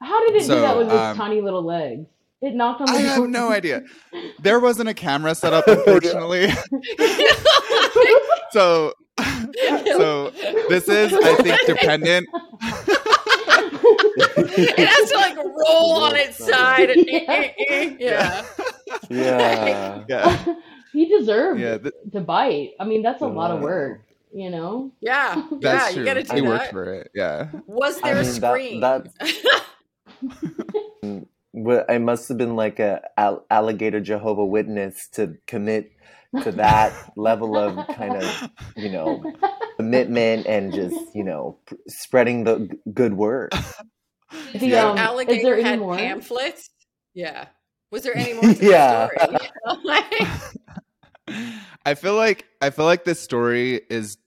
How 0.00 0.26
did 0.26 0.42
it 0.42 0.46
do 0.46 0.60
that 0.60 0.76
with 0.76 0.86
its 0.86 0.96
um, 0.96 1.16
tiny 1.16 1.40
little 1.42 1.62
legs? 1.62 2.06
It 2.42 2.54
knocked 2.54 2.80
on 2.80 2.86
the 2.86 2.92
I 2.94 3.02
door. 3.02 3.10
have 3.10 3.28
no 3.28 3.50
idea. 3.50 3.82
There 4.40 4.58
wasn't 4.58 4.88
a 4.88 4.94
camera 4.94 5.34
set 5.34 5.52
up, 5.52 5.66
unfortunately. 5.68 6.48
so, 8.50 8.94
so 9.86 10.30
this 10.70 10.88
is, 10.88 11.12
I 11.12 11.34
think, 11.36 11.58
dependent. 11.66 12.26
it 14.46 14.88
has 14.88 15.10
to 15.10 15.16
like 15.16 15.36
roll 15.36 16.02
on 16.04 16.16
its 16.16 16.38
side. 16.42 16.88
And, 16.90 17.06
eh, 17.10 17.24
eh, 17.28 17.52
eh, 17.68 17.96
yeah. 17.98 18.44
Yeah. 19.10 20.04
Yeah, 20.08 20.54
he 20.94 21.06
deserved 21.06 21.60
yeah, 21.60 21.76
th- 21.78 21.92
to 22.12 22.20
bite. 22.20 22.70
I 22.80 22.84
mean, 22.84 23.02
that's 23.02 23.20
a 23.22 23.26
lot 23.26 23.50
of 23.50 23.60
work. 23.60 24.02
You 24.32 24.48
know. 24.50 24.90
Yeah. 25.00 25.36
Yeah. 25.36 25.44
that's 25.60 25.96
You 25.96 26.04
got 26.04 26.14
to 26.14 26.22
do 26.22 26.34
he 26.34 26.40
that. 26.40 26.48
worked 26.48 26.70
for 26.70 26.94
it. 26.94 27.10
Yeah. 27.14 27.48
Was 27.66 28.00
I 28.02 28.14
there 28.14 28.22
a 28.22 28.58
mean, 28.58 28.80
that- 28.80 29.08
screen? 31.02 31.26
Well, 31.52 31.84
I 31.88 31.98
must 31.98 32.28
have 32.28 32.38
been 32.38 32.54
like 32.56 32.78
a 32.78 33.00
alligator 33.50 34.00
Jehovah 34.00 34.44
Witness 34.44 35.08
to 35.14 35.36
commit 35.46 35.92
to 36.44 36.52
that 36.52 36.92
level 37.16 37.56
of 37.56 37.86
kind 37.96 38.14
of 38.22 38.50
you 38.76 38.88
know 38.90 39.20
commitment 39.76 40.46
and 40.46 40.72
just 40.72 40.96
you 41.14 41.24
know 41.24 41.58
p- 41.66 41.76
spreading 41.88 42.44
the 42.44 42.58
g- 42.60 42.78
good 42.94 43.14
word. 43.14 43.52
The, 44.54 44.68
Yeah. 44.68 44.90
um, 44.90 44.96
alligator 44.96 45.60
had 45.60 45.80
more? 45.80 45.96
pamphlets. 45.96 46.70
Yeah. 47.14 47.46
Was 47.90 48.04
there 48.04 48.16
any 48.16 48.32
more 48.34 48.42
to 48.54 48.54
Yeah. 48.64 49.08
the 49.08 49.38
story? 49.66 49.80
Like- 49.84 50.28
I 51.84 51.94
feel 51.94 52.14
like 52.14 52.46
I 52.60 52.70
feel 52.70 52.84
like 52.84 53.02
this 53.04 53.18
story 53.20 53.80
is 53.90 54.18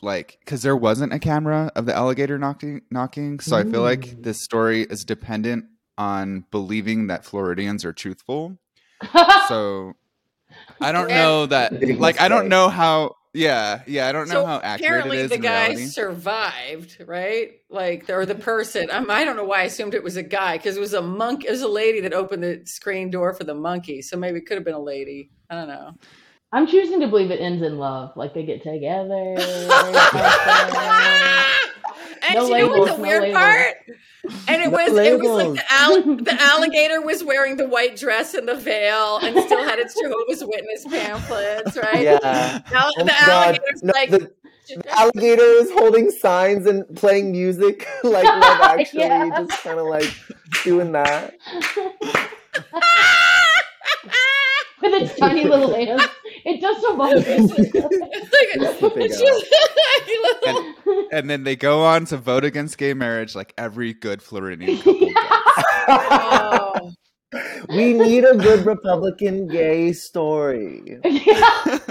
like 0.00 0.38
because 0.40 0.62
there 0.62 0.74
wasn't 0.76 1.12
a 1.12 1.18
camera 1.18 1.70
of 1.76 1.84
the 1.84 1.94
alligator 1.94 2.38
knocking 2.38 2.80
knocking, 2.90 3.40
so 3.40 3.54
I 3.56 3.64
feel 3.64 3.82
like 3.82 4.22
this 4.22 4.40
story 4.40 4.82
is 4.84 5.04
dependent 5.04 5.66
on 6.02 6.44
believing 6.50 7.06
that 7.08 7.24
Floridians 7.24 7.84
are 7.84 7.92
truthful. 7.92 8.58
So 9.48 9.94
I 10.80 10.92
don't 10.92 11.10
And- 11.10 11.20
know 11.20 11.46
that 11.46 11.98
like 11.98 12.20
I 12.20 12.28
don't 12.28 12.48
know 12.48 12.68
how 12.68 13.16
yeah, 13.34 13.80
yeah, 13.86 14.08
I 14.08 14.12
don't 14.12 14.28
know 14.28 14.42
so 14.42 14.46
how 14.46 14.60
accurate 14.62 14.80
it 14.80 14.84
apparently 14.84 15.16
is 15.18 15.28
the 15.30 15.36
in 15.36 15.40
guy 15.40 15.66
reality. 15.68 15.86
survived, 15.86 16.98
right? 17.06 17.52
Like, 17.70 18.10
or 18.10 18.26
the 18.26 18.34
person. 18.34 18.90
Um, 18.90 19.10
I 19.10 19.24
don't 19.24 19.36
know 19.36 19.44
why 19.44 19.60
I 19.60 19.64
assumed 19.64 19.94
it 19.94 20.02
was 20.04 20.18
a 20.18 20.22
guy 20.22 20.58
because 20.58 20.76
it 20.76 20.80
was 20.80 20.92
a 20.92 21.00
monk. 21.00 21.44
It 21.46 21.50
was 21.50 21.62
a 21.62 21.68
lady 21.68 22.00
that 22.02 22.12
opened 22.12 22.42
the 22.42 22.60
screen 22.66 23.10
door 23.10 23.32
for 23.32 23.44
the 23.44 23.54
monkey. 23.54 24.02
So 24.02 24.18
maybe 24.18 24.38
it 24.40 24.46
could 24.46 24.58
have 24.58 24.66
been 24.66 24.74
a 24.74 24.78
lady. 24.94 25.30
I 25.48 25.54
don't 25.54 25.68
know. 25.68 25.92
I'm 26.52 26.66
choosing 26.66 27.00
to 27.00 27.06
believe 27.08 27.30
it 27.30 27.40
ends 27.40 27.62
in 27.62 27.78
love. 27.78 28.12
Like 28.16 28.34
they 28.34 28.44
get 28.44 28.62
together. 28.62 29.36
and 32.22 32.34
No 32.34 32.46
you 32.48 32.58
know 32.58 32.68
what 32.68 32.90
the 32.90 32.96
no 32.96 33.02
weird 33.02 33.22
labels. 33.22 33.36
part? 33.38 33.76
And 34.46 34.62
it 34.62 34.70
No 34.70 34.70
was 34.70 34.92
it 34.96 35.18
was 35.18 35.28
like 35.30 35.54
the, 35.54 35.72
al- 35.72 36.02
the 36.16 36.36
alligator 36.40 37.00
was 37.00 37.24
wearing 37.24 37.56
the 37.56 37.68
white 37.68 37.96
dress 37.96 38.34
and 38.34 38.46
the 38.46 38.54
veil 38.54 39.18
and 39.18 39.36
still 39.44 39.64
had 39.64 39.78
its 39.80 39.94
Jehovah's 40.00 40.44
Witness 40.44 40.84
pamphlets, 40.84 41.76
right? 41.76 42.02
Yeah. 42.02 42.60
Oh 42.72 42.90
the 42.98 43.04
God. 43.04 43.10
alligator's 43.28 43.82
No, 43.82 43.92
like 43.94 44.10
the, 44.10 44.30
the 44.68 44.90
alligator 44.98 45.42
is 45.42 45.72
holding 45.72 46.10
signs 46.10 46.66
and 46.66 46.84
playing 46.96 47.32
music 47.32 47.86
like 48.04 48.24
Love 48.24 48.42
Actually, 48.78 49.00
Yeah. 49.00 49.44
just 49.44 49.62
kind 49.64 49.80
of 49.80 49.86
like 49.86 50.12
doing 50.62 50.92
that. 50.92 51.34
With 54.82 55.02
its 55.02 55.18
tiny 55.18 55.44
little 55.48 55.74
hands. 55.74 56.02
It 56.44 56.60
does 56.60 56.80
so 56.82 56.96
much. 56.96 57.14
It's 57.26 57.58
like- 57.58 57.72
Big 58.94 59.02
it's 59.10 59.20
just- 59.20 59.46
And, 60.46 61.06
and 61.12 61.30
then 61.30 61.44
they 61.44 61.56
go 61.56 61.84
on 61.84 62.04
to 62.06 62.16
vote 62.16 62.44
against 62.44 62.78
gay 62.78 62.94
marriage 62.94 63.34
like 63.34 63.54
every 63.56 63.92
good 63.94 64.22
Floridian 64.22 64.76
couple 64.78 64.98
does. 65.00 65.14
oh, 65.88 66.92
We 67.68 67.94
need 67.94 68.24
a 68.24 68.36
good 68.36 68.66
Republican 68.66 69.46
gay 69.48 69.92
story. 69.92 70.98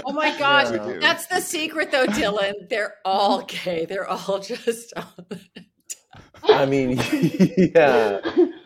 Oh 0.04 0.12
my 0.12 0.36
gosh. 0.38 0.70
Yeah. 0.70 0.98
That's 1.00 1.26
the 1.26 1.40
secret 1.40 1.90
though, 1.90 2.06
Dylan. 2.06 2.52
They're 2.68 2.94
all 3.04 3.42
gay. 3.42 3.86
They're 3.86 4.08
all 4.08 4.38
just 4.38 4.92
I 6.44 6.66
mean, 6.66 7.00
yeah, 7.74 8.20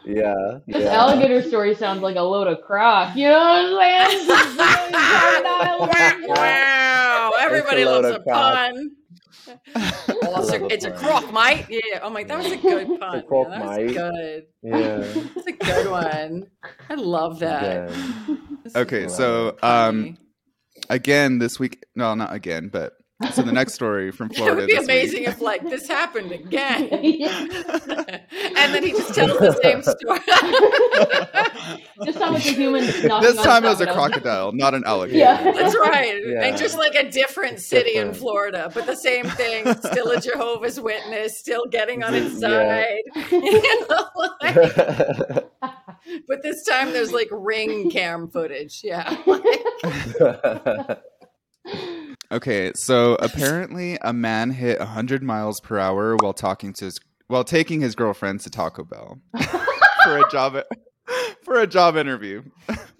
yeah, 0.07 0.59
This 0.66 0.84
yeah. 0.84 0.90
alligator 0.94 1.42
story 1.42 1.74
sounds 1.74 2.00
like 2.00 2.16
a 2.16 2.22
load 2.22 2.46
of 2.46 2.62
crock. 2.62 3.14
You 3.16 3.26
know 3.28 3.72
what 3.74 3.84
I'm 3.84 4.26
saying? 4.26 6.28
wow. 6.34 7.32
Everybody 7.40 7.84
load 7.84 8.04
loves 8.04 8.16
a 8.16 8.20
crock. 8.20 8.54
pun. 8.54 8.90
Oh, 9.48 9.54
it's, 10.42 10.52
a, 10.52 10.62
a 10.62 10.66
it's 10.68 10.84
a 10.84 10.90
pun. 10.90 10.98
crock, 10.98 11.32
mate. 11.32 11.66
Yeah. 11.68 12.00
Oh 12.02 12.11
my, 12.11 12.22
that 12.24 12.38
was 12.38 12.52
a 12.52 12.57
good 12.57 12.86
pun. 13.00 13.22
crock, 13.26 13.48
Yeah, 13.50 13.59
that 13.59 13.68
was 13.68 13.76
mate. 13.78 13.94
good. 13.94 14.46
Yeah. 14.62 14.96
That's 15.34 15.46
a 15.46 15.52
good 15.52 15.90
one. 15.90 16.46
I 16.90 16.94
love 16.94 17.38
that. 17.40 17.90
yeah. 17.90 18.36
Okay, 18.74 19.07
so 19.09 19.57
um, 19.62 20.18
again 20.90 21.38
this 21.38 21.59
week. 21.61 21.84
No, 21.94 22.14
not 22.14 22.32
again, 22.34 22.68
but 22.72 22.94
so 23.32 23.42
the 23.42 23.52
next 23.52 23.72
story 23.72 24.10
from 24.12 24.28
Florida. 24.28 24.62
it 24.62 24.66
would 24.66 24.66
be 24.66 24.76
amazing 24.76 25.20
Week. 25.20 25.28
if 25.28 25.40
like 25.40 25.62
this 25.68 25.88
happened 25.88 26.32
again. 26.32 26.88
And 28.58 28.74
then 28.74 28.82
he 28.82 28.90
just 28.92 29.14
tells 29.14 29.38
the 29.38 29.52
same 29.62 29.82
story. 29.82 30.18
This 32.04 32.16
time 32.16 32.34
it's 32.36 32.46
a 32.46 32.50
human. 32.52 32.84
this 32.84 33.36
time 33.36 33.64
it 33.64 33.68
was 33.68 33.80
a 33.80 33.84
crocodile. 33.86 34.50
crocodile, 34.50 34.52
not 34.52 34.74
an 34.74 34.82
alligator. 34.84 35.18
Yeah. 35.18 35.52
That's 35.52 35.76
right. 35.76 36.20
Yeah. 36.26 36.42
And 36.44 36.56
just 36.58 36.76
like 36.78 36.94
a 36.94 37.08
different 37.10 37.60
city 37.60 37.96
in 37.96 38.12
Florida, 38.12 38.70
but 38.74 38.86
the 38.86 38.96
same 38.96 39.26
thing. 39.26 39.72
Still 39.82 40.10
a 40.10 40.20
Jehovah's 40.20 40.80
Witness, 40.80 41.38
still 41.38 41.64
getting 41.66 42.02
on 42.02 42.14
its 42.14 42.40
Yeah. 42.40 42.84
side. 42.84 43.30
You 43.30 43.86
know, 43.88 44.08
like- 44.40 45.44
but 46.28 46.42
this 46.42 46.64
time 46.64 46.92
there's 46.92 47.12
like 47.12 47.28
ring 47.30 47.90
cam 47.90 48.28
footage. 48.28 48.80
Yeah. 48.84 49.16
Okay, 52.31 52.72
so 52.74 53.14
apparently 53.16 53.99
a 54.03 54.12
man 54.12 54.51
hit 54.51 54.79
100 54.79 55.22
miles 55.22 55.61
per 55.61 55.79
hour 55.79 56.16
while 56.16 56.33
talking 56.33 56.72
to 56.74 56.87
his 56.87 56.99
while 57.29 57.45
taking 57.45 57.81
his 57.81 57.95
girlfriend 57.95 58.41
to 58.41 58.51
Taco 58.51 58.85
Bell 58.85 59.20
for 60.05 60.18
a 60.18 60.31
job 60.31 60.57
for 61.43 61.61
a 61.61 61.66
job 61.66 61.97
interview. 61.97 62.43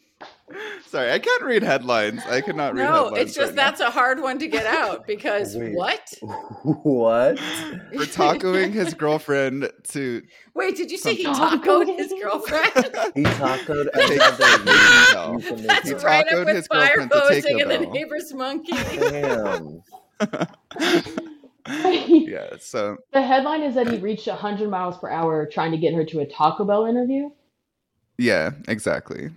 Sorry, 0.87 1.11
I 1.13 1.19
can't 1.19 1.43
read 1.43 1.63
headlines. 1.63 2.23
I 2.27 2.41
cannot 2.41 2.75
read 2.75 2.85
No, 2.85 3.05
headlines. 3.05 3.19
it's 3.19 3.35
just 3.35 3.49
right 3.49 3.57
now. 3.57 3.63
that's 3.65 3.81
a 3.81 3.91
hard 3.91 4.21
one 4.21 4.39
to 4.39 4.47
get 4.49 4.67
out 4.67 5.07
because 5.07 5.57
Wait. 5.57 5.75
what? 5.75 6.15
what? 6.63 7.39
for 7.39 8.05
tacoing 8.07 8.73
his 8.73 8.95
girlfriend 8.95 9.71
to 9.89 10.23
Wait, 10.55 10.77
did 10.77 10.91
you 10.91 10.99
say 10.99 11.15
he 11.15 11.25
Taco 11.25 11.57
tacoed 11.85 11.97
his 11.99 12.11
his 12.13 12.23
girlfriend? 12.23 12.73
He 13.15 13.23
tacoed 13.25 13.93
Take 13.95 14.21
another 14.21 15.67
That's 15.67 15.89
He 15.89 15.95
right 15.95 16.27
tacoed 16.27 16.33
up 16.41 16.47
with 16.47 16.57
his 16.57 16.67
fire 16.69 16.97
girlfriend 16.97 17.11
to 17.13 17.19
hosing 17.21 17.59
Taco 17.59 17.71
and 17.71 17.71
the 17.71 17.87
Bell. 17.87 17.93
neighbor's 17.93 18.33
monkey. 18.33 18.73
Damn. 18.97 19.83
yeah. 22.09 22.47
So 22.61 22.97
The 23.13 23.23
headline 23.23 23.63
is 23.63 23.75
that 23.75 23.89
he 23.89 23.99
reached 23.99 24.27
100 24.29 24.69
miles 24.71 24.97
per 24.99 25.11
hour 25.11 25.47
trying 25.47 25.73
to 25.73 25.79
get 25.79 25.93
her 25.95 26.05
to 26.05 26.21
a 26.21 26.27
Taco 26.27 26.65
Bell 26.65 26.87
interview. 26.87 27.31
yeah, 28.19 28.53
exactly. 28.69 29.31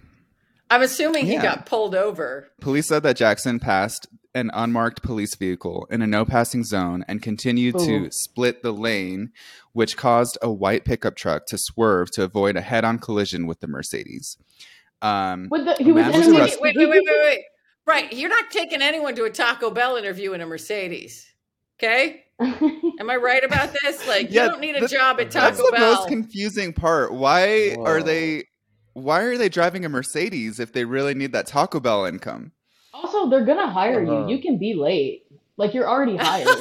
I'm 0.70 0.82
assuming 0.82 1.26
he 1.26 1.34
Yeah. 1.34 1.41
got 1.41 1.65
pulled 1.65 1.95
over. 1.95 2.47
Police 2.61 2.88
said 2.88 3.03
that 3.03 3.17
Jackson 3.17 3.59
passed 3.59 4.07
an 4.36 4.51
unmarked 4.53 5.01
police 5.01 5.34
vehicle 5.36 5.88
in 5.89 6.01
a 6.03 6.07
no 6.07 6.24
passing 6.24 6.63
zone 6.63 7.03
and 7.07 7.22
continued 7.22 7.78
to 7.80 8.09
split 8.11 8.61
the 8.61 8.72
lane, 8.72 9.32
which 9.74 9.97
caused 9.97 10.38
a 10.41 10.51
white 10.51 10.86
pickup 10.86 11.15
truck 11.15 11.47
to 11.47 11.57
swerve 11.57 12.11
to 12.11 12.24
avoid 12.24 12.55
a 12.55 12.61
head 12.61 12.86
on 12.86 12.99
collision 12.99 13.47
with 13.47 13.59
the 13.59 13.67
Mercedes. 13.67 14.38
Um, 15.01 15.47
With 15.49 15.65
the, 15.65 15.76
he 15.84 15.91
was 15.91 16.05
was 16.05 16.15
interviewing- 16.28 16.57
Wait, 16.61 16.76
wait, 16.76 16.89
wait, 16.89 17.03
wait, 17.05 17.20
wait. 17.24 17.41
Right, 17.88 18.13
you're 18.13 18.30
not 18.30 18.51
taking 18.51 18.82
anyone 18.84 19.15
to 19.15 19.24
a 19.24 19.30
Taco 19.32 19.72
Bell 19.72 19.95
interview 19.95 20.34
in 20.34 20.41
a 20.41 20.45
Mercedes. 20.45 21.26
Okay? 21.82 22.26
Am 22.39 23.09
I 23.09 23.15
right 23.15 23.43
about 23.43 23.74
this? 23.82 24.07
Like, 24.07 24.28
Yeah, 24.30 24.43
you 24.45 24.49
don't 24.51 24.59
need 24.61 24.76
a 24.76 24.82
that- 24.82 24.89
job 24.91 25.20
at 25.20 25.32
Taco 25.32 25.45
that's 25.47 25.57
Taco 25.57 25.72
the 25.72 25.78
Bell. 25.78 25.95
most 25.95 26.07
confusing 26.09 26.74
part. 26.74 27.13
Why 27.13 27.72
Whoa. 27.72 27.84
are 27.86 28.03
they? 28.03 28.43
Why 29.04 29.22
are 29.22 29.38
they 29.38 29.50
driving 29.50 29.86
a 29.86 29.89
Mercedes 29.89 30.60
if 30.60 30.74
they 30.74 30.86
really 30.86 31.14
need 31.14 31.32
that 31.34 31.47
Taco 31.47 31.80
Bell 31.80 32.06
income? 32.06 32.52
also, 32.93 33.30
they're 33.30 33.45
gonna 33.45 33.70
hire 33.70 34.04
Uh-huh. 34.06 34.28
you. 34.28 34.36
You 34.36 34.41
can 34.41 34.58
be 34.58 34.74
late. 34.74 35.24
Like 35.58 35.74
you're 35.74 35.88
already 35.89 36.18
hired. 36.18 36.47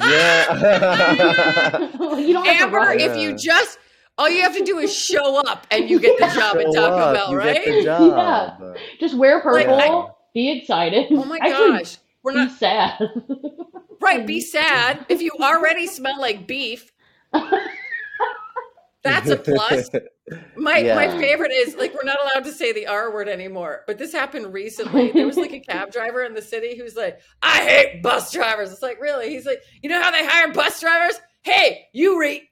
Yeah. 0.00 1.78
you 2.18 2.32
don't 2.32 2.46
have 2.46 2.66
Amber, 2.68 2.76
rush. 2.78 3.00
if 3.00 3.16
you 3.16 3.34
just 3.36 3.78
all 4.18 4.28
you 4.28 4.42
have 4.42 4.56
to 4.56 4.64
do 4.64 4.78
is 4.78 4.94
show 4.94 5.40
up 5.40 5.66
and 5.70 5.88
you 5.90 5.98
get 5.98 6.18
the 6.18 6.26
job 6.26 6.56
at 6.56 6.66
Taco 6.74 6.80
up, 6.96 7.14
Bell, 7.14 7.30
you 7.30 7.36
right? 7.38 7.64
Get 7.64 7.74
the 7.76 7.82
job. 7.82 8.76
Just 9.00 9.16
wear 9.16 9.40
purple. 9.40 9.74
Like, 9.76 9.90
I- 9.90 10.08
be 10.34 10.50
excited. 10.58 11.06
Oh 11.10 11.24
my 11.24 11.38
Actually, 11.40 11.78
gosh. 11.78 11.96
We're 12.22 12.32
be 12.32 12.38
not 12.38 12.52
sad. 12.52 12.98
right, 14.00 14.26
be 14.26 14.40
sad. 14.56 15.06
If 15.08 15.22
you 15.22 15.30
already 15.40 15.86
smell 15.86 16.20
like 16.20 16.46
beef, 16.46 16.92
that's 19.06 19.30
a 19.30 19.36
plus. 19.36 19.88
My 20.56 20.78
Yeah. 20.78 20.96
my 20.96 21.08
favorite 21.18 21.52
is 21.52 21.76
like 21.76 21.94
we're 21.94 22.02
not 22.02 22.18
allowed 22.20 22.44
to 22.46 22.52
say 22.52 22.72
the 22.72 22.88
R 22.88 23.12
word 23.12 23.28
anymore, 23.28 23.82
but 23.86 23.96
this 23.96 24.12
happened 24.12 24.52
recently. 24.52 25.12
There 25.12 25.24
was 25.26 25.36
like 25.36 25.52
a 25.52 25.60
cab 25.60 25.92
driver 25.92 26.24
in 26.24 26.34
the 26.34 26.42
city 26.42 26.76
who's 26.76 26.96
like, 26.96 27.20
"I 27.42 27.58
hate 27.64 28.02
bus 28.02 28.32
drivers." 28.32 28.72
It's 28.72 28.82
like, 28.82 29.00
really? 29.00 29.28
He's 29.30 29.46
like, 29.46 29.60
"You 29.82 29.88
know 29.90 30.02
how 30.02 30.10
they 30.10 30.26
hire 30.26 30.52
bus 30.52 30.80
drivers? 30.80 31.20
Hey, 31.42 31.86
you 31.92 32.18
read, 32.20 32.42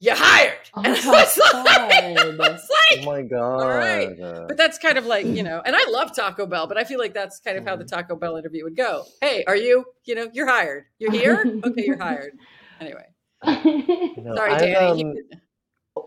you 0.00 0.12
hired." 0.14 0.58
Oh 0.74 0.82
and 0.84 0.94
I 0.96 1.04
my 1.06 1.10
was 1.10 1.38
like, 1.38 1.54
I 1.54 2.14
God. 2.14 2.38
was 2.38 2.70
Oh 2.98 3.04
my 3.06 3.22
god. 3.22 3.64
right. 3.64 4.18
but 4.48 4.58
that's 4.58 4.76
kind 4.76 4.98
of 4.98 5.06
like 5.06 5.24
you 5.24 5.42
know, 5.48 5.62
and 5.64 5.74
I 5.74 5.86
love 5.88 6.14
Taco 6.14 6.44
Bell, 6.44 6.66
but 6.66 6.76
I 6.76 6.84
feel 6.84 6.98
like 6.98 7.14
that's 7.14 7.40
kind 7.40 7.56
of 7.56 7.64
how 7.64 7.76
the 7.76 7.84
Taco 7.86 8.14
Bell 8.14 8.36
interview 8.36 8.64
would 8.64 8.76
go. 8.76 9.04
Hey, 9.22 9.42
are 9.46 9.56
you? 9.56 9.86
You 10.04 10.16
know, 10.16 10.28
you're 10.34 10.48
hired. 10.48 10.84
You're 10.98 11.12
here. 11.12 11.44
Okay, 11.64 11.84
you're 11.86 11.98
hired. 11.98 12.32
Anyway, 12.78 13.06
No, 13.42 14.34
sorry, 14.36 14.52
I've, 14.52 14.60
Danny. 14.60 15.04
um, 15.04 15.14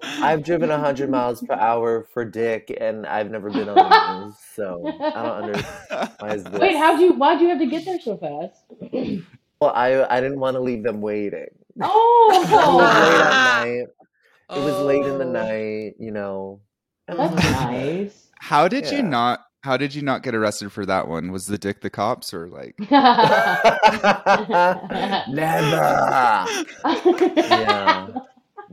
I've 0.02 0.44
driven 0.44 0.70
100 0.70 1.10
miles 1.10 1.42
per 1.42 1.54
hour 1.54 2.04
for 2.14 2.26
dick, 2.26 2.76
and 2.80 3.06
I've 3.06 3.30
never 3.32 3.50
been 3.50 3.70
on 3.70 3.76
the 3.76 4.26
news, 4.26 4.36
so 4.56 4.86
I 4.88 5.24
don't 5.24 5.44
understand. 5.44 6.12
Why 6.20 6.34
is 6.36 6.44
this? 6.44 6.60
Wait, 6.60 6.76
how'd 6.76 7.00
you? 7.00 7.14
Why'd 7.14 7.42
you 7.42 7.50
have 7.50 7.60
to 7.60 7.66
get 7.68 7.86
there 7.86 8.00
so 8.00 8.18
fast? 8.18 8.64
Well, 9.62 9.72
I 9.76 10.06
I 10.10 10.20
didn't 10.22 10.40
want 10.40 10.56
to 10.56 10.60
leave 10.62 10.84
them 10.84 11.02
waiting. 11.02 11.48
Oh, 11.82 12.32
It 12.34 12.52
was 12.52 12.52
Oh, 12.52 12.78
late 12.78 13.22
at 13.22 13.64
night. 13.64 13.88
It 14.58 14.64
was 14.64 14.80
late 14.86 15.06
in 15.06 15.18
the 15.18 15.26
Oh. 15.26 15.32
night, 15.32 15.96
you 16.00 16.12
know. 16.12 16.60
that's 17.08 17.34
nice. 17.36 18.30
How 18.40 18.68
did 18.68 18.86
Yeah. 18.86 18.98
you 18.98 19.04
not? 19.04 19.42
How 19.62 19.78
did 19.78 19.96
you 19.96 20.02
not 20.02 20.24
get 20.24 20.36
arrested 20.36 20.72
for 20.74 20.86
that 20.86 21.08
one? 21.08 21.32
Was 21.32 21.48
the 21.48 21.58
dick 21.58 21.80
the 21.82 21.90
cops 21.90 22.34
or 22.34 22.48
like? 22.50 22.76
Never. 25.30 26.46
Yeah. 27.36 28.08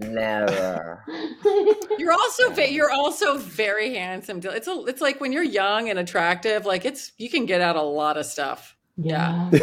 Never. 0.00 1.04
You're 1.98 2.12
also 2.12 2.50
ve- 2.50 2.70
you're 2.70 2.90
also 2.90 3.36
very 3.38 3.94
handsome. 3.94 4.40
It's 4.42 4.66
a, 4.68 4.84
it's 4.86 5.00
like 5.00 5.20
when 5.20 5.32
you're 5.32 5.42
young 5.42 5.88
and 5.90 5.98
attractive, 5.98 6.64
like 6.66 6.84
it's 6.84 7.12
you 7.18 7.28
can 7.28 7.44
get 7.46 7.60
out 7.60 7.76
a 7.76 7.82
lot 7.82 8.16
of 8.16 8.24
stuff. 8.26 8.76
yeah. 8.96 9.50
By 9.50 9.58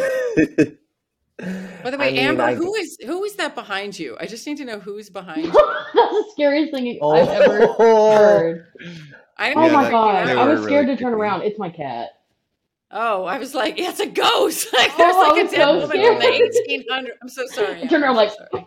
the 1.90 1.98
way, 1.98 2.08
I 2.08 2.10
mean, 2.12 2.18
Amber, 2.18 2.42
I- 2.44 2.54
who 2.54 2.74
is 2.74 2.96
who 3.04 3.24
is 3.24 3.34
that 3.36 3.54
behind 3.54 3.98
you? 3.98 4.16
I 4.20 4.26
just 4.26 4.46
need 4.46 4.56
to 4.58 4.64
know 4.64 4.78
who's 4.78 5.10
behind 5.10 5.44
you. 5.46 5.52
That's 5.52 5.94
the 5.94 6.24
scariest 6.32 6.72
thing 6.72 6.98
Oh. 7.02 7.12
I've 7.12 7.28
ever 7.28 7.66
oh. 7.78 8.16
heard. 8.16 8.66
I 9.36 9.48
didn't 9.48 9.64
Oh 9.64 9.72
my 9.72 9.82
freak 9.84 9.92
god! 9.92 10.28
I 10.28 10.44
was 10.48 10.62
scared 10.64 10.86
really 10.86 10.96
to 10.96 11.02
turn 11.02 11.12
creepy. 11.12 11.22
around. 11.22 11.42
It's 11.42 11.58
my 11.58 11.70
cat. 11.70 12.08
Oh, 12.90 13.24
I 13.24 13.38
was 13.38 13.54
like, 13.54 13.78
yeah, 13.78 13.90
it's 13.90 14.00
a 14.00 14.06
ghost. 14.06 14.72
Like 14.72 14.90
oh, 14.94 14.96
there's 14.98 15.14
Oh, 15.14 15.20
like 15.20 15.32
I 15.32 15.40
a 15.40 15.42
was 15.42 15.52
dead 15.52 15.60
so 15.60 15.72
woman 15.74 15.88
from 15.88 16.18
the 16.18 16.50
scared. 16.52 17.06
1800s. 17.06 17.08
I'm 17.22 17.28
so 17.28 17.46
sorry. 17.48 17.82
I 17.82 17.86
turned 17.86 18.04
Amber, 18.04 18.06
around 18.06 18.18
I'm 18.18 18.28
so 18.30 18.46
sorry. 18.52 18.66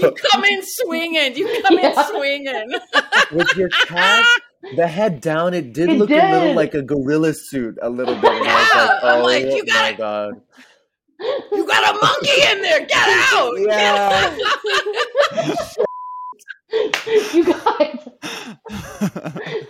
You 0.00 0.12
come 0.30 0.44
in 0.44 0.62
swinging. 0.62 1.36
You 1.36 1.62
come 1.62 1.78
Yeah. 1.78 1.88
in 1.88 2.04
swinging. 2.14 2.72
With 3.32 3.56
your 3.56 3.68
cat, 3.68 4.24
the 4.76 4.86
head 4.86 5.20
down, 5.20 5.54
it 5.54 5.72
did 5.72 5.90
It 5.90 5.98
look 5.98 6.10
a 6.10 6.14
little 6.32 6.54
like 6.54 6.74
a 6.74 6.82
gorilla 6.82 7.32
suit, 7.34 7.76
a 7.82 7.88
little 7.90 8.14
bit. 8.14 8.32
And 8.32 8.44
Yeah, 8.44 8.52
like, 8.52 9.04
I'm 9.04 9.20
oh 9.20 9.24
like, 9.24 9.44
you 9.44 9.64
my 9.66 9.92
gotta- 9.92 9.96
god. 9.96 10.40
You 11.52 11.66
got 11.66 11.94
a 11.94 11.98
monkey 11.98 12.42
in 12.52 12.60
there. 12.62 12.80
Get 12.86 13.08
out. 13.32 13.52
Yeah. 13.58 14.36
you 17.32 17.44
guys, 17.44 18.08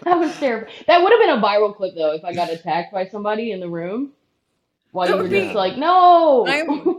that 0.03 0.17
was 0.19 0.35
terrible. 0.39 0.67
That 0.87 1.03
would 1.03 1.13
have 1.13 1.21
been 1.21 1.31
a 1.39 1.41
viral 1.43 1.75
clip 1.77 1.95
though 1.95 2.13
if 2.13 2.25
I 2.25 2.33
got 2.33 2.51
attacked 2.51 2.93
by 2.93 3.07
somebody 3.07 3.53
in 3.53 3.61
the 3.61 3.69
room 3.69 4.13
while 4.97 5.07
That 5.07 5.13
you 5.13 5.17
were 5.19 5.23
would 5.25 5.31
just 5.31 5.51
be- 5.51 5.55
like, 5.55 5.77
no. 5.77 6.47
I'm- 6.47 6.97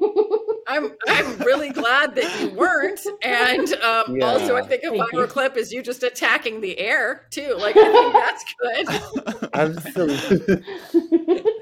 I'm 0.70 0.92
I'm 1.08 1.38
really 1.40 1.70
glad 1.70 2.14
that 2.16 2.42
you 2.42 2.50
weren't. 2.50 3.00
And 3.24 3.74
um, 3.76 4.18
Yeah. 4.18 4.26
also, 4.26 4.58
I 4.58 4.62
think 4.64 4.84
a 4.84 4.90
Thank 4.90 5.02
viral 5.02 5.22
you. 5.22 5.28
clip 5.28 5.56
is 5.56 5.72
you 5.72 5.82
just 5.82 6.04
attacking 6.04 6.60
the 6.60 6.78
air 6.78 7.26
too. 7.32 7.56
Like 7.58 7.78
I 7.78 7.92
think 7.92 8.14
that's 8.14 8.44
good. 8.60 9.50
I'm 9.54 9.78
Absolutely. 9.78 10.64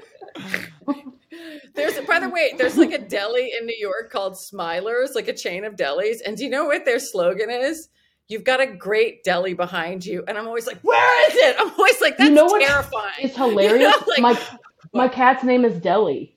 There's 1.74 2.00
by 2.06 2.18
the 2.20 2.28
way, 2.30 2.54
there's 2.56 2.76
like 2.78 2.92
a 2.92 2.98
deli 2.98 3.52
in 3.58 3.66
New 3.66 3.76
York 3.78 4.10
called 4.10 4.34
Smilers, 4.34 5.14
like 5.14 5.28
a 5.28 5.34
chain 5.34 5.64
of 5.64 5.74
delis. 5.76 6.16
And 6.24 6.36
do 6.36 6.44
you 6.44 6.50
know 6.50 6.64
what 6.64 6.84
their 6.84 6.98
slogan 6.98 7.50
is? 7.50 7.88
you've 8.28 8.42
got 8.42 8.60
a 8.60 8.66
great 8.66 9.22
deli 9.22 9.54
behind 9.54 10.04
you, 10.04 10.24
and 10.26 10.36
I'm 10.36 10.48
always 10.48 10.66
like, 10.66 10.80
where 10.82 11.30
is 11.30 11.36
it? 11.36 11.56
I'm 11.60 11.70
always 11.78 12.00
like, 12.00 12.16
that's 12.16 12.28
You 12.28 12.34
know 12.34 12.46
what 12.46 12.60
terrifying. 12.60 13.12
It's 13.20 13.36
hilarious. 13.36 13.94
like- 14.08 14.18
my 14.20 14.36
my 14.92 15.08
cat's 15.08 15.42
name 15.44 15.64
is 15.64 15.80
Deli. 15.80 16.36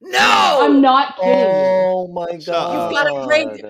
no, 0.00 0.58
I'm 0.62 0.80
not 0.80 1.16
kidding. 1.16 1.32
Oh 1.34 2.08
my 2.08 2.26
god! 2.26 2.36
You've 2.38 2.46
god! 2.46 2.92
got 2.92 3.06
a 3.06 3.26
great- 3.26 3.64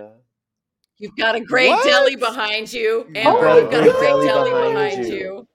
You've 0.99 1.17
got 1.17 1.35
a 1.35 1.41
great 1.41 1.69
What? 1.69 1.85
deli 1.85 2.17
behind 2.17 2.73
you, 2.73 3.05
You've 3.09 3.17
Amber. 3.19 3.41
got 3.43 3.57
You've 3.63 3.71
got 3.71 3.81
a 3.81 3.85
great 3.85 3.99
great 3.99 4.09
deli 4.09 4.27
deli 4.27 4.51
behind 4.51 4.75
behind 4.97 5.09
you. 5.09 5.15
you. 5.15 5.49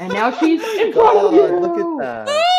And 0.00 0.12
now 0.12 0.30
she's 0.36 0.60
in 0.80 0.92
front 0.92 0.94
God, 0.94 1.24
of 1.26 1.32
you. 1.34 1.60
look 1.60 2.00
at 2.02 2.26
that. 2.26 2.42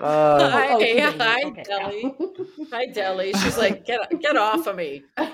Uh, 0.00 0.50
Hi, 0.50 0.68
Oh, 0.72 0.80
she's 0.80 0.98
hi, 0.98 1.36
here. 1.40 1.46
Okay. 1.48 1.62
Deli. 1.62 2.14
Hi, 2.72 2.86
Deli. 2.86 3.32
She's 3.34 3.58
like, 3.58 3.84
get 3.84 4.00
get 4.22 4.34
off 4.34 4.66
of 4.66 4.74
me. 4.76 5.02
oh 5.18 5.28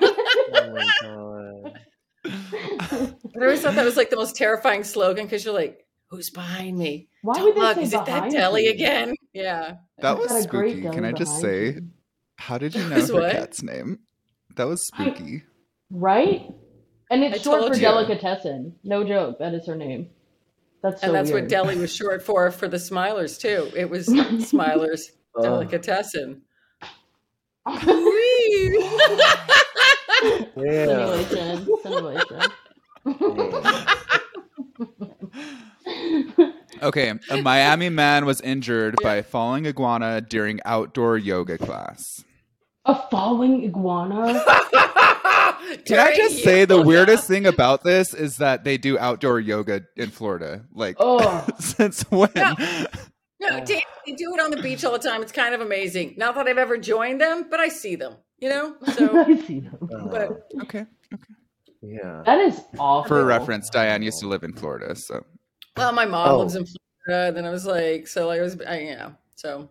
my 0.53 0.91
god! 1.03 1.79
I 2.25 3.15
always 3.41 3.63
thought 3.63 3.77
that 3.77 3.85
was 3.85 3.97
like 3.97 4.11
the 4.11 4.17
most 4.17 4.35
terrifying 4.35 4.83
slogan 4.83 5.25
because 5.27 5.45
you're 5.45 5.55
like, 5.55 5.86
who's 6.11 6.31
behind 6.31 6.79
me? 6.79 7.09
Why 7.23 7.35
Don't 7.35 7.45
would 7.47 7.57
they 7.57 7.61
look, 7.61 7.77
say 7.77 7.83
is 7.83 7.93
it 7.93 7.97
that 7.97 8.05
behind 8.07 8.33
deli 8.33 8.65
you? 8.65 8.71
again? 8.71 9.15
Yeah. 9.33 9.75
That 9.99 10.17
was 10.19 10.33
a 10.33 10.43
spooky. 10.43 10.81
deli 10.81 10.95
Can 10.95 11.05
I 11.05 11.13
just 11.13 11.41
say, 11.43 11.67
you. 11.75 11.89
how 12.37 12.57
did 12.57 12.75
you 12.75 12.83
know 12.89 12.97
Was 12.97 13.09
her 13.09 13.15
what? 13.21 13.33
cat's 13.33 13.63
name? 13.63 13.99
That 14.57 14.67
was 14.67 14.89
I- 14.95 15.05
spooky. 15.11 15.43
Right? 15.91 16.51
And 17.11 17.23
it's 17.23 17.41
I 17.41 17.43
short 17.43 17.67
for 17.69 17.75
you. 17.75 17.81
delicatessen. 17.81 18.77
No 18.83 19.05
joke. 19.05 19.39
That 19.39 19.53
is 19.55 19.67
her 19.67 19.77
name. 19.77 20.09
That's 20.83 21.01
so 21.03 21.07
and 21.09 21.15
that's 21.17 21.31
weird. 21.31 21.45
what 21.45 21.51
deli 21.51 21.77
was 21.77 21.95
short 21.95 22.23
for 22.23 22.51
for 22.51 22.67
the 22.69 22.77
Smilers 22.79 23.39
too. 23.39 23.71
It 23.77 23.89
was 23.91 24.07
Smilers 24.09 25.03
Ugh. 25.37 25.43
delicatessen. 25.43 26.43
Yeah. 30.57 31.23
Simulation. 31.25 31.69
Simulation. 31.83 32.41
Okay, 36.83 37.13
a 37.31 37.43
Miami 37.43 37.89
man 37.89 38.27
was 38.27 38.41
injured 38.43 38.97
by 39.03 39.23
falling 39.23 39.67
iguana 39.67 40.21
during 40.21 40.61
outdoor 40.65 41.17
yoga 41.17 41.57
class. 41.59 42.23
A 42.85 42.95
falling 43.11 43.65
iguana? 43.65 44.43
Can 45.87 45.99
I 45.99 46.15
just 46.15 46.43
say 46.45 46.65
the 46.65 46.81
weirdest 46.83 47.27
thing 47.27 47.47
about 47.47 47.83
this 47.83 48.15
is 48.15 48.37
that 48.37 48.63
they 48.65 48.77
do 48.79 48.99
outdoor 48.99 49.41
yoga 49.41 49.83
in 49.97 50.11
Florida? 50.11 50.65
Like, 50.73 50.97
Oh. 51.01 51.47
since 51.59 52.03
when? 52.11 52.31
No. 52.37 52.55
No, 53.39 53.65
they, 53.65 53.83
they 54.07 54.13
do 54.13 54.33
it 54.35 54.41
on 54.41 54.51
the 54.51 54.63
beach 54.63 54.85
all 54.85 54.93
the 54.93 54.99
time. 54.99 55.21
It's 55.23 55.33
kind 55.33 55.55
of 55.55 55.61
amazing. 55.61 56.15
Not 56.17 56.35
that 56.37 56.47
I've 56.47 56.57
ever 56.59 56.79
joined 56.79 57.21
them, 57.21 57.47
but 57.51 57.61
I 57.61 57.69
see 57.69 57.95
them. 57.97 58.15
You 58.39 58.49
know, 58.51 58.77
so 58.95 59.25
I 59.27 59.37
see 59.47 59.61
them. 59.61 59.77
Oh. 59.93 60.09
but 60.09 60.47
Okay. 60.63 60.87
yeah. 61.83 62.23
That 62.25 62.39
is 62.41 62.61
awful. 62.79 63.09
For 63.09 63.25
reference, 63.25 63.69
Diane 63.71 64.03
used 64.03 64.21
to 64.21 64.29
live 64.29 64.43
in 64.43 64.53
Florida, 64.55 64.95
so 64.95 65.25
well, 65.77 65.93
my 65.93 66.05
mom 66.07 66.29
Oh. 66.31 66.39
lives 66.41 66.55
in 66.57 66.65
Florida. 66.67 67.33
Then 67.35 67.45
I 67.45 67.51
was 67.51 67.67
like, 67.67 68.07
so 68.07 68.31
I 68.31 68.41
was, 68.41 68.61
I, 68.67 68.81
yeah. 68.81 69.11
So 69.37 69.69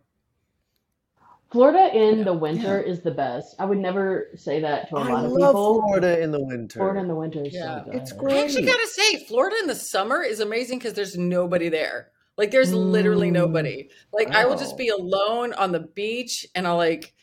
Florida 1.51 1.89
in 1.95 2.23
the 2.25 2.33
winter 2.33 2.81
is 2.81 3.01
the 3.01 3.11
best. 3.11 3.55
I 3.59 3.65
would 3.65 3.77
never 3.77 4.29
say 4.35 4.59
that 4.61 4.89
to 4.89 4.97
a 4.97 4.99
I 5.01 5.09
lot 5.11 5.25
of 5.25 5.31
love. 5.31 5.51
Florida 5.53 6.21
in 6.21 6.31
the 6.31 6.43
winter. 6.43 6.79
Florida 6.79 6.99
in 6.99 7.07
the 7.07 7.15
winter 7.15 7.43
is 7.45 7.53
Yeah. 7.53 7.79
so 7.79 7.85
good. 7.85 7.95
It's 7.95 8.11
I 8.13 8.41
actually 8.43 8.65
gotta 8.65 8.87
say, 8.87 9.25
Florida 9.25 9.55
in 9.61 9.67
the 9.67 9.75
summer 9.75 10.21
is 10.21 10.39
amazing 10.39 10.79
because 10.79 10.93
there's 10.93 11.17
nobody 11.17 11.69
there. 11.69 12.11
Like 12.37 12.51
there's 12.51 12.73
literally 12.73 13.29
Mm. 13.29 13.33
nobody. 13.33 13.89
Like 14.11 14.29
I 14.31 14.45
will 14.45 14.57
just 14.57 14.77
be 14.77 14.89
alone 14.89 15.53
on 15.53 15.71
the 15.71 15.79
beach, 15.79 16.45
and 16.55 16.67
I'll 16.67 16.75
like, 16.77 17.13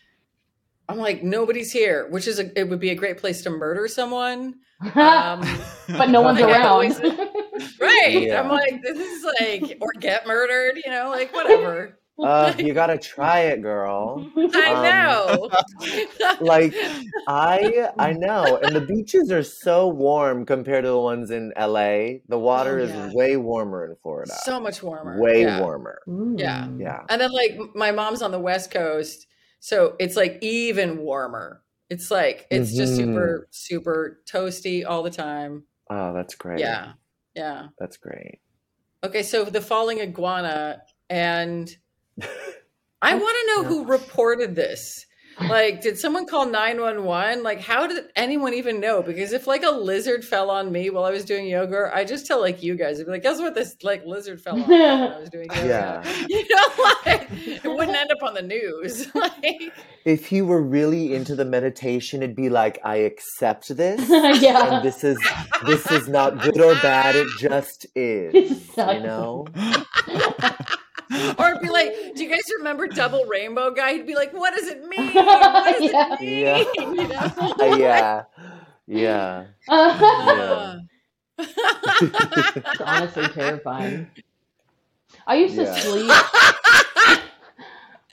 I'm 0.89 0.97
like 0.99 1.23
nobody's 1.23 1.71
here, 1.73 2.09
which 2.11 2.27
is 2.27 2.39
a, 2.39 2.59
it 2.59 2.69
would 2.71 2.81
be 2.81 2.91
a 2.91 2.95
great 2.95 3.19
place 3.19 3.43
to 3.43 3.51
murder 3.51 3.87
someone. 3.89 4.55
Um, 4.97 5.47
but 5.89 6.09
no 6.11 6.23
one's 6.23 6.41
Like, 6.41 6.51
around. 6.55 6.67
always- 6.67 6.99
right? 7.81 8.23
Yeah. 8.23 8.41
I'm 8.43 8.49
like, 8.49 8.83
this 8.83 8.99
is 8.99 9.25
like, 9.41 9.79
or 9.81 9.93
get 10.01 10.27
murdered, 10.27 10.81
you 10.85 10.91
know, 10.91 11.09
like 11.11 11.33
whatever. 11.35 11.99
Uh, 12.19 12.53
you 12.59 12.75
gotta 12.75 12.99
try 12.99 13.41
it, 13.41 13.63
girl. 13.63 14.31
I 14.37 14.73
Um, 14.73 14.83
know. 14.83 15.51
Like 16.41 16.75
I, 17.27 17.89
I 17.99 18.13
know, 18.13 18.57
and 18.63 18.75
the 18.77 18.81
beaches 18.81 19.31
are 19.33 19.43
so 19.43 19.89
warm 19.89 20.45
compared 20.45 20.85
to 20.85 20.91
the 20.91 20.99
ones 21.01 21.31
in 21.31 21.53
LA. 21.57 22.21
The 22.29 22.39
water 22.39 22.79
Oh, 22.81 22.85
is 22.85 23.15
way 23.15 23.37
warmer 23.37 23.87
in 23.87 23.97
Florida. 24.03 24.33
so 24.45 24.61
much 24.61 24.83
warmer. 24.83 25.21
way 25.21 25.43
yeah. 25.43 25.61
warmer. 25.61 26.01
Mm. 26.07 26.39
Yeah. 26.39 26.69
Yeah. 26.79 27.01
And 27.09 27.21
then 27.21 27.33
like 27.33 27.59
my 27.75 27.93
mom's 27.93 28.23
on 28.23 28.31
the 28.31 28.39
West 28.41 28.71
Coast, 28.71 29.27
so 29.61 29.97
it's 29.99 30.17
like 30.17 30.39
even 30.43 30.99
warmer. 30.99 31.63
It's 31.91 32.11
like 32.11 32.47
it's 32.51 32.75
just 32.75 32.93
Mhm. 32.95 32.97
super 32.97 33.49
super 33.51 34.21
toasty 34.31 34.85
all 34.87 35.03
the 35.03 35.11
time. 35.11 35.65
Oh, 35.91 36.13
that's 36.13 36.35
great. 36.35 36.61
Yeah. 36.61 36.93
Yeah. 37.35 37.69
That's 37.79 37.97
great. 37.97 38.41
Okay, 39.05 39.23
so 39.23 39.45
the 39.45 39.61
falling 39.61 40.01
iguana 40.01 40.83
and 41.11 41.69
I 43.03 43.15
want 43.15 43.37
to 43.41 43.47
know 43.63 43.69
who 43.69 43.85
reported 43.85 44.55
this. 44.55 45.07
Like, 45.49 45.81
did 45.81 45.99
someone 45.99 46.27
call 46.27 46.47
911? 46.47 47.43
Like, 47.43 47.61
how 47.61 47.87
did 47.87 48.05
anyone 48.17 48.55
even 48.55 48.81
know? 48.81 49.03
Because 49.03 49.33
if 49.33 49.47
like 49.47 49.63
a 49.63 49.71
lizard 49.71 50.25
fell 50.25 50.51
on 50.51 50.71
me 50.73 50.91
while 50.91 51.05
I 51.05 51.11
was 51.11 51.25
doing 51.25 51.47
yoga, 51.47 51.91
I 51.93 52.05
just 52.05 52.27
tell 52.27 52.41
like 52.41 52.63
you 52.63 52.75
guys, 52.77 52.99
I'd 53.01 53.07
be 53.07 53.13
like, 53.13 53.23
guess 53.23 53.39
what? 53.39 53.55
This 53.55 53.77
like 53.83 54.05
lizard 54.07 54.41
fell 54.41 54.55
on 54.55 54.69
me 54.69 54.79
when 54.81 55.13
I 55.13 55.19
was 55.19 55.31
doing 55.31 55.49
yoga. 55.55 55.67
Yeah. 55.67 56.27
You 56.29 56.45
know, 56.49 56.93
like 57.05 57.29
it 57.33 57.65
wouldn't 57.65 57.97
end 57.97 58.11
up 58.13 58.23
on 58.23 58.35
the 58.35 58.43
news. 58.43 59.15
like, 59.15 59.73
If 60.05 60.33
you 60.33 60.47
were 60.47 60.63
really 60.63 61.15
into 61.15 61.35
the 61.37 61.45
meditation, 61.45 62.23
it'd 62.23 62.37
be 62.37 62.49
like, 62.49 62.79
I 62.85 62.97
accept 62.97 63.75
this. 63.77 64.09
yeah. 64.43 64.77
And 64.77 64.85
this 64.85 65.05
is 65.05 65.19
this 65.67 65.91
is 65.91 66.09
not 66.09 66.41
good 66.43 66.61
or 66.61 66.75
bad, 66.77 67.17
it 67.17 67.27
just 67.39 67.87
is. 67.95 68.35
Exactly. 68.35 68.97
You 68.97 69.03
know? 69.03 69.47
or 71.39 71.59
be 71.61 71.69
like, 71.71 71.93
do 72.15 72.25
you 72.25 72.31
guys 72.31 72.43
remember 72.59 72.87
Double 72.89 73.25
Rainbow 73.27 73.71
Guy? 73.73 73.95
He'd 73.95 74.07
be 74.07 74.15
like, 74.15 74.33
what 74.33 74.55
does 74.55 74.69
it 74.69 74.85
mean? 74.87 75.13
What 75.15 75.79
does 75.79 75.91
Yeah. 75.91 76.15
it 76.15 76.21
mean? 76.21 76.39
Yeah. 76.41 76.65
You 76.93 77.09
know? 77.09 77.55
Uh, 77.73 77.77
yeah. 77.77 78.23
Yeah. 78.87 79.45
Yeah. 79.69 80.79
it's 81.39 82.81
honestly 82.81 83.29
terrifying. 83.29 84.09
I 85.27 85.37
used 85.37 85.55
to 85.57 85.67
sleep. 85.81 86.11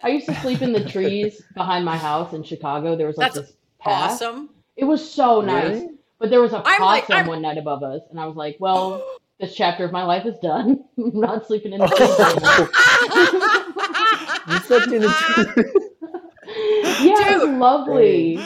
I 0.02 0.08
used 0.08 0.28
to 0.28 0.36
sleep 0.36 0.62
in 0.62 0.72
the 0.74 0.84
trees 0.86 1.42
behind 1.56 1.84
my 1.86 1.98
house 1.98 2.34
in 2.34 2.44
Chicago. 2.44 2.96
There 2.96 3.08
was 3.08 3.18
like 3.18 3.34
That's 3.34 3.48
this 3.50 3.56
path. 3.80 4.12
awesome. 4.12 4.50
It 4.78 4.86
was 4.86 5.10
so 5.10 5.42
nice. 5.42 5.70
Really? 5.82 5.90
But 6.20 6.30
there 6.30 6.42
was 6.42 6.54
a 6.54 6.58
I'm 6.58 6.64
possum 6.64 6.86
like- 6.86 7.10
I'm- 7.10 7.28
one 7.28 7.42
night 7.42 7.58
above 7.58 7.84
us, 7.84 8.02
and 8.10 8.20
I 8.20 8.26
was 8.26 8.36
like, 8.36 8.58
"Well, 8.60 9.04
this 9.40 9.56
chapter 9.56 9.86
of 9.86 9.92
my 9.92 10.04
life 10.04 10.26
is 10.26 10.36
done. 10.42 10.84
I'm 10.98 11.20
not 11.20 11.46
sleeping 11.48 11.74
in 11.74 11.80
the 11.80 11.88
trees 11.96 12.20
anymore." 12.20 12.70
You 14.48 14.60
slept 14.66 14.92
in 14.92 15.04
a 15.04 15.10
tree. 15.10 15.64
yeah, 17.08 17.34
it 17.34 17.38
was 17.40 17.44
Dude. 17.50 17.60
lovely. 17.60 18.36
It 18.36 18.42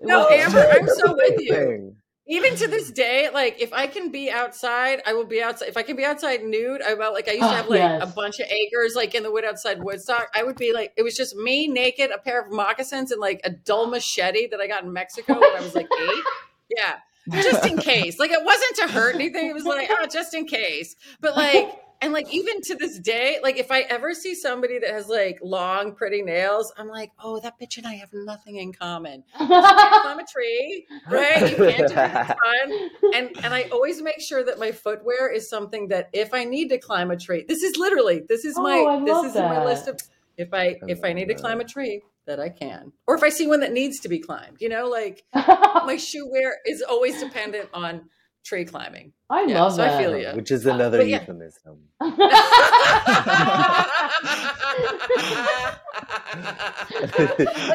No, 0.00 0.20
was- 0.20 0.32
Amber, 0.32 0.66
I'm 0.72 0.88
so 0.88 1.14
with 1.14 1.40
you. 1.40 1.96
Even 2.26 2.56
to 2.56 2.66
this 2.68 2.90
day, 2.90 3.28
like 3.34 3.60
if 3.60 3.70
I 3.74 3.86
can 3.86 4.10
be 4.10 4.30
outside, 4.30 5.02
I 5.04 5.12
will 5.12 5.26
be 5.26 5.42
outside. 5.42 5.68
If 5.68 5.76
I 5.76 5.82
can 5.82 5.94
be 5.94 6.06
outside 6.06 6.42
nude, 6.42 6.80
I 6.80 6.92
about 6.92 7.12
like 7.12 7.28
I 7.28 7.32
used 7.32 7.42
to 7.42 7.48
Ah, 7.48 7.56
have 7.56 7.68
like 7.68 7.80
yes. 7.80 8.02
a 8.02 8.06
bunch 8.14 8.40
of 8.40 8.46
acres 8.50 8.94
like 8.96 9.14
in 9.14 9.22
the 9.22 9.30
wood 9.30 9.44
outside 9.44 9.82
Woodstock. 9.82 10.28
I 10.34 10.42
would 10.42 10.56
be 10.56 10.72
like 10.72 10.94
it 10.96 11.02
was 11.02 11.14
just 11.14 11.36
me 11.36 11.68
naked, 11.68 12.10
a 12.10 12.16
pair 12.16 12.40
of 12.40 12.50
moccasins, 12.50 13.12
and 13.12 13.20
like 13.20 13.42
a 13.44 13.50
dull 13.50 13.88
machete 13.88 14.46
that 14.48 14.58
I 14.58 14.66
got 14.66 14.84
in 14.84 14.92
Mexico 14.94 15.34
when 15.38 15.54
I 15.54 15.60
was 15.60 15.74
like 15.74 15.88
eight. 16.00 16.24
Yeah. 16.74 16.94
Just 17.30 17.66
in 17.66 17.78
case. 17.92 18.18
Like 18.18 18.30
it 18.30 18.44
wasn't 18.44 18.76
to 18.76 18.88
hurt 18.88 19.14
anything. 19.14 19.48
It 19.48 19.54
was 19.54 19.64
like, 19.64 19.88
oh, 19.90 20.06
just 20.06 20.34
in 20.34 20.46
case. 20.46 20.96
But 21.20 21.36
like 21.36 21.80
and 22.00 22.12
like 22.12 22.32
even 22.32 22.60
to 22.62 22.74
this 22.74 22.98
day, 22.98 23.38
like 23.42 23.56
if 23.56 23.70
I 23.70 23.80
ever 23.82 24.12
see 24.12 24.34
somebody 24.34 24.78
that 24.78 24.90
has 24.90 25.08
like 25.08 25.38
long, 25.42 25.94
pretty 25.94 26.20
nails, 26.22 26.72
I'm 26.76 26.88
like, 26.88 27.10
oh, 27.22 27.40
that 27.40 27.54
bitch 27.58 27.78
and 27.78 27.86
I 27.86 27.94
have 27.94 28.12
nothing 28.12 28.56
in 28.56 28.72
common. 28.72 29.24
You 29.40 29.46
can't 29.46 30.02
climb 30.02 30.18
a 30.18 30.26
tree, 30.26 30.86
right? 31.08 31.50
You 31.50 31.56
can't 31.56 31.88
do 31.88 31.94
the 31.94 32.26
sun. 32.26 32.90
And 33.14 33.44
and 33.44 33.54
I 33.54 33.68
always 33.72 34.02
make 34.02 34.20
sure 34.20 34.44
that 34.44 34.58
my 34.58 34.72
footwear 34.72 35.30
is 35.30 35.48
something 35.48 35.88
that 35.88 36.10
if 36.12 36.34
I 36.34 36.44
need 36.44 36.68
to 36.68 36.78
climb 36.78 37.10
a 37.10 37.16
tree, 37.16 37.44
this 37.48 37.62
is 37.62 37.76
literally 37.76 38.22
this 38.28 38.44
is 38.44 38.56
my 38.58 38.84
Oh, 38.86 39.04
this 39.04 39.30
is 39.30 39.36
in 39.36 39.44
my 39.44 39.64
list 39.64 39.88
of 39.88 39.98
if 40.36 40.52
I 40.52 40.76
if 40.88 41.04
I 41.04 41.12
need 41.12 41.28
to 41.28 41.34
climb 41.34 41.60
a 41.60 41.64
tree 41.64 42.02
that 42.26 42.40
I 42.40 42.48
can, 42.48 42.92
or 43.06 43.14
if 43.16 43.22
I 43.22 43.28
see 43.28 43.46
one 43.46 43.60
that 43.60 43.72
needs 43.72 44.00
to 44.00 44.08
be 44.08 44.18
climbed, 44.18 44.60
you 44.60 44.68
know, 44.68 44.88
like 44.88 45.22
my 45.34 45.96
shoe 45.96 46.28
wear 46.30 46.56
is 46.66 46.82
always 46.82 47.20
dependent 47.20 47.68
on 47.74 48.08
tree 48.44 48.64
climbing. 48.64 49.12
I 49.30 49.44
Yeah, 49.46 49.62
love 49.62 49.74
so 49.74 49.84
I 49.84 49.98
feel 50.02 50.16
ya. 50.18 50.34
Which 50.34 50.50
is 50.50 50.66
uh, 50.66 50.72
another 50.72 50.98
But 50.98 51.08
yeah. 51.08 51.20
euphemism. 51.20 51.78
but 52.00 52.12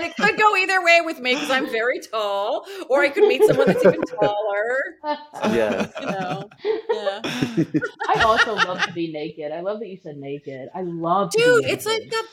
it 0.04 0.16
could 0.16 0.38
go 0.38 0.56
either 0.58 0.84
way 0.84 1.02
with 1.04 1.20
me 1.20 1.34
because 1.34 1.50
I'm 1.50 1.70
very 1.70 2.00
tall, 2.00 2.66
or 2.90 3.02
I 3.02 3.10
could 3.10 3.28
meet 3.28 3.44
someone 3.46 3.68
that's 3.68 3.86
even 3.86 4.02
taller. 4.02 4.78
Yes. 5.52 5.92
You 6.00 6.06
know, 6.06 6.50
yeah. 6.64 7.22
I 8.10 8.22
also 8.24 8.54
love 8.56 8.82
to 8.84 8.94
be 8.94 9.12
naked. 9.12 9.52
I 9.52 9.62
love 9.62 9.80
that 9.80 9.88
you 9.88 9.98
said 9.98 10.18
naked. 10.18 10.70
I 10.76 10.82
love 10.84 11.32
to 11.32 11.38
be 11.38 11.44
Dude, 11.44 11.64
naked. 11.64 11.78
it's 11.78 11.86
like 11.86 12.04
the 12.10 12.24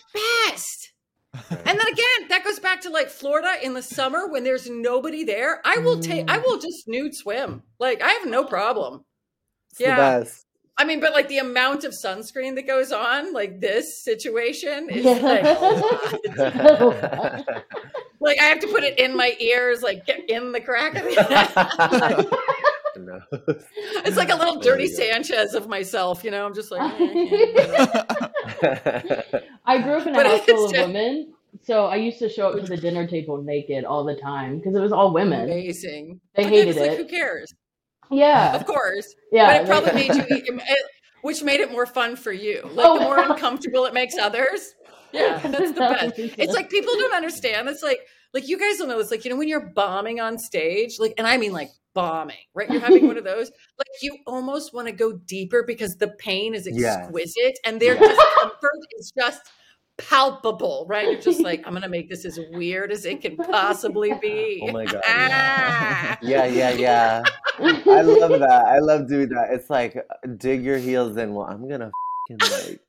best. 0.50 0.92
And 1.50 1.78
then 1.78 1.88
again, 1.88 2.28
that 2.28 2.42
goes 2.44 2.58
back 2.58 2.80
to 2.82 2.90
like 2.90 3.08
Florida 3.08 3.54
in 3.62 3.74
the 3.74 3.82
summer 3.82 4.26
when 4.28 4.44
there's 4.44 4.68
nobody 4.68 5.24
there. 5.24 5.60
I 5.64 5.78
will 5.78 6.00
take, 6.00 6.30
I 6.30 6.38
will 6.38 6.58
just 6.58 6.86
nude 6.88 7.14
swim. 7.14 7.62
Like 7.78 8.02
I 8.02 8.10
have 8.12 8.26
no 8.28 8.44
problem. 8.44 9.04
It's 9.70 9.80
Yeah. 9.80 9.96
the 10.18 10.24
best. 10.24 10.42
I 10.78 10.84
mean, 10.84 11.00
but 11.00 11.14
like 11.14 11.28
the 11.28 11.38
amount 11.38 11.84
of 11.84 11.92
sunscreen 11.92 12.54
that 12.56 12.66
goes 12.66 12.92
on, 12.92 13.32
like 13.32 13.60
this 13.60 14.02
situation 14.04 14.90
is 14.90 15.04
Yeah. 15.04 15.12
like. 16.36 17.46
Like 18.18 18.40
I 18.40 18.44
have 18.44 18.60
to 18.60 18.66
put 18.68 18.82
it 18.82 18.98
in 18.98 19.14
my 19.14 19.36
ears, 19.38 19.82
like 19.82 20.06
get 20.06 20.28
in 20.30 20.52
the 20.52 20.60
crack 20.60 20.96
of 20.96 21.04
the 21.04 21.10
no. 23.06 23.20
It's 24.04 24.16
like 24.16 24.30
a 24.30 24.36
little 24.36 24.60
dirty. 24.60 24.88
Sanchez 24.88 25.54
of 25.54 25.68
myself, 25.68 26.22
you 26.24 26.30
know. 26.30 26.44
I'm 26.46 26.54
just 26.54 26.70
like, 26.70 26.80
eh, 26.82 26.94
I 26.96 28.56
can't. 28.60 29.44
I 29.66 29.82
grew 29.82 29.94
up 29.94 30.06
in 30.06 30.14
a 30.14 30.16
But 30.18 30.26
house 30.26 30.40
full 30.44 30.66
of 30.66 30.72
just- 30.72 30.86
women, 30.86 31.32
so 31.62 31.86
I 31.86 31.96
used 31.96 32.18
to 32.20 32.28
show 32.28 32.48
up 32.50 32.60
to 32.60 32.66
the 32.66 32.76
dinner 32.76 33.06
table 33.06 33.42
naked 33.42 33.84
all 33.84 34.04
the 34.04 34.14
time 34.16 34.58
because 34.58 34.74
it 34.74 34.80
was 34.80 34.92
all 34.92 35.12
women. 35.12 35.44
amazing. 35.44 36.20
They 36.34 36.44
But 36.44 36.52
hated 36.52 36.68
it's 36.70 36.78
like, 36.78 36.90
it. 36.92 36.98
Who 36.98 37.04
cares? 37.06 37.52
Yeah, 38.10 38.54
Of 38.54 38.66
course, 38.66 39.14
yeah. 39.32 39.46
but 39.58 39.62
it 39.62 39.66
probably 39.66 39.90
they- 39.90 40.08
made 40.30 40.46
you, 40.46 40.58
it, 40.60 40.86
which 41.22 41.42
made 41.42 41.60
it 41.60 41.72
more 41.72 41.86
fun 41.86 42.14
for 42.14 42.30
you. 42.32 42.60
Like 42.62 42.74
the 42.76 42.82
Oh. 42.84 43.00
more 43.00 43.18
uncomfortable 43.18 43.84
it 43.86 43.94
makes 43.94 44.16
others. 44.16 44.74
Yeah, 45.12 45.38
that's 45.38 45.72
the 45.72 45.80
best. 45.80 46.12
It's 46.18 46.52
like 46.52 46.68
people 46.70 46.92
don't 46.94 47.14
understand. 47.14 47.68
It's 47.68 47.82
like 47.82 48.00
like 48.34 48.48
you 48.48 48.58
guys 48.58 48.76
don't 48.78 48.88
know. 48.88 48.98
It's 49.00 49.10
like 49.10 49.24
you 49.24 49.30
know 49.30 49.36
when 49.36 49.48
you're 49.48 49.72
bombing 49.74 50.20
on 50.20 50.38
stage, 50.38 50.98
like, 51.00 51.14
and 51.18 51.26
I 51.26 51.36
mean 51.36 51.52
like 51.52 51.70
bombing, 51.96 52.36
right? 52.54 52.70
You're 52.70 52.80
having 52.80 53.06
one 53.08 53.16
of 53.18 53.24
those. 53.32 53.50
Like 53.78 53.88
you 54.02 54.16
almost 54.26 54.72
want 54.72 54.86
to 54.86 54.92
go 54.92 55.14
deeper 55.14 55.64
because 55.66 55.96
the 55.96 56.08
pain 56.08 56.54
is 56.54 56.68
Yes. 56.70 56.98
exquisite 56.98 57.58
and 57.64 57.80
their 57.80 57.94
Yes. 57.94 58.16
discomfort 58.16 58.78
is 58.98 59.12
just 59.18 59.40
palpable, 59.98 60.86
right? 60.88 61.10
You're 61.10 61.20
just 61.20 61.40
like, 61.42 61.62
I'm 61.66 61.72
gonna 61.72 61.88
make 61.88 62.08
this 62.10 62.24
as 62.26 62.38
weird 62.52 62.92
as 62.92 63.04
it 63.06 63.22
can 63.22 63.36
possibly 63.36 64.12
be. 64.20 64.60
Oh 64.62 64.72
my 64.72 64.84
God, 64.84 65.02
Ah. 65.06 66.18
yeah, 66.22 66.44
yeah, 66.44 66.70
yeah. 66.70 67.22
I 67.58 68.02
love 68.02 68.38
that. 68.40 68.64
I 68.66 68.78
love 68.78 69.08
doing 69.08 69.30
that. 69.30 69.48
It's 69.52 69.70
like 69.70 69.96
dig 70.36 70.62
your 70.62 70.78
heels 70.78 71.16
in. 71.16 71.32
Well, 71.34 71.46
I'm 71.46 71.66
gonna 71.68 71.90
fing 72.26 72.38
like 72.40 72.80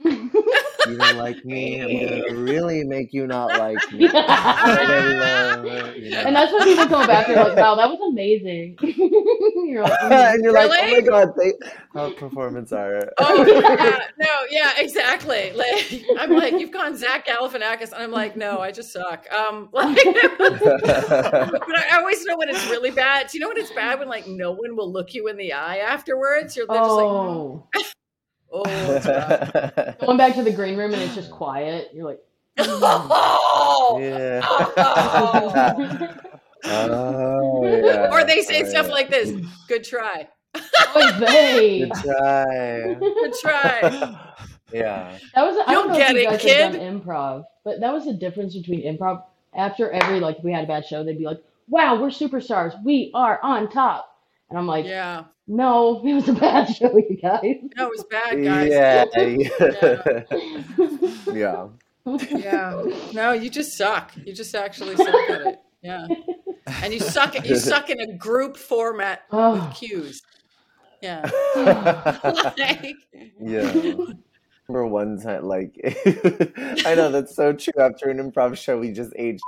you 0.87 0.97
don't 0.97 1.17
like 1.17 1.43
me. 1.45 1.81
I'm 1.81 2.09
gonna 2.09 2.41
really 2.41 2.83
make 2.83 3.13
you 3.13 3.27
not 3.27 3.57
like 3.57 3.77
me. 3.91 4.05
Yeah. 4.05 4.25
I 4.27 5.55
love 5.55 5.65
it, 5.65 5.97
you 5.97 6.09
know? 6.11 6.17
and 6.19 6.35
that's 6.35 6.51
when 6.51 6.63
people 6.63 6.87
come 6.87 7.07
back. 7.07 7.27
They're 7.27 7.43
like, 7.43 7.57
"Wow, 7.57 7.75
that 7.75 7.89
was 7.89 7.99
amazing." 8.09 8.77
you're 8.81 9.83
like, 9.83 9.99
"Mm." 9.99 10.33
and 10.33 10.43
you're 10.43 10.53
like, 10.53 10.71
oh 10.71 10.91
my 10.91 11.01
god, 11.01 11.33
they, 11.37 11.53
how 11.93 12.11
performance 12.11 12.71
art. 12.71 13.13
Oh 13.17 13.45
yeah, 13.45 13.99
no, 14.19 14.27
yeah, 14.49 14.73
exactly. 14.77 15.51
Like 15.53 16.03
I'm 16.19 16.31
like, 16.31 16.53
you've 16.53 16.71
gone 16.71 16.95
Zach 16.95 17.27
Galifianakis, 17.27 17.91
and 17.91 18.03
I'm 18.03 18.11
like, 18.11 18.35
no, 18.37 18.59
I 18.59 18.71
just 18.71 18.91
suck. 18.91 19.25
Um, 19.31 19.69
like, 19.71 19.97
but 20.37 21.75
I 21.75 21.97
always 21.97 22.23
know 22.25 22.37
when 22.37 22.49
it's 22.49 22.65
really 22.69 22.91
bad. 22.91 23.27
Do 23.27 23.37
you 23.37 23.41
know 23.41 23.49
when 23.49 23.57
it's 23.57 23.71
bad 23.71 23.99
when 23.99 24.07
like 24.07 24.27
no 24.27 24.51
one 24.51 24.75
will 24.75 24.91
look 24.91 25.13
you 25.13 25.27
in 25.27 25.37
the 25.37 25.53
eye 25.53 25.77
afterwards? 25.77 26.55
You're 26.55 26.67
they're 26.67 26.77
just 26.77 26.89
like, 26.91 27.85
oh, 28.51 28.63
oh, 28.65 28.93
it's 28.95 29.05
rough. 29.05 29.99
going 29.99 30.17
back 30.17 30.35
to 30.35 30.43
the 30.43 30.51
green 30.51 30.77
room 30.77 30.93
and 30.93 31.01
it's 31.01 31.15
just 31.15 31.31
quiet. 31.31 31.89
You're 31.93 32.05
like, 32.05 32.19
oh. 32.59 33.97
yeah. 34.01 34.41
Oh. 36.65 37.61
oh, 37.63 37.65
yeah. 37.65 38.09
Or 38.11 38.23
they 38.25 38.41
say 38.41 38.63
Oh, 38.63 38.69
stuff 38.69 38.87
yeah. 38.87 38.91
like 38.91 39.09
this. 39.09 39.31
Good 39.67 39.83
try. 39.83 40.27
Oy 40.95 41.11
vey. 41.19 41.79
Good 41.89 41.91
try. 42.03 42.93
Good 42.99 43.33
try. 43.41 43.81
yeah. 44.73 45.17
That 45.35 45.43
was 45.45 45.63
I 45.67 45.71
You'll 45.71 45.83
don't 45.83 45.91
know 45.91 45.97
get 45.97 46.15
if 46.15 46.21
you 46.23 46.27
it, 46.27 46.31
guys 46.31 46.41
kid. 46.41 46.61
have 46.61 46.73
done 46.73 47.01
improv, 47.01 47.43
but 47.63 47.79
that 47.79 47.93
was 47.93 48.05
the 48.05 48.13
difference 48.13 48.55
between 48.57 48.81
improv. 48.83 49.23
After 49.55 49.89
every 49.91 50.19
like 50.19 50.39
if 50.39 50.43
we 50.43 50.51
had 50.51 50.63
a 50.63 50.67
bad 50.67 50.85
show, 50.85 51.03
they'd 51.03 51.17
be 51.17 51.25
like, 51.25 51.41
"Wow, 51.69 52.01
we're 52.01 52.09
superstars. 52.09 52.73
We 52.83 53.11
are 53.13 53.39
on 53.43 53.69
top." 53.69 54.16
And 54.49 54.57
I'm 54.57 54.67
like, 54.67 54.85
Yeah. 54.85 55.25
"No, 55.47 56.01
it 56.05 56.13
was 56.13 56.29
a 56.29 56.33
bad 56.33 56.65
show, 56.73 56.95
you 56.97 57.17
guys." 57.21 57.41
No, 57.75 57.87
it 57.87 57.91
was 57.91 58.03
bad, 58.09 58.43
guys. 58.43 58.69
Yeah. 58.71 60.23
Yeah. 61.33 61.67
yeah. 62.05 62.27
Yeah. 62.29 62.83
No, 63.13 63.33
you 63.33 63.49
just 63.49 63.77
suck. 63.77 64.13
You 64.25 64.33
just 64.33 64.55
actually 64.55 64.95
suck 64.95 65.29
at 65.29 65.41
it. 65.41 65.59
Yeah. 65.81 66.07
And 66.81 66.93
you 66.93 66.99
suck 66.99 67.35
at 67.35 67.45
you 67.45 67.55
suck 67.73 67.89
in 67.89 67.99
a 67.99 68.13
group 68.17 68.55
format 68.57 69.23
oh. 69.31 69.53
with 69.53 69.61
Oh. 69.63 69.71
cues. 69.75 70.21
Yeah. 71.01 71.29
yeah. 73.39 73.71
Like, 73.71 74.17
Remember 74.67 74.87
one 74.87 75.17
time, 75.21 75.43
like, 75.45 75.75
I 76.85 76.93
know 76.95 77.09
that's 77.09 77.35
so 77.35 77.53
true. 77.53 77.71
After 77.79 78.09
an 78.09 78.17
improv 78.17 78.57
show, 78.57 78.77
we 78.77 78.91
just 78.91 79.13
ate 79.15 79.35
shit. 79.35 79.41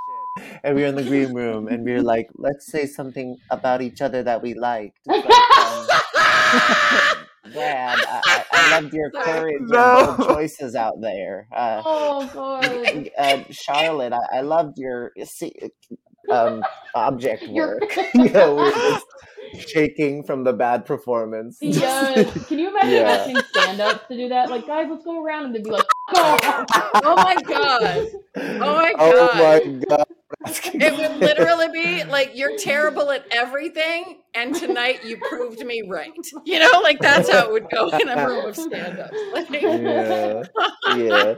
And 0.64 0.76
we 0.76 0.82
were 0.82 0.88
in 0.88 0.96
the 0.96 1.04
green 1.04 1.34
room 1.34 1.68
and 1.68 1.84
we 1.86 1.94
were 1.94 2.02
like, 2.02 2.28
let's 2.36 2.72
say 2.72 2.86
something 2.86 3.38
about 3.50 3.82
each 3.82 4.02
other 4.02 4.24
that 4.24 4.42
we 4.42 4.54
liked. 4.54 4.98
It's 5.06 5.26
like, 5.26 5.58
um, 5.58 5.88
Dad, 7.54 7.98
I, 8.08 8.22
I, 8.26 8.46
I 8.52 8.72
loved 8.80 8.94
your 8.94 9.10
courage 9.12 9.62
No. 9.62 10.10
and 10.10 10.18
bold 10.18 10.30
choices 10.30 10.76
out 10.76 11.02
there. 11.02 11.48
Uh, 11.56 11.82
oh 11.86 12.30
god. 12.34 13.10
uh, 13.18 13.44
Charlotte, 13.50 14.14
I, 14.14 14.38
I 14.38 14.42
loved 14.42 14.78
your 14.78 15.12
um, 16.32 16.64
object 16.96 17.44
Your- 17.44 17.80
work. 17.80 17.96
you 18.14 18.30
know, 18.30 18.56
we 18.56 18.64
were 18.64 18.72
just 18.72 19.06
shaking 19.70 20.24
from 20.24 20.44
the 20.44 20.54
bad 20.54 20.86
performance. 20.86 21.58
Yes. 21.62 22.48
Can 22.48 22.60
you 22.60 22.70
imagine 22.70 22.92
Yeah. 22.92 23.10
asking 23.10 23.38
stand-ups 23.52 24.08
to 24.10 24.18
do 24.18 24.30
that? 24.30 24.50
Like, 24.50 24.68
guys, 24.68 24.88
let's 24.90 25.04
go 25.04 25.24
around 25.24 25.46
and 25.46 25.56
they'd 25.56 25.64
be 25.64 25.72
like, 25.72 25.86
"Oh, 26.14 26.66
oh 27.04 27.16
my 27.16 27.36
god. 27.48 28.08
Oh 28.38 28.76
my 28.76 28.94
Oh 29.00 29.30
my 29.34 29.80
god. 29.90 30.06
It 30.74 30.96
would 30.96 31.18
literally 31.20 31.68
be 31.74 32.04
like 32.04 32.32
you're 32.36 32.58
terrible 32.58 33.12
at 33.12 33.26
everything, 33.32 34.22
and 34.34 34.54
tonight 34.56 35.04
you 35.04 35.18
proved 35.30 35.66
me 35.66 35.84
right. 35.88 36.12
You 36.46 36.60
know, 36.60 36.80
like 36.82 37.00
that's 37.00 37.30
how 37.32 37.46
it 37.46 37.52
would 37.52 37.70
go 37.70 37.90
in 37.90 38.08
a 38.08 38.28
room 38.28 38.46
of 38.46 38.56
stand-ups. 38.56 39.18
Like, 39.34 39.50
Yeah. 39.52 40.44
Yeah. 40.96 41.36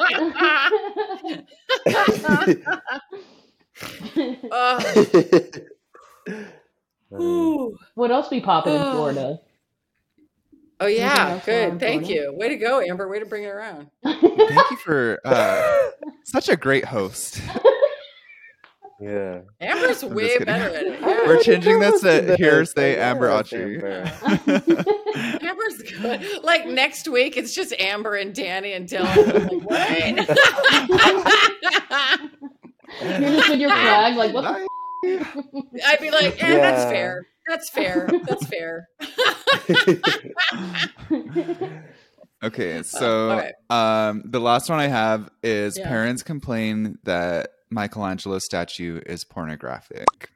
ooh. 7.20 7.78
what 7.96 8.12
else 8.12 8.28
be 8.28 8.42
popping 8.42 8.74
in. 8.74 8.82
Florida? 8.82 9.40
Oh 10.80 10.88
yeah, 10.88 11.34
else 11.34 11.46
going 11.46 11.64
on 11.64 11.70
good. 11.72 11.80
Thank 11.80 12.10
you. 12.10 12.34
Way 12.36 12.50
to 12.50 12.58
go, 12.58 12.82
Amber. 12.82 13.08
Way 13.08 13.20
to 13.20 13.26
bring 13.26 13.44
it 13.44 13.48
around. 13.48 13.90
Thank 14.04 14.72
you 14.72 14.78
for 14.78 15.20
uh, 15.26 15.90
such 16.24 16.50
a 16.50 16.56
great 16.56 16.86
host. 16.86 17.42
Yeah. 19.02 19.42
Amber's 19.60 20.04
I'm 20.04 20.14
way 20.14 20.38
better 20.40 20.70
at 20.76 20.84
it. 20.86 21.00
Yeah. 21.02 21.08
We're 21.28 21.42
changing 21.42 21.80
this 21.80 22.02
That 22.02 22.14
was 22.14 22.22
to 22.22 22.26
the 22.28 22.36
hearsay. 22.38 22.98
Amber 23.00 23.28
Yes, 23.30 23.50
Autry. 23.50 23.84
Amber. 23.84 24.12
Amber's 25.46 25.82
good. 25.82 26.44
Like 26.44 26.68
next 26.68 27.08
week, 27.08 27.38
it's 27.38 27.54
just 27.54 27.74
Amber 27.80 28.16
and 28.16 28.34
Danny 28.34 28.74
and 28.74 28.88
Dylan. 28.88 29.64
Like, 29.66 30.28
what? 31.90 32.20
You're 33.02 33.20
just 33.32 33.50
in 33.50 33.60
your 33.60 33.70
flag, 33.72 34.16
like, 34.18 34.34
what? 34.34 34.44
Nice. 34.44 34.68
I'd 35.88 36.00
be 36.00 36.12
like, 36.12 36.42
eh, 36.44 36.58
that's 36.58 36.84
fair. 36.92 37.26
That's 37.48 37.70
fair. 37.70 38.08
That's 38.28 38.46
fair. 38.46 38.88
Okay, 42.44 42.82
so 42.82 43.34
okay. 43.34 43.52
um, 43.70 44.24
the 44.26 44.40
last 44.40 44.68
one 44.68 44.80
I 44.80 44.88
have 44.88 45.30
is 45.44 45.78
Yeah. 45.78 45.88
parents 45.88 46.24
complain 46.24 46.98
that 47.04 47.52
Michelangelo's 47.72 48.46
statue 48.46 49.02
is 49.06 49.24
pornographic. 49.24 50.30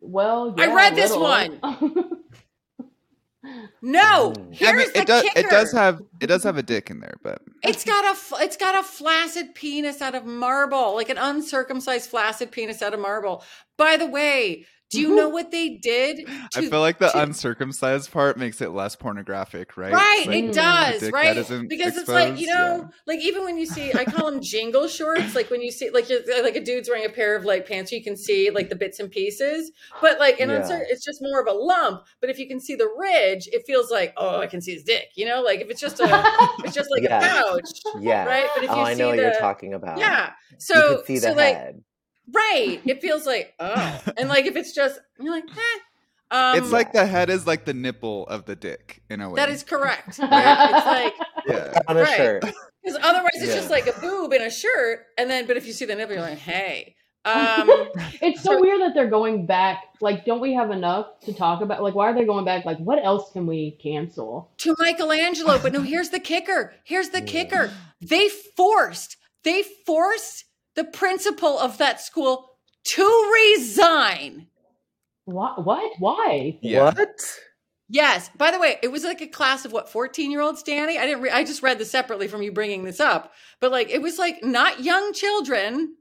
Well, 0.00 0.54
I 0.58 0.72
read 0.72 0.96
this 0.96 1.14
one. 1.14 1.60
No, 3.82 4.34
here's 4.52 4.70
I 4.70 4.76
mean, 4.76 4.88
the 4.92 5.00
it 5.00 5.06
does. 5.06 5.22
kicker. 5.22 5.38
It 5.38 5.50
does 5.50 5.72
have. 5.72 6.02
It 6.20 6.26
does 6.26 6.44
have 6.44 6.58
a 6.58 6.62
dick 6.62 6.90
in 6.90 7.00
there, 7.00 7.14
but 7.22 7.40
It's 7.62 7.84
got 7.84 8.04
a 8.04 8.08
f- 8.08 8.34
it's 8.36 8.56
got 8.58 8.78
a 8.78 8.82
flaccid 8.82 9.54
penis 9.54 10.02
out 10.02 10.14
of 10.14 10.26
marble, 10.26 10.94
like 10.94 11.08
an 11.08 11.16
uncircumcised 11.16 12.10
flaccid 12.10 12.52
penis 12.52 12.82
out 12.82 12.92
of 12.92 13.00
marble. 13.00 13.42
By 13.78 13.96
the 13.96 14.06
way, 14.06 14.66
do 14.90 15.00
you 15.00 15.14
know 15.14 15.26
mm-hmm. 15.26 15.32
what 15.34 15.50
they 15.50 15.70
did? 15.70 16.28
I 16.56 16.68
feel 16.68 16.80
like 16.80 16.98
the 16.98 17.08
to- 17.08 17.22
uncircumcised 17.22 18.10
part 18.10 18.36
makes 18.36 18.60
it 18.60 18.70
less 18.70 18.96
pornographic, 18.96 19.76
right? 19.76 19.92
Right, 19.92 20.24
like 20.26 20.44
it 20.44 20.52
does, 20.52 21.10
right? 21.10 21.36
Because 21.68 21.96
it's 21.96 22.08
like 22.08 22.38
you 22.38 22.48
know, 22.48 22.78
yeah. 22.78 22.88
like 23.06 23.20
even 23.20 23.44
when 23.44 23.56
you 23.56 23.66
see, 23.66 23.92
I 23.94 24.04
call 24.04 24.30
them 24.30 24.40
jingle 24.40 24.88
shorts. 24.88 25.34
Like 25.34 25.50
when 25.50 25.62
you 25.62 25.70
see, 25.70 25.90
like 25.90 26.08
you're, 26.08 26.20
like 26.42 26.56
a 26.56 26.64
dude's 26.64 26.88
wearing 26.88 27.06
a 27.06 27.10
pair 27.10 27.36
of 27.36 27.44
like 27.44 27.68
pants, 27.68 27.92
you 27.92 28.02
can 28.02 28.16
see 28.16 28.50
like 28.50 28.68
the 28.68 28.76
bits 28.76 28.98
and 28.98 29.10
pieces. 29.10 29.70
But 30.00 30.18
like 30.18 30.40
in 30.40 30.50
Yeah. 30.50 30.60
uncer- 30.60 30.84
it's 30.88 31.04
just 31.04 31.22
more 31.22 31.40
of 31.40 31.46
a 31.46 31.52
lump. 31.56 32.02
But 32.20 32.30
if 32.30 32.38
you 32.38 32.48
can 32.48 32.60
see 32.60 32.74
the 32.74 32.88
ridge, 32.98 33.48
it 33.52 33.62
feels 33.66 33.90
like 33.90 34.12
oh, 34.16 34.40
I 34.40 34.46
can 34.48 34.60
see 34.60 34.74
his 34.74 34.82
dick. 34.82 35.06
You 35.14 35.26
know, 35.26 35.40
like 35.42 35.60
if 35.60 35.70
it's 35.70 35.80
just 35.80 36.00
a, 36.00 36.06
it's 36.64 36.74
just 36.74 36.90
like 36.90 37.02
Yes. 37.10 37.22
a 37.22 37.42
pouch, 37.44 37.94
Yeah. 38.02 38.24
right? 38.24 38.48
But 38.54 38.64
if 38.64 38.70
oh, 38.70 38.74
you 38.74 38.80
Oh, 38.80 38.84
I 38.84 38.94
see 38.94 38.98
know 39.00 39.08
what 39.08 39.16
you're 39.18 39.38
talking 39.38 39.74
about. 39.74 39.98
yeah. 39.98 40.32
so 40.58 40.74
You 40.74 40.80
So 40.80 40.96
could 40.96 41.06
see 41.06 41.16
so 41.18 41.30
the 41.30 41.34
like 41.36 41.54
head. 41.56 41.82
Right. 42.32 42.80
It 42.84 43.00
feels 43.00 43.26
like, 43.26 43.54
oh. 43.60 44.00
And 44.16 44.28
like 44.28 44.46
if 44.46 44.56
it's 44.56 44.72
just 44.72 44.98
you're 45.18 45.32
like, 45.34 45.44
eh. 45.44 45.78
Um, 46.32 46.56
it's 46.58 46.70
like 46.70 46.92
the 46.92 47.06
head 47.06 47.28
is 47.28 47.44
like 47.46 47.64
the 47.64 47.74
nipple 47.74 48.26
of 48.28 48.44
the 48.44 48.54
dick 48.54 49.02
in 49.10 49.20
a 49.20 49.28
way. 49.28 49.36
that 49.36 49.48
is 49.50 49.64
correct. 49.64 50.18
Right? 50.22 50.70
It's 50.70 50.86
like 50.86 51.14
yeah. 51.48 51.80
on 51.88 51.96
a 51.96 52.02
Right. 52.02 52.16
shirt. 52.16 52.40
because 52.84 52.98
otherwise 53.02 53.30
it's 53.34 53.48
Yeah. 53.48 53.54
just 53.56 53.70
like 53.70 53.86
a 53.88 53.98
boob 54.00 54.32
in 54.32 54.42
a 54.42 54.50
shirt, 54.50 55.06
and 55.18 55.28
then 55.30 55.46
but 55.46 55.56
if 55.56 55.66
you 55.66 55.72
see 55.72 55.84
the 55.86 55.94
nipple, 55.96 56.14
you're 56.14 56.22
like, 56.22 56.38
hey. 56.38 56.94
Um, 57.24 57.68
It's 58.22 58.42
so 58.42 58.58
weird 58.60 58.80
that 58.80 58.92
they're 58.94 59.10
going 59.10 59.44
back. 59.44 59.82
Like, 60.00 60.24
don't 60.24 60.40
we 60.40 60.54
have 60.54 60.70
enough 60.70 61.20
to 61.26 61.34
talk 61.34 61.60
about? 61.62 61.82
Like, 61.82 61.94
why 61.94 62.10
are 62.10 62.14
they 62.14 62.24
going 62.24 62.44
back? 62.46 62.64
Like, 62.64 62.78
what 62.78 63.04
else 63.04 63.30
can 63.32 63.46
we 63.46 63.72
cancel? 63.82 64.50
to 64.58 64.74
Michelangelo. 64.78 65.58
But 65.58 65.72
no, 65.74 65.82
here's 65.82 66.08
the 66.10 66.20
kicker. 66.20 66.72
Here's 66.84 67.10
the 67.10 67.18
Yeah. 67.20 67.26
kicker. 67.26 67.70
They 68.00 68.28
forced, 68.30 69.16
they 69.42 69.62
forced 69.84 70.44
the 70.76 70.84
principal 70.84 71.58
of 71.58 71.78
that 71.78 72.00
school 72.00 72.50
to 72.84 73.32
resign. 73.34 74.46
What? 75.24 75.64
What? 75.64 75.92
Why? 75.98 76.58
Yeah. 76.62 76.84
What? 76.84 77.08
Yes. 77.88 78.30
By 78.36 78.50
the 78.50 78.58
way, 78.58 78.76
it 78.82 78.92
was 78.92 79.04
like 79.04 79.20
a 79.20 79.26
class 79.26 79.64
of 79.64 79.72
what, 79.72 79.88
14 79.88 80.30
year 80.30 80.40
olds, 80.40 80.62
Danny? 80.62 80.98
I 80.98 81.06
didn't, 81.06 81.22
re- 81.22 81.30
I 81.30 81.44
just 81.44 81.62
read 81.62 81.78
this 81.78 81.90
separately 81.90 82.28
from 82.28 82.42
you 82.42 82.52
bringing 82.52 82.84
this 82.84 83.00
up. 83.00 83.32
But 83.60 83.72
like, 83.72 83.90
it 83.90 84.00
was 84.00 84.18
like 84.18 84.42
not 84.44 84.82
young 84.82 85.12
children 85.12 85.96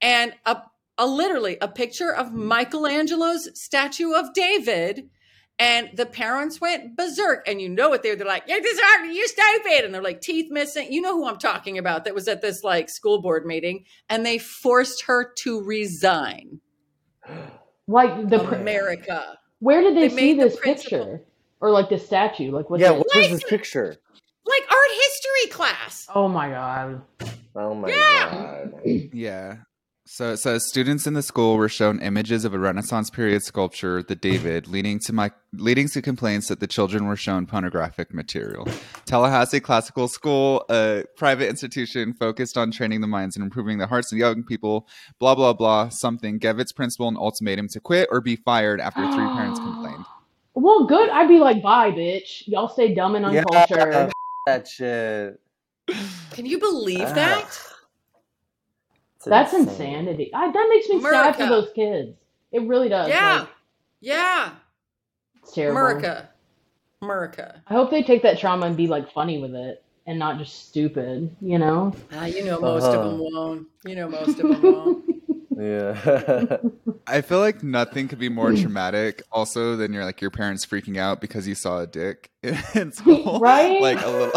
and 0.00 0.32
a, 0.46 0.58
a 0.96 1.06
literally 1.06 1.56
a 1.60 1.68
picture 1.68 2.12
of 2.12 2.32
Michelangelo's 2.32 3.48
statue 3.60 4.12
of 4.12 4.32
David. 4.32 5.10
And 5.58 5.90
the 5.94 6.04
parents 6.06 6.60
went 6.60 6.96
berserk, 6.96 7.46
and 7.46 7.60
you 7.62 7.68
know 7.68 7.88
what 7.88 8.02
they 8.02 8.10
were. 8.10 8.16
They're 8.16 8.26
like, 8.26 8.42
"You're 8.48 8.60
disheartening, 8.60 9.12
you 9.14 9.26
stupid!" 9.28 9.84
And 9.84 9.94
they're 9.94 10.02
like, 10.02 10.20
teeth 10.20 10.50
missing. 10.50 10.92
You 10.92 11.00
know 11.00 11.14
who 11.14 11.28
I'm 11.28 11.38
talking 11.38 11.78
about? 11.78 12.04
That 12.04 12.14
was 12.14 12.26
at 12.26 12.42
this 12.42 12.64
like 12.64 12.88
school 12.90 13.22
board 13.22 13.46
meeting, 13.46 13.84
and 14.08 14.26
they 14.26 14.38
forced 14.38 15.02
her 15.02 15.32
to 15.38 15.62
resign. 15.62 16.60
Like 17.86 18.28
the 18.30 18.40
America, 18.58 19.38
where 19.60 19.80
did 19.82 19.96
they, 19.96 20.08
They 20.08 20.08
see 20.08 20.14
made 20.16 20.40
the 20.40 20.48
this 20.48 20.58
picture 20.60 21.22
or 21.60 21.70
like 21.70 21.88
the 21.88 21.98
statue? 21.98 22.50
Like 22.50 22.68
what? 22.70 22.80
Yeah, 22.80 22.88
the- 22.88 22.94
what 22.94 23.06
was 23.14 23.28
this 23.30 23.44
picture? 23.44 23.94
like 24.46 24.62
art 24.70 24.90
history 24.92 25.50
class. 25.52 26.06
oh 26.14 26.28
my 26.28 26.48
god! 26.50 27.02
Oh 27.54 27.74
my 27.74 27.88
Yeah. 27.88 28.30
god. 28.30 28.72
Yeah. 29.12 29.56
So 30.06 30.32
it 30.32 30.36
says 30.36 30.66
students 30.68 31.06
in 31.06 31.14
the 31.14 31.22
school 31.22 31.56
were 31.56 31.68
shown 31.68 31.98
images 32.00 32.44
of 32.44 32.52
a 32.52 32.58
Renaissance 32.58 33.08
period 33.08 33.42
sculpture, 33.42 34.02
the 34.02 34.14
David, 34.14 34.68
leading 34.68 34.98
to 35.00 35.14
my 35.14 35.30
leading 35.54 35.88
to 35.88 36.02
complaints 36.02 36.48
that 36.48 36.60
the 36.60 36.66
children 36.66 37.06
were 37.06 37.16
shown 37.16 37.46
pornographic 37.46 38.12
material. 38.12 38.68
Tallahassee 39.06 39.60
Classical 39.60 40.06
School, 40.08 40.62
a 40.68 41.04
private 41.16 41.48
institution 41.48 42.12
focused 42.12 42.58
on 42.58 42.70
training 42.70 43.00
the 43.00 43.06
minds 43.06 43.34
and 43.34 43.42
improving 43.42 43.78
the 43.78 43.86
hearts 43.86 44.12
of 44.12 44.18
young 44.18 44.42
people, 44.44 44.86
blah 45.18 45.34
blah 45.34 45.54
blah, 45.54 45.88
something 45.88 46.36
gave 46.36 46.58
its 46.58 46.70
principal 46.72 47.08
an 47.08 47.16
ultimatum 47.16 47.66
to 47.68 47.80
quit 47.80 48.06
or 48.12 48.20
be 48.20 48.36
fired 48.36 48.80
after 48.82 49.00
three 49.10 49.26
parents 49.26 49.58
complained. 49.58 50.04
Well, 50.56 50.86
good. 50.86 51.10
I'd 51.10 51.26
be 51.26 51.40
like, 51.40 51.62
bye, 51.64 51.90
bitch. 51.90 52.46
Y'all 52.46 52.68
stay 52.68 52.94
dumb 52.94 53.16
and 53.16 53.34
Yeah, 53.34 53.40
uncultured. 53.40 54.12
that 54.46 54.68
shit. 54.68 55.40
Can 56.30 56.46
you 56.46 56.60
believe 56.60 57.00
Ah. 57.00 57.12
that? 57.14 57.58
It's 59.26 59.30
That's 59.30 59.54
insane. 59.54 59.94
insanity. 59.94 60.30
I, 60.34 60.50
that 60.52 60.66
makes 60.68 60.86
me 60.88 61.00
sad 61.00 61.34
for 61.36 61.46
those 61.46 61.70
kids. 61.74 62.14
It 62.52 62.62
really 62.68 62.90
does. 62.90 63.08
Yeah. 63.08 63.38
Like, 63.40 63.48
Yeah, 64.00 64.50
it's 65.42 65.52
terrible. 65.54 65.78
America, 65.80 66.28
America. 67.00 67.62
I 67.66 67.72
hope 67.72 67.90
they 67.90 68.02
take 68.02 68.22
that 68.22 68.38
trauma 68.38 68.66
and 68.66 68.76
be 68.76 68.86
like 68.86 69.10
funny 69.12 69.38
with 69.38 69.54
it 69.54 69.82
and 70.06 70.18
not 70.18 70.38
just 70.38 70.68
stupid. 70.68 71.34
You 71.40 71.58
know? 71.58 71.94
Ah, 72.12 72.26
you 72.26 72.44
know 72.44 72.60
most 72.60 72.84
Uh-huh. 72.84 72.98
of 72.98 73.02
them 73.02 73.18
won't. 73.18 73.66
You 73.84 73.96
know 73.96 74.08
most 74.10 74.38
of 74.38 74.48
them 74.48 74.62
won't. 74.62 75.03
Yeah. 75.56 76.56
I 77.06 77.20
feel 77.20 77.40
like 77.40 77.62
nothing 77.62 78.08
could 78.08 78.18
be 78.18 78.28
more 78.28 78.54
traumatic 78.54 79.22
also 79.30 79.76
than 79.76 79.92
your 79.92 80.04
like 80.04 80.20
your 80.20 80.30
parents 80.30 80.64
freaking 80.66 80.96
out 80.96 81.20
because 81.20 81.46
you 81.46 81.54
saw 81.54 81.80
a 81.80 81.86
dick 81.86 82.30
in 82.74 82.92
school. 82.92 83.38
Right? 83.44 83.80
Like 83.80 84.02
a 84.02 84.08
little 84.08 84.32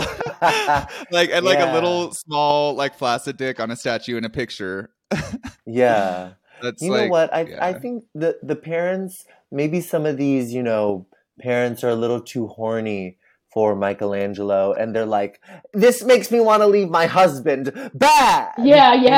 like 1.12 1.30
and 1.32 1.46
like 1.46 1.60
a 1.60 1.74
little 1.74 2.12
small 2.14 2.74
like 2.76 2.96
flaccid 2.96 3.38
dick 3.38 3.60
on 3.60 3.72
a 3.72 3.76
statue 3.76 4.18
in 4.18 4.26
a 4.26 4.30
picture. 4.30 4.92
yeah. 5.66 6.32
That's 6.62 6.82
You 6.82 6.92
like 6.92 7.06
know 7.06 7.10
what? 7.10 7.34
I 7.34 7.58
I 7.62 7.74
think 7.74 8.04
the 8.14 8.38
the 8.44 8.56
parents 8.56 9.26
maybe 9.52 9.82
some 9.82 10.06
of 10.06 10.18
these, 10.18 10.54
you 10.54 10.64
know, 10.64 11.06
parents 11.40 11.84
are 11.84 11.90
a 11.90 11.96
little 11.96 12.22
too 12.22 12.48
horny 12.48 13.18
for 13.58 13.76
Michelangelo 13.76 14.74
and 14.74 14.96
they're 14.96 15.04
like, 15.08 15.42
This 15.74 16.04
makes 16.04 16.30
me 16.30 16.40
want 16.40 16.62
to 16.62 16.68
leave 16.68 16.92
my 16.92 17.08
husband 17.08 17.72
bad. 17.96 18.52
Yeah, 18.60 18.94
You 18.94 19.10
know, 19.10 19.12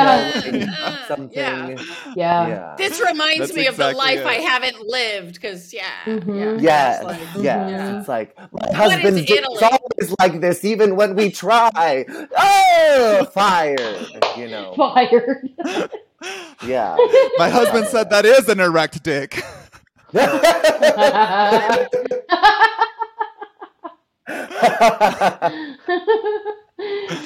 yeah. 0.64 1.04
Something. 1.08 1.30
yeah. 1.36 1.68
Yeah. 2.16 2.48
Yeah. 2.48 2.74
This 2.78 2.98
reminds 3.02 3.40
That's 3.40 3.54
me 3.54 3.66
of 3.66 3.76
the 3.76 3.92
life 3.92 4.20
it. 4.20 4.26
I 4.26 4.36
haven't 4.36 4.80
lived. 4.80 5.34
Because 5.34 5.74
yeah, 5.74 5.90
Mhm. 6.06 6.62
Yes, 6.62 7.00
It's 7.00 7.04
like- 7.04 7.20
yes. 7.20 7.36
Yeah. 7.44 7.98
It's 7.98 8.08
like 8.08 8.34
my 8.38 8.46
What 8.50 8.70
is 8.70 8.76
husband's 8.76 9.20
dick's 9.26 9.30
Italy? 9.40 9.58
always 9.62 10.14
like 10.18 10.40
this, 10.40 10.64
even 10.64 10.96
when 10.96 11.16
we 11.16 11.30
try. 11.30 12.06
Oh, 12.38 13.26
fired. 13.34 14.06
You 14.38 14.48
know. 14.48 14.72
Fired. 14.76 15.50
Yeah. 16.66 16.96
My 17.36 17.50
husband 17.50 17.88
said 17.88 18.08
that 18.08 18.24
is 18.24 18.48
an 18.48 18.60
erect 18.60 19.02
dick. 19.02 19.42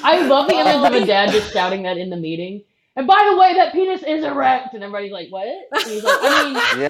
I 0.03 0.25
love 0.27 0.47
the 0.47 0.55
image 0.55 0.75
of 0.75 0.93
a 1.03 1.05
dad 1.05 1.29
just 1.31 1.51
shouting 1.53 1.83
that 1.83 1.97
in 1.97 2.09
the 2.09 2.17
meeting. 2.17 2.63
And 2.97 3.07
by 3.07 3.27
the 3.29 3.37
way, 3.37 3.53
that 3.55 3.73
penis 3.73 4.03
is 4.03 4.23
erect. 4.23 4.73
And 4.73 4.83
everybody's 4.83 5.11
like, 5.11 5.29
what? 5.29 5.47
And 5.47 5.81
he's 5.83 6.03
like, 6.03 6.17
I 6.21 6.43
mean, 6.43 6.89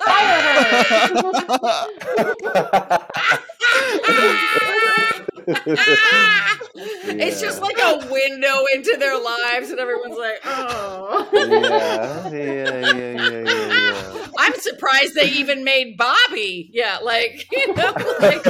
Ah! 5.97 6.59
It's 7.07 7.41
Yeah. 7.41 7.47
just 7.47 7.61
like 7.61 7.77
a 7.79 7.97
window 8.11 8.63
into 8.73 8.97
their 8.99 9.17
lives, 9.17 9.69
and 9.69 9.79
everyone's 9.79 10.17
like, 10.17 10.39
"Oh." 10.43 11.29
yeah, 11.33 12.29
yeah, 12.29 12.91
yeah, 12.93 13.13
yeah, 13.29 13.43
yeah, 13.71 14.27
I'm 14.39 14.53
surprised 14.55 15.13
they 15.15 15.29
even 15.29 15.63
made 15.63 15.97
Bobby. 15.97 16.69
Yeah, 16.73 16.97
like 17.03 17.47
you 17.51 17.73
know, 17.75 17.93
like 18.19 18.43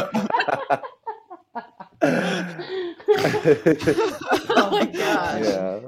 oh 3.08 4.70
my 4.72 4.89
yeah. 4.93 5.39
gosh. 5.39 5.43
yeah. 5.43 5.80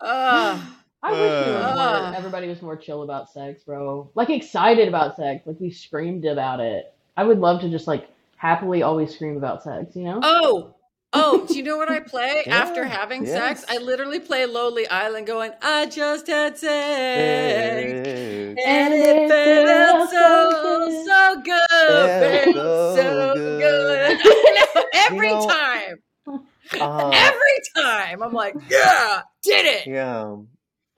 Uh, 0.00 0.60
I 1.02 1.12
wish 1.12 1.20
it 1.20 1.50
was 1.52 1.76
more, 1.76 2.14
everybody 2.16 2.48
was 2.48 2.62
more 2.62 2.76
chill 2.76 3.02
about 3.02 3.30
sex, 3.30 3.62
bro. 3.62 4.10
Like 4.14 4.30
excited 4.30 4.88
about 4.88 5.16
sex. 5.16 5.46
Like 5.46 5.60
we 5.60 5.70
screamed 5.70 6.24
about 6.24 6.60
it. 6.60 6.92
I 7.16 7.24
would 7.24 7.38
love 7.38 7.60
to 7.62 7.70
just 7.70 7.86
like 7.86 8.08
happily 8.36 8.82
always 8.82 9.14
scream 9.14 9.36
about 9.36 9.62
sex, 9.62 9.96
you 9.96 10.04
know? 10.04 10.20
oh, 10.22 10.74
oh, 11.12 11.46
do 11.46 11.54
you 11.56 11.62
know 11.62 11.76
what 11.76 11.90
I 11.90 12.00
play 12.06 12.42
Yeah, 12.46 12.56
after 12.56 12.84
having 12.84 13.26
sex? 13.26 13.64
I 13.68 13.78
literally 13.78 14.20
play 14.20 14.46
Lonely 14.46 14.86
Island 14.88 15.26
going, 15.26 15.52
I 15.62 15.86
just 15.86 16.26
had 16.26 16.58
sex. 16.58 16.62
Hey. 16.70 18.54
And 18.66 18.94
it 18.94 19.28
felt 19.28 20.10
so, 20.10 21.04
so 21.06 21.42
good. 21.42 21.66
Felt 21.68 22.54
Felt 22.54 22.96
so 22.96 22.96
so 22.96 23.34
good. 23.34 24.18
good. 24.22 24.84
Every 24.94 25.28
You 25.28 25.34
know- 25.34 25.48
time. 25.48 25.96
Uh, 26.80 27.10
Every 27.14 27.60
time. 27.76 28.20
I'm 28.24 28.32
like, 28.32 28.56
yeah, 28.68 29.22
did 29.44 29.66
it. 29.66 29.86
yeah. 29.86 30.34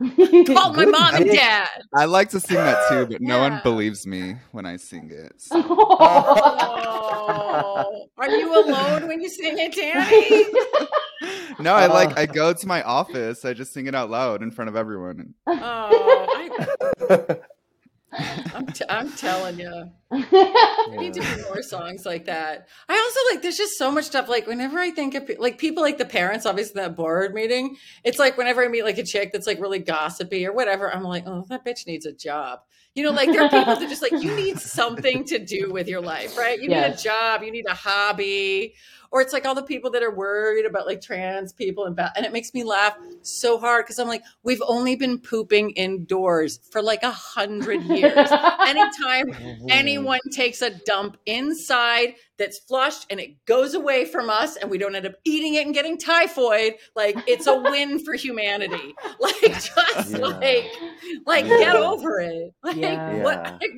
Called 0.46 0.76
my 0.76 0.84
mom 0.84 1.14
and 1.16 1.26
dad. 1.26 1.68
I 1.94 2.04
like 2.04 2.28
to 2.30 2.38
sing 2.40 2.56
that 2.56 2.88
too, 2.88 3.06
but 3.06 3.20
no 3.20 3.40
one 3.40 3.60
believes 3.64 4.06
me 4.06 4.36
when 4.52 4.64
I 4.64 4.76
sing 4.76 5.10
it. 5.12 5.32
so- 5.40 5.60
Oh, 6.80 8.06
are 8.18 8.30
you 8.30 8.64
alone 8.64 9.08
when 9.08 9.20
you 9.20 9.28
sing 9.28 9.58
it, 9.58 9.74
Danny? 9.74 10.44
No, 11.60 11.74
I 11.74 11.86
like 11.86 12.10
Uh. 12.10 12.20
I 12.20 12.26
go 12.26 12.52
to 12.52 12.66
my 12.68 12.82
office, 12.84 13.44
I 13.44 13.52
just 13.52 13.72
sing 13.72 13.88
it 13.88 13.94
out 13.94 14.08
loud 14.10 14.44
in 14.44 14.52
front 14.52 14.68
of 14.68 14.76
everyone. 14.76 15.34
Oh, 15.48 15.56
I, 17.10 17.36
I'm, 18.54 18.66
t- 18.66 18.84
I'm 18.88 19.12
telling 19.12 19.58
you. 19.58 19.90
I 20.10 20.96
need 20.96 21.14
to 21.14 21.20
do 21.20 21.42
more 21.44 21.62
songs 21.62 22.04
like 22.04 22.24
that. 22.26 22.68
I 22.88 22.96
also 22.96 23.34
like 23.34 23.42
there's 23.42 23.56
just 23.56 23.78
so 23.78 23.90
much 23.90 24.06
stuff. 24.06 24.28
Like 24.28 24.46
whenever 24.46 24.78
I 24.78 24.90
think 24.90 25.14
of 25.14 25.26
pe- 25.26 25.36
like 25.36 25.58
people 25.58 25.82
like 25.82 25.98
the 25.98 26.04
parents, 26.04 26.46
obviously 26.46 26.80
that 26.80 26.96
board 26.96 27.34
meeting, 27.34 27.76
it's 28.04 28.18
like 28.18 28.36
whenever 28.36 28.64
I 28.64 28.68
meet 28.68 28.84
like 28.84 28.98
a 28.98 29.04
chick 29.04 29.32
that's 29.32 29.46
like 29.46 29.60
really 29.60 29.78
gossipy 29.78 30.46
or 30.46 30.52
whatever, 30.52 30.92
I'm 30.92 31.02
like, 31.02 31.24
oh, 31.26 31.44
that 31.48 31.64
bitch 31.64 31.86
needs 31.86 32.06
a 32.06 32.12
job. 32.12 32.60
You 32.98 33.04
know, 33.04 33.12
like 33.12 33.30
there 33.30 33.44
are 33.44 33.48
people 33.48 33.76
that 33.80 33.88
just 33.88 34.02
like 34.02 34.20
you 34.22 34.34
need 34.34 34.58
something 34.58 35.24
to 35.26 35.38
do 35.38 35.70
with 35.70 35.86
your 35.86 36.00
life, 36.00 36.36
right? 36.36 36.60
You 36.60 36.68
need 36.68 36.76
a 36.76 36.96
job, 36.96 37.44
you 37.44 37.52
need 37.52 37.66
a 37.68 37.74
hobby, 37.74 38.74
or 39.12 39.20
it's 39.20 39.32
like 39.32 39.46
all 39.46 39.54
the 39.54 39.62
people 39.62 39.90
that 39.92 40.02
are 40.02 40.10
worried 40.14 40.66
about 40.66 40.84
like 40.84 41.00
trans 41.00 41.52
people 41.52 41.84
and 41.84 41.94
ba- 41.94 42.12
and 42.16 42.26
it 42.26 42.32
makes 42.32 42.52
me 42.52 42.64
laugh 42.64 42.96
so 43.22 43.56
hard 43.56 43.84
because 43.84 44.00
I'm 44.00 44.08
like, 44.08 44.22
we've 44.42 44.62
only 44.66 44.96
been 44.96 45.18
pooping 45.18 45.70
indoors 45.70 46.58
for 46.70 46.82
like 46.82 47.04
a 47.04 47.12
hundred 47.12 47.84
years. 47.84 48.30
Anytime 48.66 49.66
anyone 49.68 50.20
takes 50.32 50.60
a 50.60 50.70
dump 50.70 51.18
inside 51.24 52.14
that's 52.38 52.58
flushed 52.60 53.06
and 53.10 53.18
it 53.20 53.44
goes 53.46 53.74
away 53.74 54.04
from 54.04 54.30
us 54.30 54.56
and 54.56 54.70
we 54.70 54.78
don't 54.78 54.94
end 54.94 55.06
up 55.06 55.14
eating 55.24 55.54
it 55.54 55.64
and 55.66 55.74
getting 55.74 55.98
typhoid, 55.98 56.74
like 56.94 57.16
it's 57.26 57.46
a 57.46 57.56
win 57.60 57.98
for 58.04 58.14
humanity. 58.14 58.94
Like 59.20 59.40
just 59.40 60.10
Yeah. 60.10 60.18
like 60.26 60.64
like 61.26 61.44
Yeah. 61.46 61.58
get 61.58 61.76
over 61.76 62.20
it. 62.20 62.54
Like 62.62 62.76
Yeah. 62.76 63.22
what 63.22 63.36
like, 63.60 63.70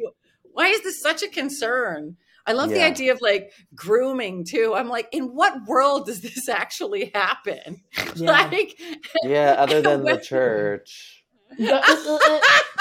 why 0.52 0.68
is 0.68 0.82
this 0.82 1.00
such 1.00 1.22
a 1.22 1.28
concern? 1.28 2.16
I 2.46 2.52
love 2.52 2.70
the 2.70 2.82
idea 2.82 3.12
of 3.12 3.20
like 3.20 3.52
grooming 3.74 4.44
too. 4.44 4.74
I'm 4.74 4.88
like, 4.88 5.08
in 5.12 5.34
what 5.34 5.66
world 5.66 6.06
does 6.06 6.20
this 6.20 6.48
actually 6.48 7.11
happen? 7.14 7.82
Yeah. 8.16 8.30
Like, 8.32 8.78
Yeah, 9.22 9.52
other 9.58 9.80
than 9.80 10.04
the 10.04 10.16
church. 10.18 11.24
Uh, 11.61 11.64
uh, 11.74 12.38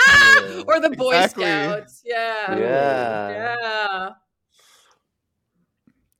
uh, 0.07 0.63
or 0.67 0.79
the 0.79 0.89
Boy 0.95 1.13
Exactly. 1.15 1.45
Scouts. 1.45 2.01
Yeah. 2.05 2.57
Yeah. 2.57 3.29
Yeah. 3.61 4.09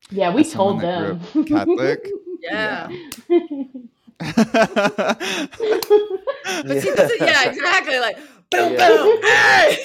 Yeah, 0.10 0.34
we 0.34 0.43
told 0.43 0.82
them. 0.82 1.20
Catholic. 1.45 2.10
Yeah. 2.41 2.88
Yeah. 3.30 3.43
But 6.66 6.82
see, 6.82 6.91
this 6.91 7.12
is, 7.12 7.22
yeah, 7.22 7.49
exactly. 7.49 7.99
Like, 7.99 8.18
boom, 8.52 8.74
Yeah. 8.74 8.88
boom. 8.88 9.20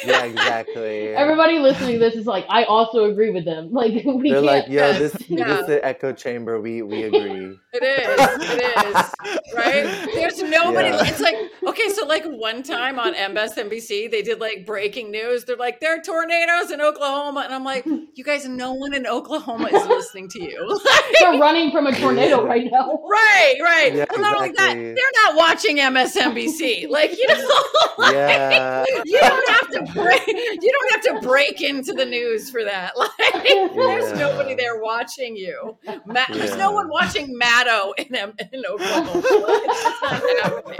Yeah, 0.07 0.25
exactly. 0.25 1.09
Everybody 1.09 1.59
listening 1.59 1.95
to 1.95 1.99
this 1.99 2.15
is 2.15 2.27
like, 2.27 2.45
I 2.49 2.65
also 2.65 3.05
agree 3.11 3.31
with 3.31 3.45
them. 3.45 3.71
Like 3.73 4.05
we 4.05 4.31
They're 4.31 4.35
can't. 4.43 4.45
like, 4.45 4.69
yo, 4.69 4.93
this 4.95 5.17
yeah. 5.29 5.45
this 5.47 5.61
is 5.63 5.67
the 5.67 5.85
echo 5.85 6.13
chamber. 6.13 6.61
We 6.61 6.83
we 6.83 7.03
agree. 7.05 7.59
It 7.73 7.83
is. 7.83 8.51
It 8.51 8.87
is. 8.87 9.55
Right? 9.55 10.09
There's 10.15 10.43
nobody. 10.43 10.89
Yeah. 10.89 11.07
It's 11.07 11.21
like, 11.21 11.37
okay, 11.67 11.89
so 11.91 12.07
like 12.07 12.25
one 12.25 12.63
time 12.63 12.99
on 12.99 13.15
MSNBC, 13.15 14.11
they 14.11 14.23
did 14.23 14.41
like 14.41 14.65
breaking 14.67 15.11
news. 15.11 15.45
They're 15.45 15.57
like, 15.57 15.81
there 15.81 15.99
are 15.99 16.03
tornadoes 16.03 16.71
in 16.71 16.81
Oklahoma. 16.81 17.43
And 17.45 17.55
I'm 17.55 17.65
like, 17.65 17.85
you 17.87 18.25
guys, 18.25 18.47
no 18.47 18.75
one 18.75 18.95
in 18.95 19.07
Oklahoma 19.07 19.69
is 19.73 19.87
listening 19.87 20.29
to 20.31 20.43
you. 20.43 20.81
They're 21.21 21.39
running 21.39 21.71
from 21.73 21.87
a 21.87 21.93
tornado 21.95 22.45
right 22.47 22.71
now. 22.71 23.01
right, 23.09 23.55
right. 23.61 23.95
Yeah, 23.95 24.05
and 24.13 24.23
not 24.23 24.37
only 24.37 24.53
that, 24.53 24.75
they're 24.75 25.15
not 25.25 25.37
watching 25.37 25.79
MSNBC. 25.79 26.89
Like, 26.89 27.17
you 27.19 27.27
know, 27.29 27.63
like, 27.99 28.15
Yeah. 28.15 28.51
you 29.05 29.21
don't 29.21 29.49
have 29.51 29.71
to 29.71 29.93
break 29.93 30.27
you 30.27 30.73
don't 30.73 30.93
have 30.93 31.03
to 31.23 31.27
break 31.27 31.61
into 31.61 31.93
the 31.93 32.05
news 32.05 32.51
for 32.51 32.65
that. 32.65 32.93
Like 33.35 33.43
there's 33.75 34.19
nobody 34.19 34.55
there 34.55 34.81
watching 34.81 35.37
you. 35.37 35.77
Ma- 36.07 36.25
There's 36.31 36.57
no 36.57 36.71
one 36.73 36.89
watching 36.89 37.39
Maddow 37.39 37.93
in, 37.99 38.15
in 38.53 38.65
Oklahoma. 38.69 39.23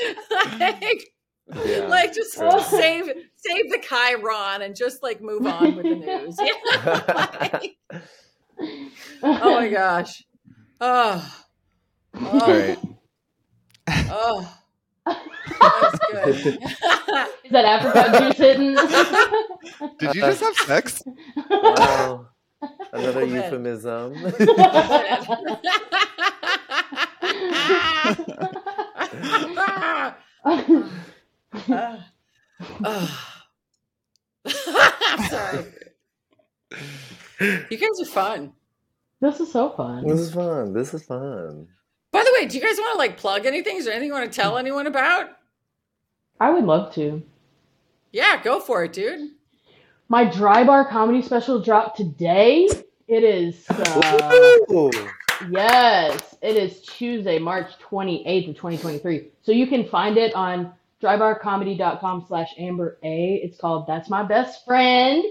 It's 0.00 0.30
not. 0.30 0.58
Like, 0.60 0.80
like, 0.80 1.04
Yeah. 1.66 1.86
like 1.86 2.14
just 2.14 2.34
True. 2.34 2.60
save 2.60 3.06
save 3.36 3.70
the 3.70 3.78
Chiron 3.86 4.62
and 4.62 4.76
just 4.76 5.02
like 5.02 5.20
move 5.22 5.46
on 5.46 5.76
with 5.76 5.84
the 5.84 5.94
news. 5.96 6.38
Yeah. 6.40 7.38
Like, 7.40 7.76
oh 9.22 9.54
my 9.54 9.68
gosh. 9.68 10.22
Oh. 10.80 11.40
Oh. 12.14 12.26
All 12.40 12.48
right. 12.48 12.78
Oh. 14.10 14.54
That's 15.60 15.98
good. 16.12 16.36
Is 17.44 17.50
that 17.50 17.64
apricot 17.80 18.22
juice 18.22 18.36
hitting? 18.38 18.74
Did 19.98 20.14
you 20.14 20.20
just 20.22 20.40
have 20.40 20.56
sex? 20.56 21.02
wow. 21.50 22.26
Another 22.92 23.24
Little 23.26 23.26
bit. 23.26 23.44
euphemism. 23.44 24.14
Sorry. 35.28 35.64
You 37.70 37.78
guys 37.78 38.00
are 38.02 38.04
fun. 38.04 38.52
this 39.20 39.38
is 39.38 39.52
so 39.52 39.70
fun. 39.70 40.04
this 40.08 40.18
is 40.18 40.34
fun. 40.34 40.72
This 40.72 40.92
is 40.92 41.04
fun. 41.04 41.68
By 42.12 42.22
the 42.24 42.32
way, 42.38 42.46
do 42.46 42.56
you 42.56 42.62
guys 42.62 42.76
want 42.78 42.92
to 42.94 42.98
like 42.98 43.16
plug 43.16 43.46
anything? 43.46 43.76
Is 43.76 43.84
there 43.84 43.92
anything 43.92 44.08
you 44.08 44.14
want 44.14 44.30
to 44.30 44.36
tell 44.40 44.56
anyone 44.58 44.86
about? 44.86 45.30
I 46.40 46.50
would 46.50 46.64
love 46.64 46.94
to. 46.94 47.22
Yeah, 48.12 48.42
go 48.42 48.60
for 48.60 48.84
it, 48.84 48.92
dude. 48.92 49.30
My 50.08 50.24
dry 50.24 50.64
bar 50.64 50.88
comedy 50.88 51.20
special 51.20 51.60
dropped 51.60 51.98
today. 51.98 52.66
It 53.08 53.24
is 53.24 53.66
uh, 53.68 54.90
yes, 55.50 56.36
it 56.40 56.56
is 56.56 56.80
Tuesday, 56.82 57.38
March 57.38 57.70
28th 57.90 58.50
of 58.50 58.56
2023. 58.56 59.28
So 59.42 59.52
you 59.52 59.66
can 59.66 59.86
find 59.88 60.16
it 60.16 60.34
on 60.34 60.72
drybarcomedy.com 61.02 62.24
slash 62.26 62.48
amber 62.58 62.98
a. 63.02 63.40
It's 63.42 63.58
called 63.58 63.86
That's 63.86 64.08
My 64.08 64.22
Best 64.22 64.64
Friend. 64.64 65.22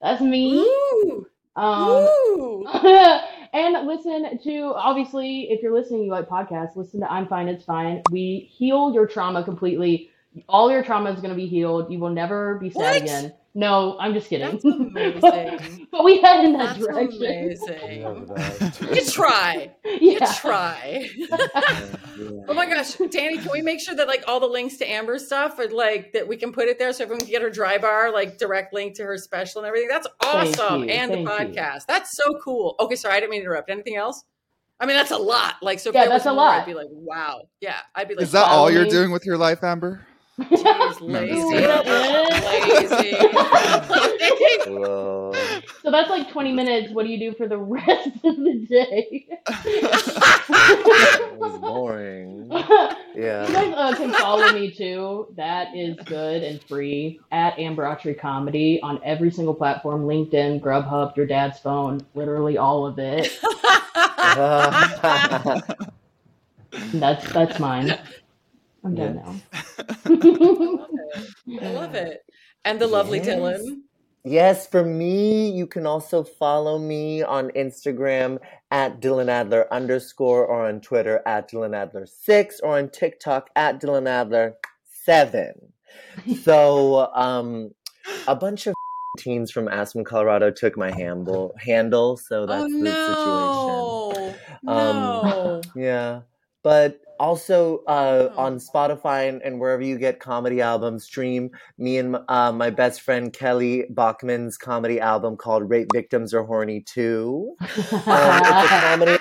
That's 0.00 0.20
me. 0.20 0.60
Ooh. 0.60 1.26
Um 1.54 1.88
Ooh. 1.90 2.66
and 3.52 3.86
listen 3.86 4.38
to 4.38 4.72
obviously 4.76 5.50
if 5.50 5.62
you're 5.62 5.74
listening 5.74 6.04
you 6.04 6.10
like 6.10 6.28
podcasts 6.28 6.76
listen 6.76 7.00
to 7.00 7.12
i'm 7.12 7.26
fine 7.26 7.48
it's 7.48 7.64
fine. 7.64 8.04
We 8.08 8.50
heal 8.52 8.92
your 8.94 9.06
trauma 9.06 9.44
completely 9.44 10.11
all 10.48 10.70
your 10.70 10.82
trauma 10.82 11.10
is 11.10 11.16
going 11.20 11.30
to 11.30 11.36
be 11.36 11.46
healed 11.46 11.90
you 11.92 11.98
will 11.98 12.10
never 12.10 12.56
be 12.58 12.70
sad 12.70 12.78
What? 12.78 13.02
again 13.02 13.32
no 13.54 13.96
i'm 14.00 14.14
just 14.14 14.28
kidding 14.30 14.50
That's 14.52 14.64
amazing. 14.64 15.88
but 15.92 16.04
we 16.04 16.20
head 16.22 16.44
in 16.44 16.54
that 16.54 16.76
That's 16.78 16.86
direction 16.86 17.22
amazing. 17.22 18.92
You 18.94 19.04
try. 19.06 19.70
You 19.84 20.18
try. 20.40 21.08
Yeah. 22.18 22.44
Oh 22.46 22.54
my 22.54 22.66
gosh, 22.66 22.94
Danny, 23.10 23.38
can 23.38 23.50
we 23.52 23.62
make 23.62 23.80
sure 23.80 23.94
that 23.94 24.06
like 24.06 24.24
all 24.28 24.38
the 24.38 24.46
links 24.46 24.76
to 24.78 24.84
Amber's 24.90 25.24
stuff 25.26 25.58
are 25.58 25.68
like 25.68 26.12
that 26.12 26.28
we 26.28 26.36
can 26.36 26.52
put 26.52 26.68
it 26.68 26.78
there 26.78 26.92
so 26.92 27.04
everyone 27.04 27.20
can 27.22 27.30
get 27.30 27.40
her 27.42 27.48
dry 27.50 27.78
bar, 27.78 28.12
like 28.12 28.36
direct 28.38 28.72
link 28.74 28.94
to 28.96 29.02
her 29.04 29.16
special 29.16 29.60
and 29.62 29.66
everything? 29.68 29.88
That's 29.88 30.06
awesome. 30.22 30.84
you, 30.84 30.90
And 30.90 31.10
the 31.10 31.24
thank 31.24 31.56
you. 31.56 31.62
podcast. 31.62 31.86
That's 31.86 32.14
so 32.16 32.38
cool. 32.44 32.76
Okay, 32.80 32.96
sorry, 32.96 33.14
I 33.16 33.20
didn't 33.20 33.30
mean 33.30 33.40
to 33.40 33.46
interrupt. 33.46 33.70
Anything 33.70 33.96
else? 33.96 34.22
I 34.78 34.84
mean, 34.86 34.96
that's 34.96 35.10
a 35.10 35.16
lot. 35.16 35.54
Like, 35.62 35.78
so 35.78 35.88
if 35.88 35.94
Yeah, 35.94 36.02
that's 36.08 36.24
was 36.24 36.32
a 36.32 36.34
more, 36.34 36.44
lot. 36.44 36.60
I'd 36.60 36.66
be 36.66 36.74
like, 36.74 36.88
wow. 36.90 37.42
Yeah, 37.60 37.76
I'd 37.94 38.08
be 38.08 38.14
like, 38.14 38.22
Is 38.24 38.32
that 38.32 38.42
wow, 38.46 38.52
all 38.56 38.70
you're 38.70 38.84
me. 38.84 38.90
doing 38.90 39.10
with 39.10 39.24
your 39.24 39.38
life, 39.38 39.64
Amber? 39.64 40.06
Jeez, 40.40 41.00
lazy, 41.00 41.60
just 41.60 42.90
lazy. 42.90 43.16
Whoa. 44.70 45.32
so 45.82 45.90
that's 45.90 46.08
like 46.08 46.30
20 46.30 46.52
minutes 46.52 46.92
what 46.92 47.04
do 47.04 47.12
you 47.12 47.18
do 47.18 47.34
for 47.36 47.46
the 47.46 47.58
rest 47.58 48.08
of 48.24 48.36
the 48.36 48.66
day 48.68 49.26
That 49.46 51.32
was 51.36 51.58
boring. 51.60 52.50
You 53.14 53.22
guys 53.22 53.74
uh, 53.76 53.94
can 53.94 54.12
follow 54.14 54.52
me 54.52 54.70
too. 54.70 55.28
That 55.36 55.76
is 55.76 55.96
good 56.06 56.42
and 56.42 56.62
free 56.62 57.20
at 57.30 57.58
Amber 57.58 57.84
Autry 57.84 58.18
Comedy 58.18 58.80
on 58.82 59.00
every 59.04 59.30
single 59.30 59.54
platform 59.54 60.06
LinkedIn, 60.06 60.60
Grubhub, 60.60 61.14
your 61.16 61.26
dad's 61.26 61.58
phone, 61.58 62.00
literally 62.14 62.56
all 62.56 62.86
of 62.86 62.98
it. 62.98 63.38
That's 66.94 67.30
that's 67.32 67.58
mine. 67.58 67.98
I'm 68.84 68.94
done 68.94 69.16
now. 69.16 69.34
I 71.60 71.72
love 71.72 71.94
it. 71.94 72.20
And 72.64 72.80
the 72.80 72.86
lovely 72.86 73.18
Yes. 73.18 73.28
Dylan. 73.28 73.82
Yes, 74.24 74.68
for 74.68 74.84
me, 74.84 75.50
you 75.50 75.66
can 75.66 75.84
also 75.84 76.22
follow 76.22 76.78
me 76.78 77.22
on 77.24 77.50
Instagram 77.50 78.38
at 78.70 79.00
Dylan 79.00 79.28
Adler 79.28 79.66
underscore 79.72 80.46
or 80.46 80.68
on 80.68 80.80
Twitter 80.80 81.20
at 81.26 81.50
Dylan 81.50 81.74
Adler 81.74 82.06
six 82.06 82.60
or 82.60 82.78
on 82.78 82.88
TikTok 82.88 83.50
at 83.56 83.80
Dylan 83.80 84.08
Adler 84.08 84.56
seven. 85.04 85.54
So, 86.42 87.12
um, 87.14 87.72
a 88.26 88.34
bunch 88.34 88.66
of 88.66 88.72
teens 89.18 89.50
from 89.50 89.68
Aspen, 89.68 90.04
Colorado 90.04 90.50
took 90.50 90.74
my 90.78 90.90
handle 90.90 91.54
handle, 91.58 92.16
so 92.16 92.46
that's 92.46 92.64
oh 92.64 92.68
the 92.68 92.78
no. 92.78 94.12
situation. 94.14 94.40
No. 94.62 95.60
Yeah. 95.76 96.20
But 96.62 97.01
also 97.18 97.78
uh, 97.86 98.30
Oh. 98.36 98.42
on 98.42 98.58
Spotify 98.58 99.28
and, 99.28 99.42
and 99.42 99.58
wherever 99.60 99.82
you 99.82 99.98
get 99.98 100.20
comedy 100.20 100.60
albums, 100.60 101.04
stream 101.04 101.50
me 101.78 101.98
and 101.98 102.16
uh, 102.28 102.52
my 102.52 102.70
best 102.70 103.00
friend 103.00 103.32
Kelly 103.32 103.84
Bachman's 103.90 104.56
comedy 104.58 105.00
album 105.00 105.36
called 105.36 105.68
Rape 105.68 105.88
Victims 105.92 106.34
Are 106.34 106.44
Horny 106.44 106.80
Too. 106.80 107.54
Um, 107.60 108.42
it's 108.42 108.64
a 108.64 108.78
comedy 108.80 109.18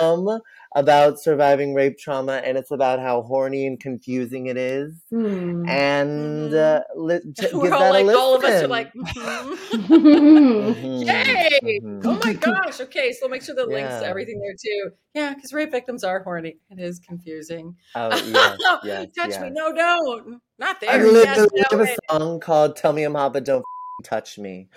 album 0.00 0.40
about 0.74 1.18
surviving 1.18 1.74
rape 1.74 1.98
trauma, 1.98 2.42
and 2.44 2.58
it's 2.58 2.70
about 2.70 3.00
how 3.00 3.22
horny 3.22 3.66
and 3.66 3.80
confusing 3.80 4.46
it 4.46 4.56
is. 4.56 4.94
Hmm. 5.10 5.66
And 5.68 6.54
uh, 6.54 6.82
li- 6.94 7.20
t- 7.36 7.42
give 7.42 7.54
We're 7.54 7.72
all 7.72 7.80
that 7.80 7.92
like, 7.92 8.06
a 8.06 8.18
all 8.18 8.36
of 8.36 8.44
us 8.44 8.62
are 8.62 8.68
like, 8.68 8.92
mhm. 8.92 9.56
Mhm. 9.72 11.06
yay! 11.06 11.80
Mhm. 11.80 12.02
Oh 12.04 12.20
my 12.24 12.32
gosh. 12.34 12.80
Okay, 12.80 13.12
so 13.12 13.28
make 13.28 13.42
sure 13.42 13.54
the 13.54 13.66
links 13.66 13.94
to 14.00 14.06
everything 14.06 14.40
there 14.40 14.54
too. 14.62 14.90
Yeah, 15.14 15.34
because 15.34 15.52
rape 15.52 15.70
victims 15.70 16.04
are 16.04 16.22
horny. 16.22 16.58
It 16.70 16.78
is 16.78 16.98
confusing. 16.98 17.74
Oh, 17.94 18.10
yes, 18.26 18.58
yes, 18.84 19.08
Touch 19.16 19.30
yes. 19.30 19.40
me. 19.40 19.50
No, 19.50 19.72
don't. 19.72 20.40
Not 20.58 20.80
there. 20.80 20.90
I 20.90 20.96
yes, 20.96 21.04
literally 21.04 21.48
no, 21.72 21.78
have 21.78 21.88
a 21.88 21.96
song 22.10 22.40
called 22.40 22.76
"Tell 22.76 22.92
Me 22.92 23.04
I'm 23.04 23.14
Hot, 23.14 23.32
but 23.32 23.44
Don't 23.44 23.64
Touch 24.04 24.38
Me." 24.38 24.68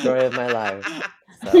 Story 0.00 0.24
of 0.26 0.34
my 0.34 0.48
life. 0.48 0.86
So, 1.44 1.58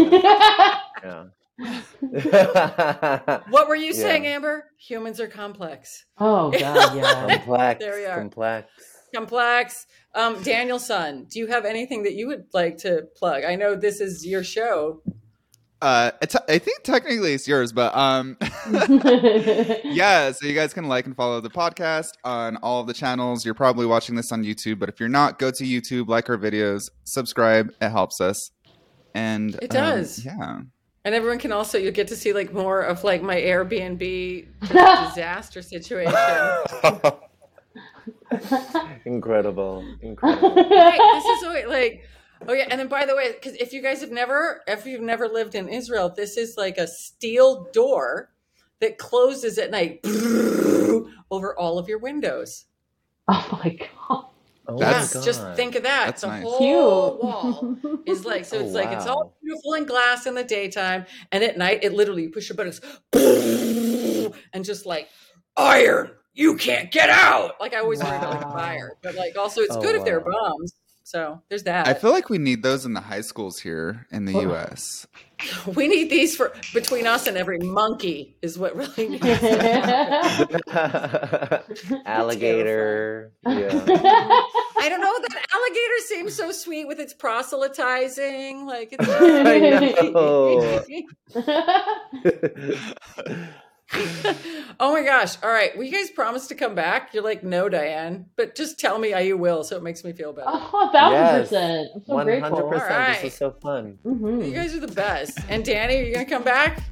yeah. 1.02 1.24
what 3.48 3.68
were 3.68 3.74
you 3.76 3.86
Yeah. 3.86 3.92
saying, 3.92 4.26
Amber? 4.26 4.64
Humans 4.88 5.20
are 5.20 5.28
complex. 5.28 6.04
oh 6.18 6.50
god, 6.50 6.96
yeah. 6.96 7.36
complex. 7.38 7.80
There 7.84 7.96
we 7.96 8.06
are. 8.06 8.18
Complex. 8.18 8.68
Complex. 9.14 9.86
Um, 10.14 10.42
Daniel-san, 10.42 11.24
do 11.30 11.38
you 11.38 11.46
have 11.48 11.64
anything 11.64 12.02
that 12.04 12.14
you 12.14 12.26
would 12.28 12.44
like 12.54 12.78
to 12.78 13.02
plug? 13.16 13.44
I 13.44 13.56
know 13.56 13.74
this 13.76 14.00
is 14.00 14.26
your 14.26 14.42
show. 14.42 15.02
Uh, 15.82 16.12
it's, 16.22 16.36
I 16.48 16.58
think 16.58 16.82
technically 16.84 17.32
it's 17.34 17.48
yours, 17.48 17.72
but 17.72 17.94
um, 17.96 18.36
yeah. 19.84 20.30
So 20.30 20.46
you 20.46 20.54
guys 20.54 20.72
can 20.72 20.86
like 20.88 21.06
and 21.06 21.16
follow 21.16 21.40
the 21.40 21.50
podcast 21.50 22.10
on 22.24 22.56
all 22.58 22.80
of 22.80 22.86
the 22.86 22.94
channels. 22.94 23.44
You're 23.44 23.54
probably 23.54 23.84
watching 23.86 24.14
this 24.14 24.30
on 24.32 24.44
YouTube, 24.44 24.78
but 24.78 24.88
if 24.88 25.00
you're 25.00 25.08
not, 25.08 25.38
go 25.40 25.50
to 25.50 25.64
YouTube, 25.64 26.06
like 26.08 26.30
our 26.30 26.38
videos, 26.38 26.88
subscribe. 27.04 27.72
It 27.80 27.90
helps 27.90 28.20
us. 28.20 28.50
And 29.14 29.56
It 29.56 29.74
um, 29.74 29.82
does. 29.98 30.24
yeah. 30.24 30.60
And 31.04 31.14
everyone 31.14 31.38
can 31.38 31.52
also 31.52 31.78
you'll 31.78 31.92
get 31.92 32.08
to 32.08 32.16
see 32.16 32.32
like 32.32 32.52
more 32.52 32.80
of 32.80 33.02
like 33.04 33.22
my 33.22 33.36
Airbnb 33.36 34.46
disaster 34.60 35.62
situation. 35.62 36.14
Incredible. 39.04 39.84
Incredible. 40.00 40.54
right, 40.54 40.98
this 41.14 41.24
is 41.24 41.44
what, 41.44 41.68
like 41.68 42.08
oh 42.48 42.52
yeah 42.52 42.66
and 42.70 42.80
then 42.80 42.88
by 42.88 43.06
the 43.06 43.14
way 43.14 43.32
because 43.32 43.54
if 43.54 43.72
you 43.72 43.82
guys 43.82 44.00
have 44.00 44.10
never 44.10 44.62
if 44.66 44.86
you've 44.86 45.00
never 45.00 45.28
lived 45.28 45.54
in 45.54 45.68
israel 45.68 46.12
this 46.14 46.36
is 46.36 46.56
like 46.56 46.78
a 46.78 46.86
steel 46.86 47.68
door 47.72 48.30
that 48.80 48.98
closes 48.98 49.58
at 49.58 49.70
night 49.70 50.00
over 51.30 51.56
all 51.56 51.78
of 51.78 51.88
your 51.88 51.98
windows 51.98 52.64
oh 53.28 53.60
my 53.64 53.78
god. 54.08 54.31
Oh 54.68 54.78
That's- 54.78 55.14
yes 55.14 55.24
just 55.24 55.42
think 55.56 55.74
of 55.74 55.82
that. 55.82 56.06
That's 56.06 56.20
the 56.20 56.28
nice. 56.28 56.42
whole 56.44 56.58
Cute. 56.58 57.22
wall 57.22 58.02
is 58.06 58.24
like 58.32 58.44
so 58.44 58.58
Oh, 58.58 58.64
it's 58.64 58.72
like 58.74 58.90
it's 58.92 59.06
all 59.06 59.36
beautiful 59.42 59.74
and 59.74 59.86
glass 59.88 60.26
in 60.26 60.34
the 60.34 60.44
daytime 60.44 61.04
and 61.32 61.42
at 61.42 61.58
night 61.58 61.82
it 61.82 61.92
literally 61.92 62.22
you 62.24 62.30
push 62.30 62.48
a 62.50 62.54
button 62.54 62.72
and 64.52 64.64
just 64.64 64.86
like 64.86 65.08
iron 65.56 66.10
you 66.34 66.56
can't 66.56 66.90
get 66.90 67.10
out! 67.10 67.60
Like 67.60 67.74
i 67.74 67.78
always 67.80 68.02
worry 68.02 68.16
about 68.16 68.30
like 68.40 68.52
fire. 68.54 68.96
But 69.02 69.16
like 69.16 69.36
also 69.36 69.60
it's 69.60 69.76
Oh, 69.76 69.82
good 69.82 69.96
if 69.96 70.04
they're 70.04 70.20
bombs 70.20 70.72
so 71.04 71.42
there's 71.48 71.64
that 71.64 71.88
I 71.88 71.94
feel 71.94 72.12
like 72.12 72.28
we 72.28 72.38
need 72.38 72.62
those 72.62 72.84
in 72.84 72.92
the 72.94 73.00
high 73.00 73.22
schools 73.22 73.58
here 73.58 74.06
in 74.10 74.24
the 74.24 74.34
Well- 74.34 74.52
US. 74.54 75.06
We 75.74 75.88
need 75.88 76.08
these 76.08 76.36
for 76.36 76.52
between 76.72 77.04
us 77.04 77.26
and 77.26 77.36
every 77.36 77.58
monkey 77.58 78.36
is 78.42 78.56
what 78.56 78.76
really 78.76 79.08
needs. 79.18 79.24
Alligator. 82.06 83.32
Yeah. 83.44 83.66
I 83.72 84.86
don't 84.88 85.00
know 85.00 85.18
that 85.20 85.46
alligator 85.52 85.98
seems 86.06 86.36
so 86.36 86.52
sweet 86.52 86.86
with 86.86 87.00
its 87.00 87.12
proselytizing. 87.12 88.66
Like 88.66 88.94
it's 88.96 89.08
oh 94.80 94.92
my 94.92 95.02
gosh! 95.02 95.36
All 95.42 95.50
right, 95.50 95.76
will 95.76 95.84
you 95.84 95.92
guys 95.92 96.10
promise 96.10 96.46
to 96.48 96.54
come 96.54 96.74
back? 96.74 97.12
You're 97.12 97.22
like, 97.24 97.42
no, 97.44 97.68
Diane, 97.68 98.26
but 98.36 98.54
just 98.54 98.78
tell 98.78 98.98
me 98.98 99.10
how 99.10 99.18
you 99.18 99.36
will, 99.36 99.64
so 99.64 99.76
it 99.76 99.82
makes 99.82 100.02
me 100.04 100.12
feel 100.12 100.32
better. 100.32 100.48
Oh, 100.50 100.88
a 100.88 100.92
thousand 100.92 101.12
Yes. 101.18 101.40
percent. 101.48 101.88
I'm 101.94 102.02
so 102.04 102.16
hundred 102.16 102.40
percent. 102.70 102.92
Alright. 102.92 103.22
This 103.22 103.32
is 103.32 103.38
so 103.38 103.50
fun. 103.50 103.98
Mhm. 104.04 104.46
You 104.46 104.52
guys 104.52 104.74
are 104.74 104.80
the 104.80 104.88
best. 104.88 105.38
And 105.48 105.64
Danny, 105.64 106.00
are 106.00 106.04
you 106.04 106.14
gonna 106.14 106.24
come 106.26 106.42
back? 106.42 106.82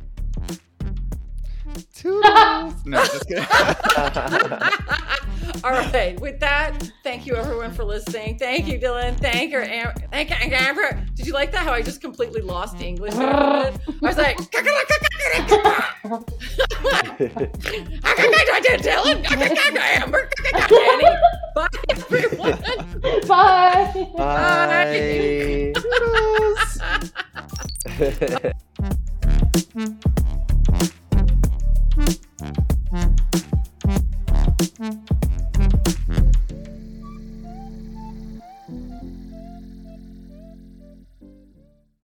Toodles. 1.94 2.74
no, 2.84 2.98
just 3.04 3.28
kidding. 3.28 3.44
All 5.64 5.70
right. 5.70 6.18
With 6.20 6.40
that, 6.40 6.90
thank 7.02 7.26
you 7.26 7.34
everyone 7.36 7.72
for 7.72 7.84
listening. 7.84 8.38
Thank 8.38 8.66
you, 8.66 8.78
Dylan. 8.78 9.18
Thank 9.18 9.52
her. 9.52 9.62
Am- 9.62 9.94
thank 10.10 10.30
you, 10.30 10.36
Amber. 10.52 11.04
Did 11.14 11.26
you 11.26 11.32
like 11.32 11.52
that? 11.52 11.64
How 11.64 11.72
I 11.72 11.82
just 11.82 12.00
completely 12.00 12.40
lost 12.40 12.78
the 12.78 12.86
English. 12.86 13.14
I 13.14 13.72
was 14.00 14.16
like, 14.16 14.38
I 18.52 18.60
did, 18.60 18.80
Dylan, 18.80 19.24
Amber, 20.02 20.28
Bye, 21.54 21.68
everyone. 21.88 22.58
Bye. 23.26 23.26
Bye. 23.26 24.08
Bye. 24.16 25.72
Toodles. 25.74 26.80